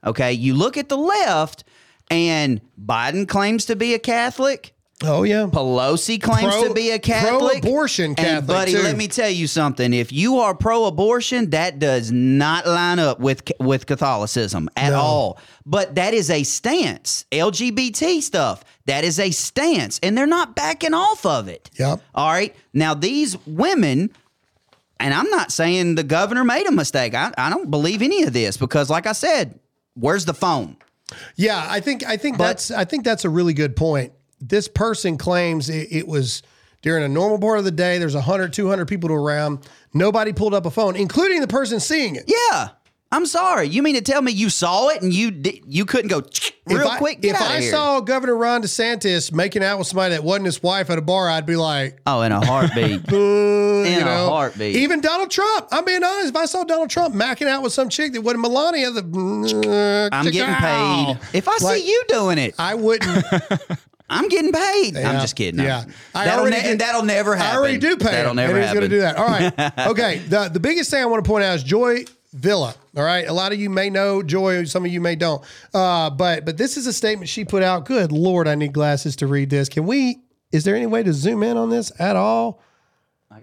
[0.05, 1.65] Okay, you look at the left,
[2.11, 4.75] and Biden claims to be a Catholic.
[5.03, 8.83] Oh yeah, Pelosi claims Pro- to be a Catholic, pro-abortion Catholic, And buddy, too.
[8.83, 9.95] let me tell you something.
[9.95, 15.39] If you are pro-abortion, that does not line up with with Catholicism at all.
[15.65, 17.25] But that is a stance.
[17.33, 18.63] LGBT stuff.
[18.85, 21.71] That is a stance, and they're not backing off of it.
[21.79, 22.03] Yep.
[22.15, 22.55] All right.
[22.75, 24.11] Now these women
[25.01, 27.15] and I'm not saying the governor made a mistake.
[27.15, 29.59] I, I don't believe any of this because, like I said,
[29.95, 30.77] where's the phone?
[31.37, 34.13] Yeah, I think I think that's I think that's a really good point.
[34.41, 36.43] This person claims it, it was
[36.83, 37.99] during a normal part of the day.
[37.99, 39.69] There's 100, 200 people around.
[39.93, 42.25] Nobody pulled up a phone, including the person seeing it.
[42.27, 42.69] Yeah,
[43.13, 43.67] I'm sorry.
[43.67, 46.23] You mean to tell me you saw it and you di- you couldn't go
[46.67, 47.19] real if quick?
[47.25, 47.71] If I here.
[47.73, 51.29] saw Governor Ron DeSantis making out with somebody that wasn't his wife at a bar,
[51.29, 54.29] I'd be like, oh, in a heartbeat, in you a know?
[54.29, 54.77] heartbeat.
[54.77, 55.67] Even Donald Trump.
[55.73, 56.29] I'm being honest.
[56.29, 59.01] If I saw Donald Trump macking out with some chick that wasn't Melania, the
[60.13, 61.19] uh, I'm getting paid.
[61.37, 63.25] If I Like, see you doing it, I wouldn't.
[64.13, 64.97] I'm getting paid.
[64.97, 65.61] I'm just kidding.
[65.65, 65.85] Yeah.
[66.15, 67.57] I that'll, ne- did- that'll never happen.
[67.57, 68.11] I already do pay.
[68.11, 68.81] That'll never and he's happen.
[68.81, 69.17] going to do that.
[69.17, 69.87] All right.
[69.91, 70.19] Okay.
[70.19, 72.75] The, the biggest thing I want to point out is Joy Villa.
[72.97, 73.27] All right.
[73.27, 75.43] A lot of you may know Joy, some of you may don't.
[75.75, 77.87] Uh, but but this is a statement she put out.
[77.87, 79.69] Good Lord, I need glasses to read this.
[79.69, 80.21] Can we
[80.53, 82.63] is there any way to zoom in on this at all?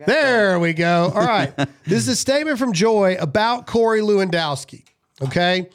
[0.06, 1.12] There we go.
[1.16, 1.56] All right.
[1.86, 4.84] this is a statement from Joy about Corey Lewandowski.
[5.22, 5.70] Okay.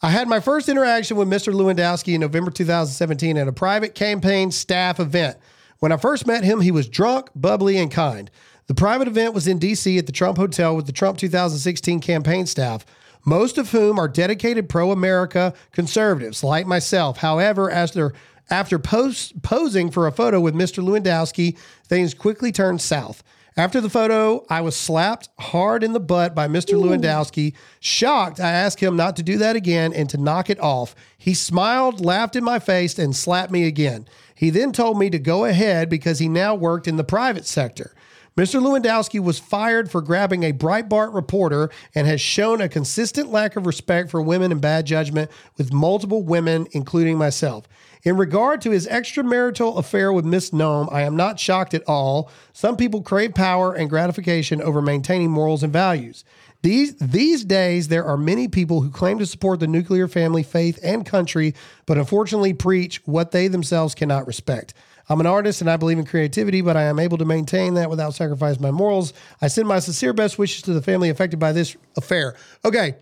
[0.00, 1.52] I had my first interaction with Mr.
[1.52, 5.36] Lewandowski in November 2017 at a private campaign staff event.
[5.80, 8.30] When I first met him, he was drunk, bubbly, and kind.
[8.68, 12.44] The private event was in DC at the Trump Hotel with the Trump 2016 campaign
[12.44, 12.84] staff,
[13.24, 17.16] most of whom are dedicated pro America conservatives like myself.
[17.16, 18.12] However, as they're
[18.50, 20.84] after post, posing for a photo with Mr.
[20.84, 23.22] Lewandowski, things quickly turned south.
[23.56, 26.78] After the photo, I was slapped hard in the butt by Mr.
[26.78, 27.54] Lewandowski.
[27.80, 30.94] Shocked, I asked him not to do that again and to knock it off.
[31.16, 34.06] He smiled, laughed in my face, and slapped me again.
[34.34, 37.94] He then told me to go ahead because he now worked in the private sector.
[38.38, 38.62] Mr.
[38.62, 43.66] Lewandowski was fired for grabbing a Breitbart reporter and has shown a consistent lack of
[43.66, 47.66] respect for women and bad judgment with multiple women, including myself.
[48.04, 52.30] In regard to his extramarital affair with Miss Noem, I am not shocked at all.
[52.52, 56.24] Some people crave power and gratification over maintaining morals and values.
[56.62, 60.78] These, these days, there are many people who claim to support the nuclear family, faith,
[60.84, 61.54] and country,
[61.86, 64.74] but unfortunately preach what they themselves cannot respect.
[65.08, 67.88] I'm an artist and I believe in creativity, but I am able to maintain that
[67.88, 69.14] without sacrificing my morals.
[69.40, 72.36] I send my sincere best wishes to the family affected by this affair.
[72.64, 72.96] Okay.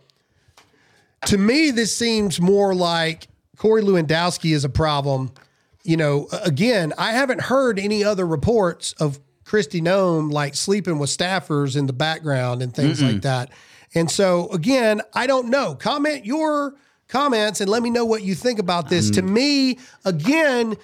[1.26, 3.26] To me, this seems more like
[3.56, 5.32] Corey Lewandowski is a problem.
[5.82, 11.10] You know, again, I haven't heard any other reports of Kristi Noem like sleeping with
[11.10, 13.14] staffers in the background and things Mm-mm.
[13.14, 13.50] like that.
[13.94, 15.74] And so, again, I don't know.
[15.74, 16.74] Comment your
[17.08, 19.10] comments and let me know what you think about this.
[19.12, 19.28] To mm.
[19.28, 20.76] me, again,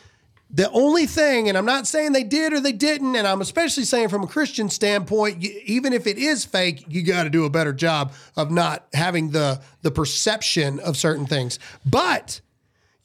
[0.54, 3.84] the only thing, and I'm not saying they did or they didn't, and I'm especially
[3.84, 7.46] saying from a Christian standpoint, y- even if it is fake, you got to do
[7.46, 11.58] a better job of not having the the perception of certain things.
[11.86, 12.42] But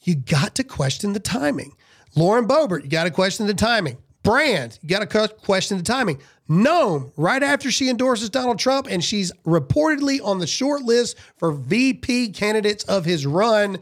[0.02, 1.72] you got to question the timing.
[2.16, 3.98] Lauren Boebert, you got to question the timing.
[4.24, 6.20] Brand, you got to question the timing.
[6.50, 11.52] Noem, right after she endorses Donald Trump, and she's reportedly on the short list for
[11.52, 13.80] VP candidates of his run.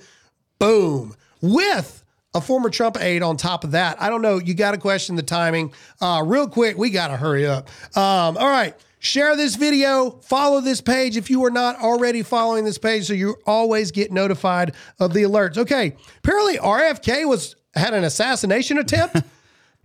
[0.59, 1.15] Boom.
[1.41, 2.03] With
[2.35, 3.99] a former Trump aide on top of that.
[3.99, 4.37] I don't know.
[4.37, 5.73] You got to question the timing.
[6.01, 7.69] Uh, real quick, we got to hurry up.
[7.97, 8.75] Um, all right.
[8.99, 13.13] Share this video, follow this page if you are not already following this page so
[13.13, 15.57] you always get notified of the alerts.
[15.57, 15.95] Okay.
[16.17, 19.17] Apparently RFK was had an assassination attempt.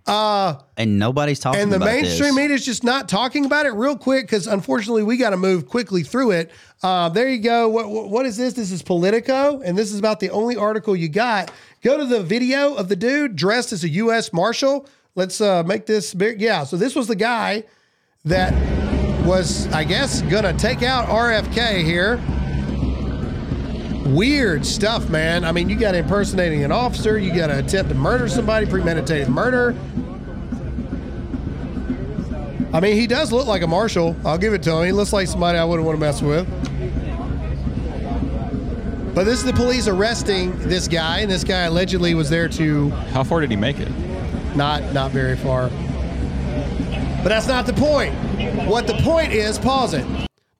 [0.06, 3.96] uh and nobody's talking and the mainstream media is just not talking about it real
[3.96, 6.50] quick because unfortunately we got to move quickly through it.
[6.82, 7.68] Uh, there you go.
[7.68, 8.54] What, what what is this?
[8.54, 11.52] This is Politico, and this is about the only article you got.
[11.82, 14.32] Go to the video of the dude dressed as a U.S.
[14.32, 14.88] Marshal.
[15.14, 16.40] Let's uh, make this big.
[16.40, 16.64] Yeah.
[16.64, 17.64] So this was the guy
[18.24, 18.54] that
[19.26, 22.18] was, I guess, gonna take out RFK here.
[24.06, 25.44] Weird stuff, man.
[25.44, 29.28] I mean, you got impersonating an officer, you got to attempt to murder somebody, premeditated
[29.28, 29.76] murder.
[32.72, 34.16] I mean, he does look like a marshal.
[34.24, 34.84] I'll give it to him.
[34.86, 36.46] He looks like somebody I wouldn't want to mess with.
[39.14, 42.90] But this is the police arresting this guy, and this guy allegedly was there to.
[43.12, 43.90] How far did he make it?
[44.54, 45.68] Not not very far.
[47.22, 48.14] But that's not the point.
[48.66, 50.06] What the point is, pause it.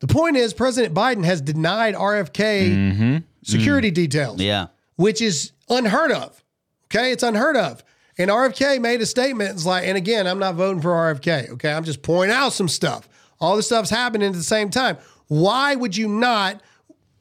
[0.00, 3.16] The point is, President Biden has denied RFK mm-hmm.
[3.50, 4.66] Security details Yeah.
[4.96, 6.42] which is unheard of.
[6.86, 7.82] Okay, it's unheard of.
[8.18, 9.50] And RFK made a statement.
[9.50, 11.50] It's like, and again, I'm not voting for RFK.
[11.52, 13.08] Okay, I'm just pointing out some stuff.
[13.40, 14.98] All this stuff's happening at the same time.
[15.28, 16.60] Why would you not?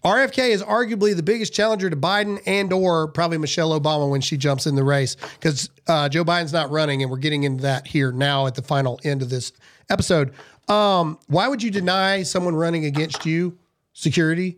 [0.04, 4.38] RFK is arguably the biggest challenger to Biden and or probably Michelle Obama when she
[4.38, 7.86] jumps in the race because uh, Joe Biden's not running, and we're getting into that
[7.86, 9.52] here now at the final end of this
[9.90, 10.34] episode.
[10.70, 13.58] Um, why would you deny someone running against you
[13.94, 14.58] security?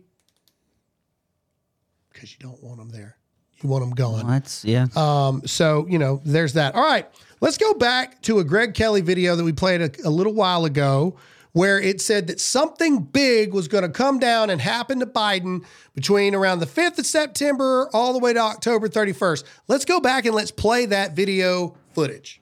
[2.22, 3.16] Because you don't want them there.
[3.62, 4.24] You want them gone.
[4.28, 4.86] That's yeah.
[4.94, 6.76] Um, so you know, there's that.
[6.76, 7.04] All right,
[7.40, 10.64] let's go back to a Greg Kelly video that we played a, a little while
[10.64, 11.16] ago,
[11.50, 15.64] where it said that something big was going to come down and happen to Biden
[15.96, 19.42] between around the 5th of September all the way to October 31st.
[19.66, 22.40] Let's go back and let's play that video footage.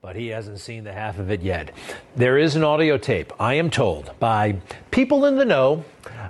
[0.00, 1.72] but he hasn't seen the half of it yet.
[2.14, 4.58] There is an audio tape, I am told, by
[4.92, 5.84] people in the know,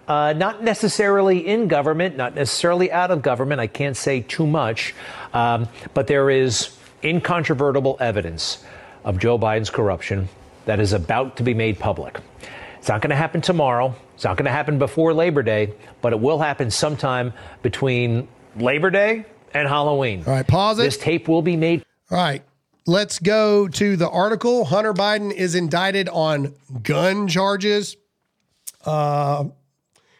[0.08, 3.60] uh, not necessarily in government, not necessarily out of government.
[3.60, 4.94] I can't say too much,
[5.34, 8.64] um, but there is incontrovertible evidence
[9.04, 10.28] of Joe Biden's corruption
[10.64, 12.18] that is about to be made public.
[12.78, 13.94] It's not going to happen tomorrow.
[14.14, 17.32] It's not going to happen before Labor Day, but it will happen sometime
[17.62, 20.24] between Labor Day and Halloween.
[20.26, 20.82] All right, pause it.
[20.82, 22.42] This tape will be made All right.
[22.86, 24.64] Let's go to the article.
[24.64, 27.96] Hunter Biden is indicted on gun charges.
[28.82, 29.44] Uh,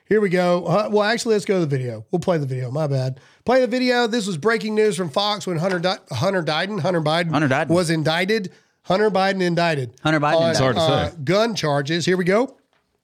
[0.09, 0.64] Here we go.
[0.64, 2.06] Uh, well, actually, let's go to the video.
[2.10, 2.70] We'll play the video.
[2.70, 3.20] My bad.
[3.44, 4.06] Play the video.
[4.06, 7.68] This was breaking news from Fox when Hunter Di- Hunter Biden Hunter Biden Hunter Biden.
[7.68, 8.51] was indicted.
[8.85, 9.93] Hunter Biden indicted.
[10.02, 10.51] Hunter Biden on, indicted.
[10.51, 11.16] It's hard to uh, say.
[11.24, 12.06] gun charges.
[12.06, 12.56] Here we go.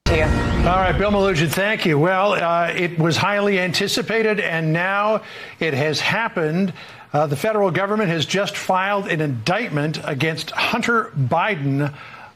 [0.06, 1.98] All right, Bill Melugin, thank you.
[1.98, 5.22] Well, uh, it was highly anticipated, and now
[5.60, 6.72] it has happened.
[7.12, 11.92] Uh, the federal government has just filed an indictment against Hunter Biden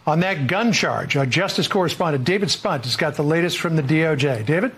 [0.09, 1.17] on that gun charge.
[1.17, 4.47] Our justice correspondent David Spunt has got the latest from the DOJ.
[4.47, 4.73] David?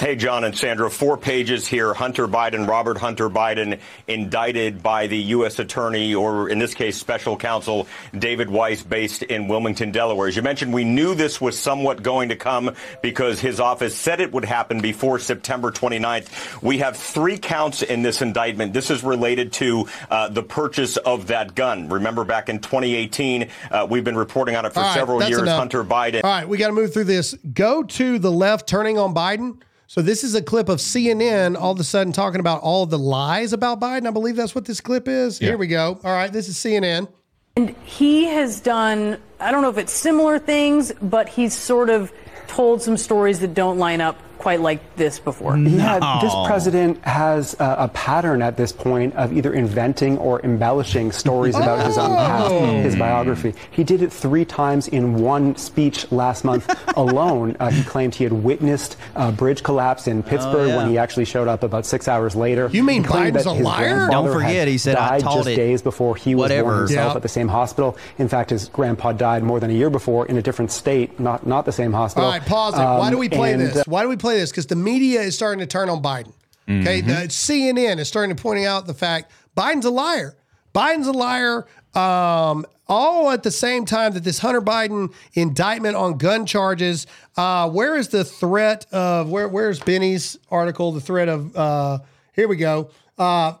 [0.00, 1.94] Hey, John and Sandra, four pages here.
[1.94, 5.60] Hunter Biden, Robert Hunter Biden, indicted by the U.S.
[5.60, 7.86] Attorney, or in this case, special counsel
[8.18, 10.26] David Weiss, based in Wilmington, Delaware.
[10.26, 14.20] As you mentioned, we knew this was somewhat going to come because his office said
[14.20, 16.60] it would happen before September 29th.
[16.60, 18.72] We have three counts in this indictment.
[18.72, 21.88] This is related to uh, the purchase of that gun.
[21.88, 25.40] Remember, back in 2018, uh, we've been reporting on it for right, several years.
[25.40, 25.56] enough.
[25.56, 26.24] Hunter Biden.
[26.24, 27.34] All right, we got to move through this.
[27.52, 29.60] Go to the left, turning on Biden.
[29.86, 32.98] So this is a clip of CNN all of a sudden talking about all the
[32.98, 34.06] lies about Biden.
[34.06, 35.38] I believe that's what this clip is.
[35.38, 36.00] Here we go.
[36.02, 37.08] All right, this is CNN.
[37.56, 42.12] And he has done, I don't know if it's similar things, but he's sort of
[42.48, 45.56] told some stories that don't line up quite like this before.
[45.56, 51.12] Yeah, this president has a, a pattern at this point of either inventing or embellishing
[51.12, 52.66] stories about his own past, Oh.
[52.82, 53.54] his biography.
[53.70, 57.56] He did it three times in one speech last month alone.
[57.58, 60.76] Uh, he claimed he had witnessed a bridge collapse in Pittsburgh yeah.
[60.76, 62.68] when he actually showed up about six hours later.
[62.70, 64.08] You mean He Biden's a liar?
[64.10, 67.12] Don't forget, had he said, died taught just it." days before he was born himself
[67.12, 67.16] Yeah.
[67.16, 67.96] at the same hospital.
[68.18, 71.46] In fact, his grandpa died more than a year before in a different state, not
[71.46, 72.26] not the same hospital.
[72.26, 72.82] All right, pause it.
[72.82, 73.86] Why do Um, we play and, this?
[73.86, 74.50] Why do we play this?
[74.50, 76.32] Because the media is starting to turn on Biden.
[76.68, 77.06] Okay, Mhm.
[77.06, 80.34] the CNN is starting to pointing out the fact Biden's a liar.
[80.74, 81.66] Biden's a liar.
[81.94, 87.06] Um, all at the same time that this Hunter Biden indictment on gun charges.
[87.36, 89.48] Uh, where is the threat of where?
[89.48, 90.92] Where's Benny's article?
[90.92, 91.98] The threat of uh,
[92.34, 92.90] here we go.
[93.18, 93.54] Uh,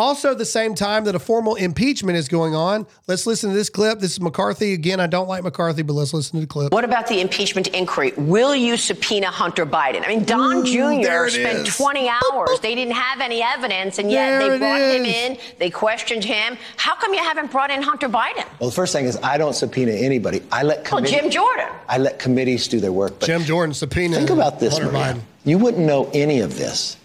[0.00, 2.86] also, the same time that a formal impeachment is going on.
[3.06, 4.00] Let's listen to this clip.
[4.00, 4.98] This is McCarthy again.
[4.98, 6.72] I don't like McCarthy, but let's listen to the clip.
[6.72, 8.12] What about the impeachment inquiry?
[8.16, 10.02] Will you subpoena Hunter Biden?
[10.04, 11.28] I mean, Don Ooh, Jr.
[11.28, 11.76] spent is.
[11.76, 12.60] 20 hours.
[12.60, 15.38] They didn't have any evidence, and yet There they it brought him in.
[15.58, 16.56] They questioned him.
[16.78, 18.46] How come you haven't brought in Hunter Biden?
[18.58, 20.42] Well, the first thing is I don't subpoena anybody.
[20.50, 21.68] I let Well, Jim Jordan.
[21.88, 23.20] I let committees do their work.
[23.20, 24.16] But Jim Jordan subpoena.
[24.16, 25.14] think about this, Hunter Maria.
[25.14, 25.20] Biden.
[25.44, 26.96] You wouldn't know any of this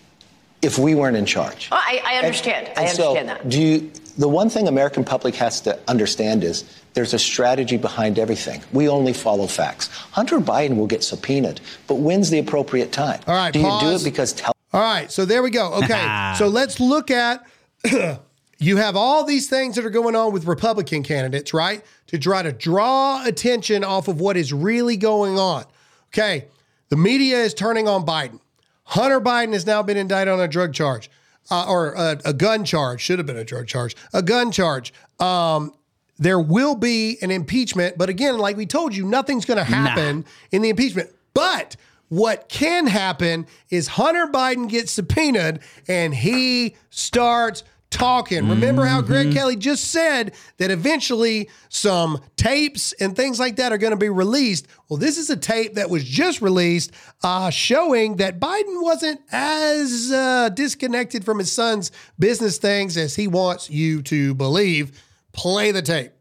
[0.66, 1.70] if we weren't in charge.
[1.72, 2.72] Oh, I, I understand.
[2.76, 3.50] I And so, understand that.
[3.50, 3.92] Do you?
[4.18, 6.64] The one thing American public has to understand is
[6.94, 8.64] there's a strategy behind everything.
[8.72, 9.90] We only follow facts.
[10.12, 13.20] Hunter Biden will get subpoenaed, but when's the appropriate time?
[13.28, 14.54] All right, do you do it because tell?
[14.74, 15.74] All right, so there we go.
[15.84, 17.46] Okay, so let's look at.
[18.58, 21.84] you have all these things that are going on with Republican candidates, right?
[22.08, 25.66] To try to draw attention off of what is really going on.
[26.14, 26.46] Okay,
[26.90, 28.40] the media is turning on Biden.
[28.86, 31.10] Hunter Biden has now been indicted on a drug charge,
[31.52, 33.02] uh, or a, a gun charge.
[33.02, 34.94] Should have been a drug charge, a gun charge.
[35.20, 35.74] Um,
[36.18, 40.26] there will be an impeachment, but again, like we told you, nothing's going to happen
[40.52, 41.10] in the impeachment.
[41.34, 41.76] But
[42.08, 47.64] what can happen is Hunter Biden gets subpoenaed and he starts
[47.96, 48.50] talking.
[48.50, 53.78] Remember how Greg Kelly just said that eventually some tapes and things like that are
[53.78, 54.68] going to be released.
[54.90, 56.92] Well, this is a tape that was just released
[57.24, 63.28] uh, showing that Biden wasn't as uh, disconnected from his son's business things as he
[63.28, 65.02] wants you to believe.
[65.32, 66.15] Play the tape.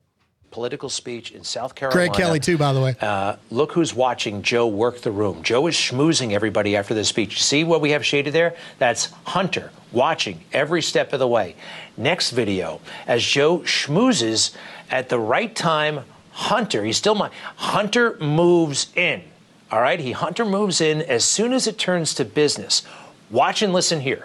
[0.55, 2.07] Political speech in South Carolina.
[2.07, 2.95] Greg Kelly, too, by the way.
[3.01, 5.43] Uh, look who's watching Joe work the room.
[5.43, 7.43] Joe is schmoozing everybody after the speech.
[7.43, 8.55] See what we have shaded there?
[8.79, 11.57] That's Hunter watching every step of the way.
[11.97, 14.55] Next video, as Joe schmoozes
[14.93, 19.25] at the right time, Hunter, he's still my Hunter moves in.
[19.73, 22.83] All right, he Hunter moves in as soon as it turns to business.
[23.29, 24.25] Watch and listen here.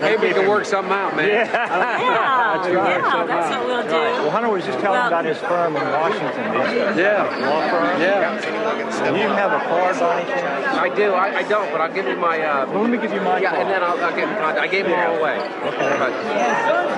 [0.00, 1.28] Maybe we can work something out, man.
[1.28, 3.90] Yeah, yeah, yeah that's what we'll do.
[3.90, 7.00] Well, Hunter was just telling Well- about his firm in Washington, D.C.
[7.00, 7.22] Yeah.
[7.48, 8.00] Law firm.
[8.00, 8.40] Yeah.
[9.12, 10.66] Do you have a card by any chance?
[10.66, 11.12] I do.
[11.12, 12.40] I, I don't, but I'll give you my.
[12.40, 13.62] Uh, Well, let me give you my Yeah, card.
[13.62, 14.28] and then I'll, I'll give.
[14.28, 15.38] I gave them all away.
[15.38, 15.96] Okay.
[15.98, 16.10] But,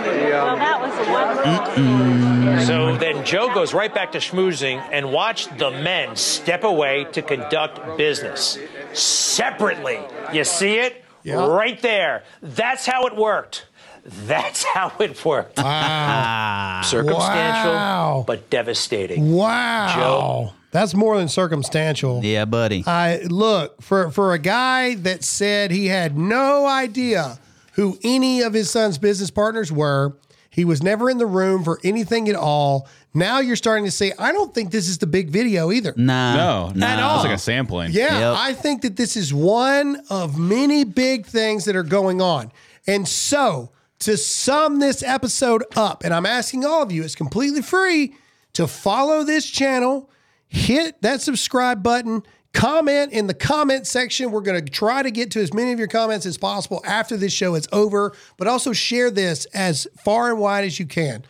[0.05, 2.66] the, um, Well, that was a wonderful.
[2.66, 7.20] So then Joe goes right back to schmoozing and watch the men step away to
[7.23, 8.59] conduct business
[8.94, 10.01] separately.
[10.32, 11.02] You see it?
[11.35, 12.23] Right there.
[12.43, 13.66] That's how it worked.
[14.05, 15.59] That's how it worked.
[15.59, 15.65] Wow.
[15.66, 16.82] Ah.
[16.85, 18.24] Circumstantial, Wow.
[18.27, 19.32] but devastating.
[19.35, 19.93] Wow.
[19.94, 20.53] Joe.
[20.70, 22.20] That's more than circumstantial.
[22.23, 22.85] Yeah, buddy.
[22.86, 27.39] I look for for a guy that said he had no idea
[27.73, 30.12] who any of his son's business partners were.
[30.57, 32.89] He was never in the room for anything at all.
[33.12, 35.93] Now you're starting to say, I don't think this is the big video either.
[35.99, 37.16] Nah, No, no, At all.
[37.16, 37.93] It's like a sampling.
[37.93, 38.37] Yeah, Yep.
[38.39, 42.53] I think that this is one of many big things that are going on.
[42.87, 47.61] And so, to sum this episode up, and I'm asking all of you, it's completely
[47.61, 48.15] free
[48.55, 50.09] to follow this channel,
[50.49, 52.23] hit that subscribe button,
[52.57, 54.31] comment in the comment section.
[54.31, 57.16] We're going to try to get to as many of your comments as possible after
[57.16, 61.23] this show is over, but also share this as far and wide as you can.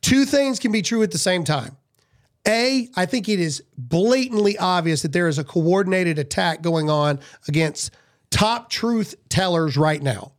[0.00, 1.76] Two things can be true at the same time.
[2.46, 7.20] A, I think it is blatantly obvious that there is a coordinated attack going on
[7.46, 7.90] against
[8.30, 10.32] top truth tellers right now.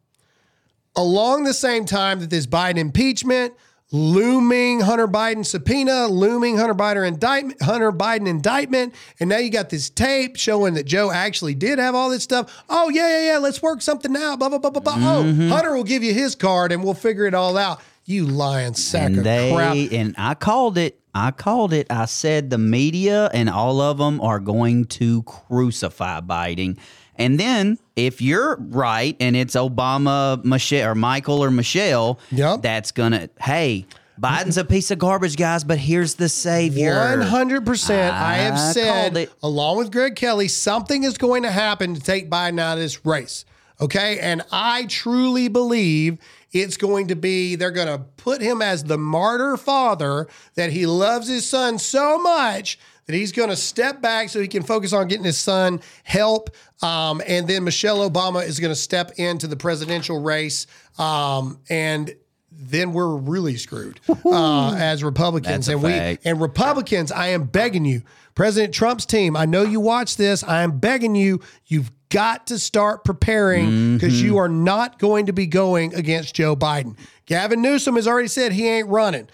[0.96, 3.54] Along the same time that this Biden impeachment,
[3.92, 9.70] looming Hunter Biden subpoena, looming Hunter Biden indictment, Hunter Biden indictment, and now you got
[9.70, 12.64] this tape showing that Joe actually did have all this stuff.
[12.70, 13.38] Oh yeah, yeah, yeah.
[13.40, 14.40] Let's work something out.
[14.40, 14.96] Blah blah blah blah blah.
[14.96, 15.52] Mhm.
[15.52, 17.82] Oh, Hunter will give you his card and we'll figure it all out.
[18.06, 19.76] You lying sack and of they crap.
[19.92, 21.00] and I called it.
[21.14, 21.88] I called it.
[21.90, 26.78] I said the media and all of them are going to crucify Biden.
[27.20, 33.30] And then if you're right and it's Obama, Michelle, or Michael or Michelle, that's gonna.
[33.40, 33.86] Hey,
[34.20, 35.64] Biden's a piece of garbage, guys.
[35.64, 36.96] But here's the savior.
[36.96, 38.16] One hundred percent.
[38.16, 39.34] I have said, it.
[39.44, 43.06] along with Greg Kelly, something is going to happen to take Biden out of this
[43.06, 43.46] race.
[43.82, 46.20] Okay, and I truly believe
[46.52, 50.86] it's going to be they're going to put him as the martyr father that he
[50.86, 52.80] loves his son so much
[53.10, 56.52] that he's going to step back so he can focus on getting his son help.
[56.84, 60.68] Um, and then Michelle Obama is going to step into the presidential race.
[61.00, 62.14] Um, and
[62.52, 65.70] then we're really screwed uh, as Republicans.
[65.70, 65.92] And we
[66.24, 68.04] and Republicans, I am begging you,
[68.36, 69.36] President Trump's team.
[69.36, 70.44] I know you watch this.
[70.44, 71.40] I am begging you.
[71.66, 74.24] You've got to start preparing because Mhm.
[74.24, 76.96] you are not going to be going against Joe Biden.
[77.26, 79.28] Gavin Newsom has already said he ain't running.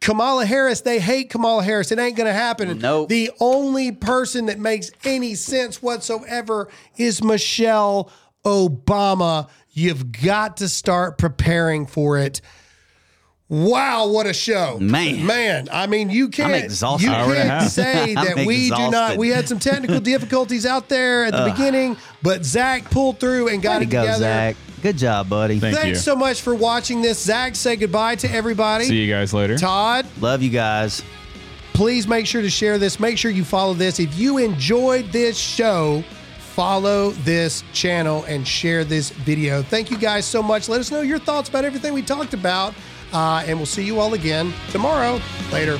[0.00, 1.90] Kamala Harris, they hate Kamala Harris.
[1.90, 2.78] It ain't going to happen.
[2.78, 3.08] Nope.
[3.08, 8.10] The only person that makes any sense whatsoever is Michelle
[8.44, 9.48] Obama.
[9.70, 12.40] You've got to start preparing for it.
[13.50, 14.78] Wow, what a show.
[14.78, 15.24] Man.
[15.24, 17.06] Man, I mean, you can't, exhausted.
[17.06, 19.16] you Hour and a can't say that we do not.
[19.16, 23.62] We had some technical difficulties out there at the beginning, but Zach pulled through and
[23.62, 24.18] got Way it go, together.
[24.18, 24.56] Zach.
[24.82, 25.58] Good job, buddy.
[25.58, 27.22] Thanks so much for watching this.
[27.22, 28.84] Zach, say goodbye to everybody.
[28.84, 29.56] See you guys later.
[29.58, 31.02] Todd, Love you guys.
[31.74, 33.00] please make sure to share this.
[33.00, 33.98] Make sure you follow this.
[34.00, 36.02] If you enjoyed this show,
[36.38, 39.62] follow this channel and share this video.
[39.62, 40.68] Thank you guys so much.
[40.68, 42.74] Let us know your thoughts about everything we talked about.
[43.12, 45.20] Uh, and we'll see you all again tomorrow.
[45.52, 45.78] Later.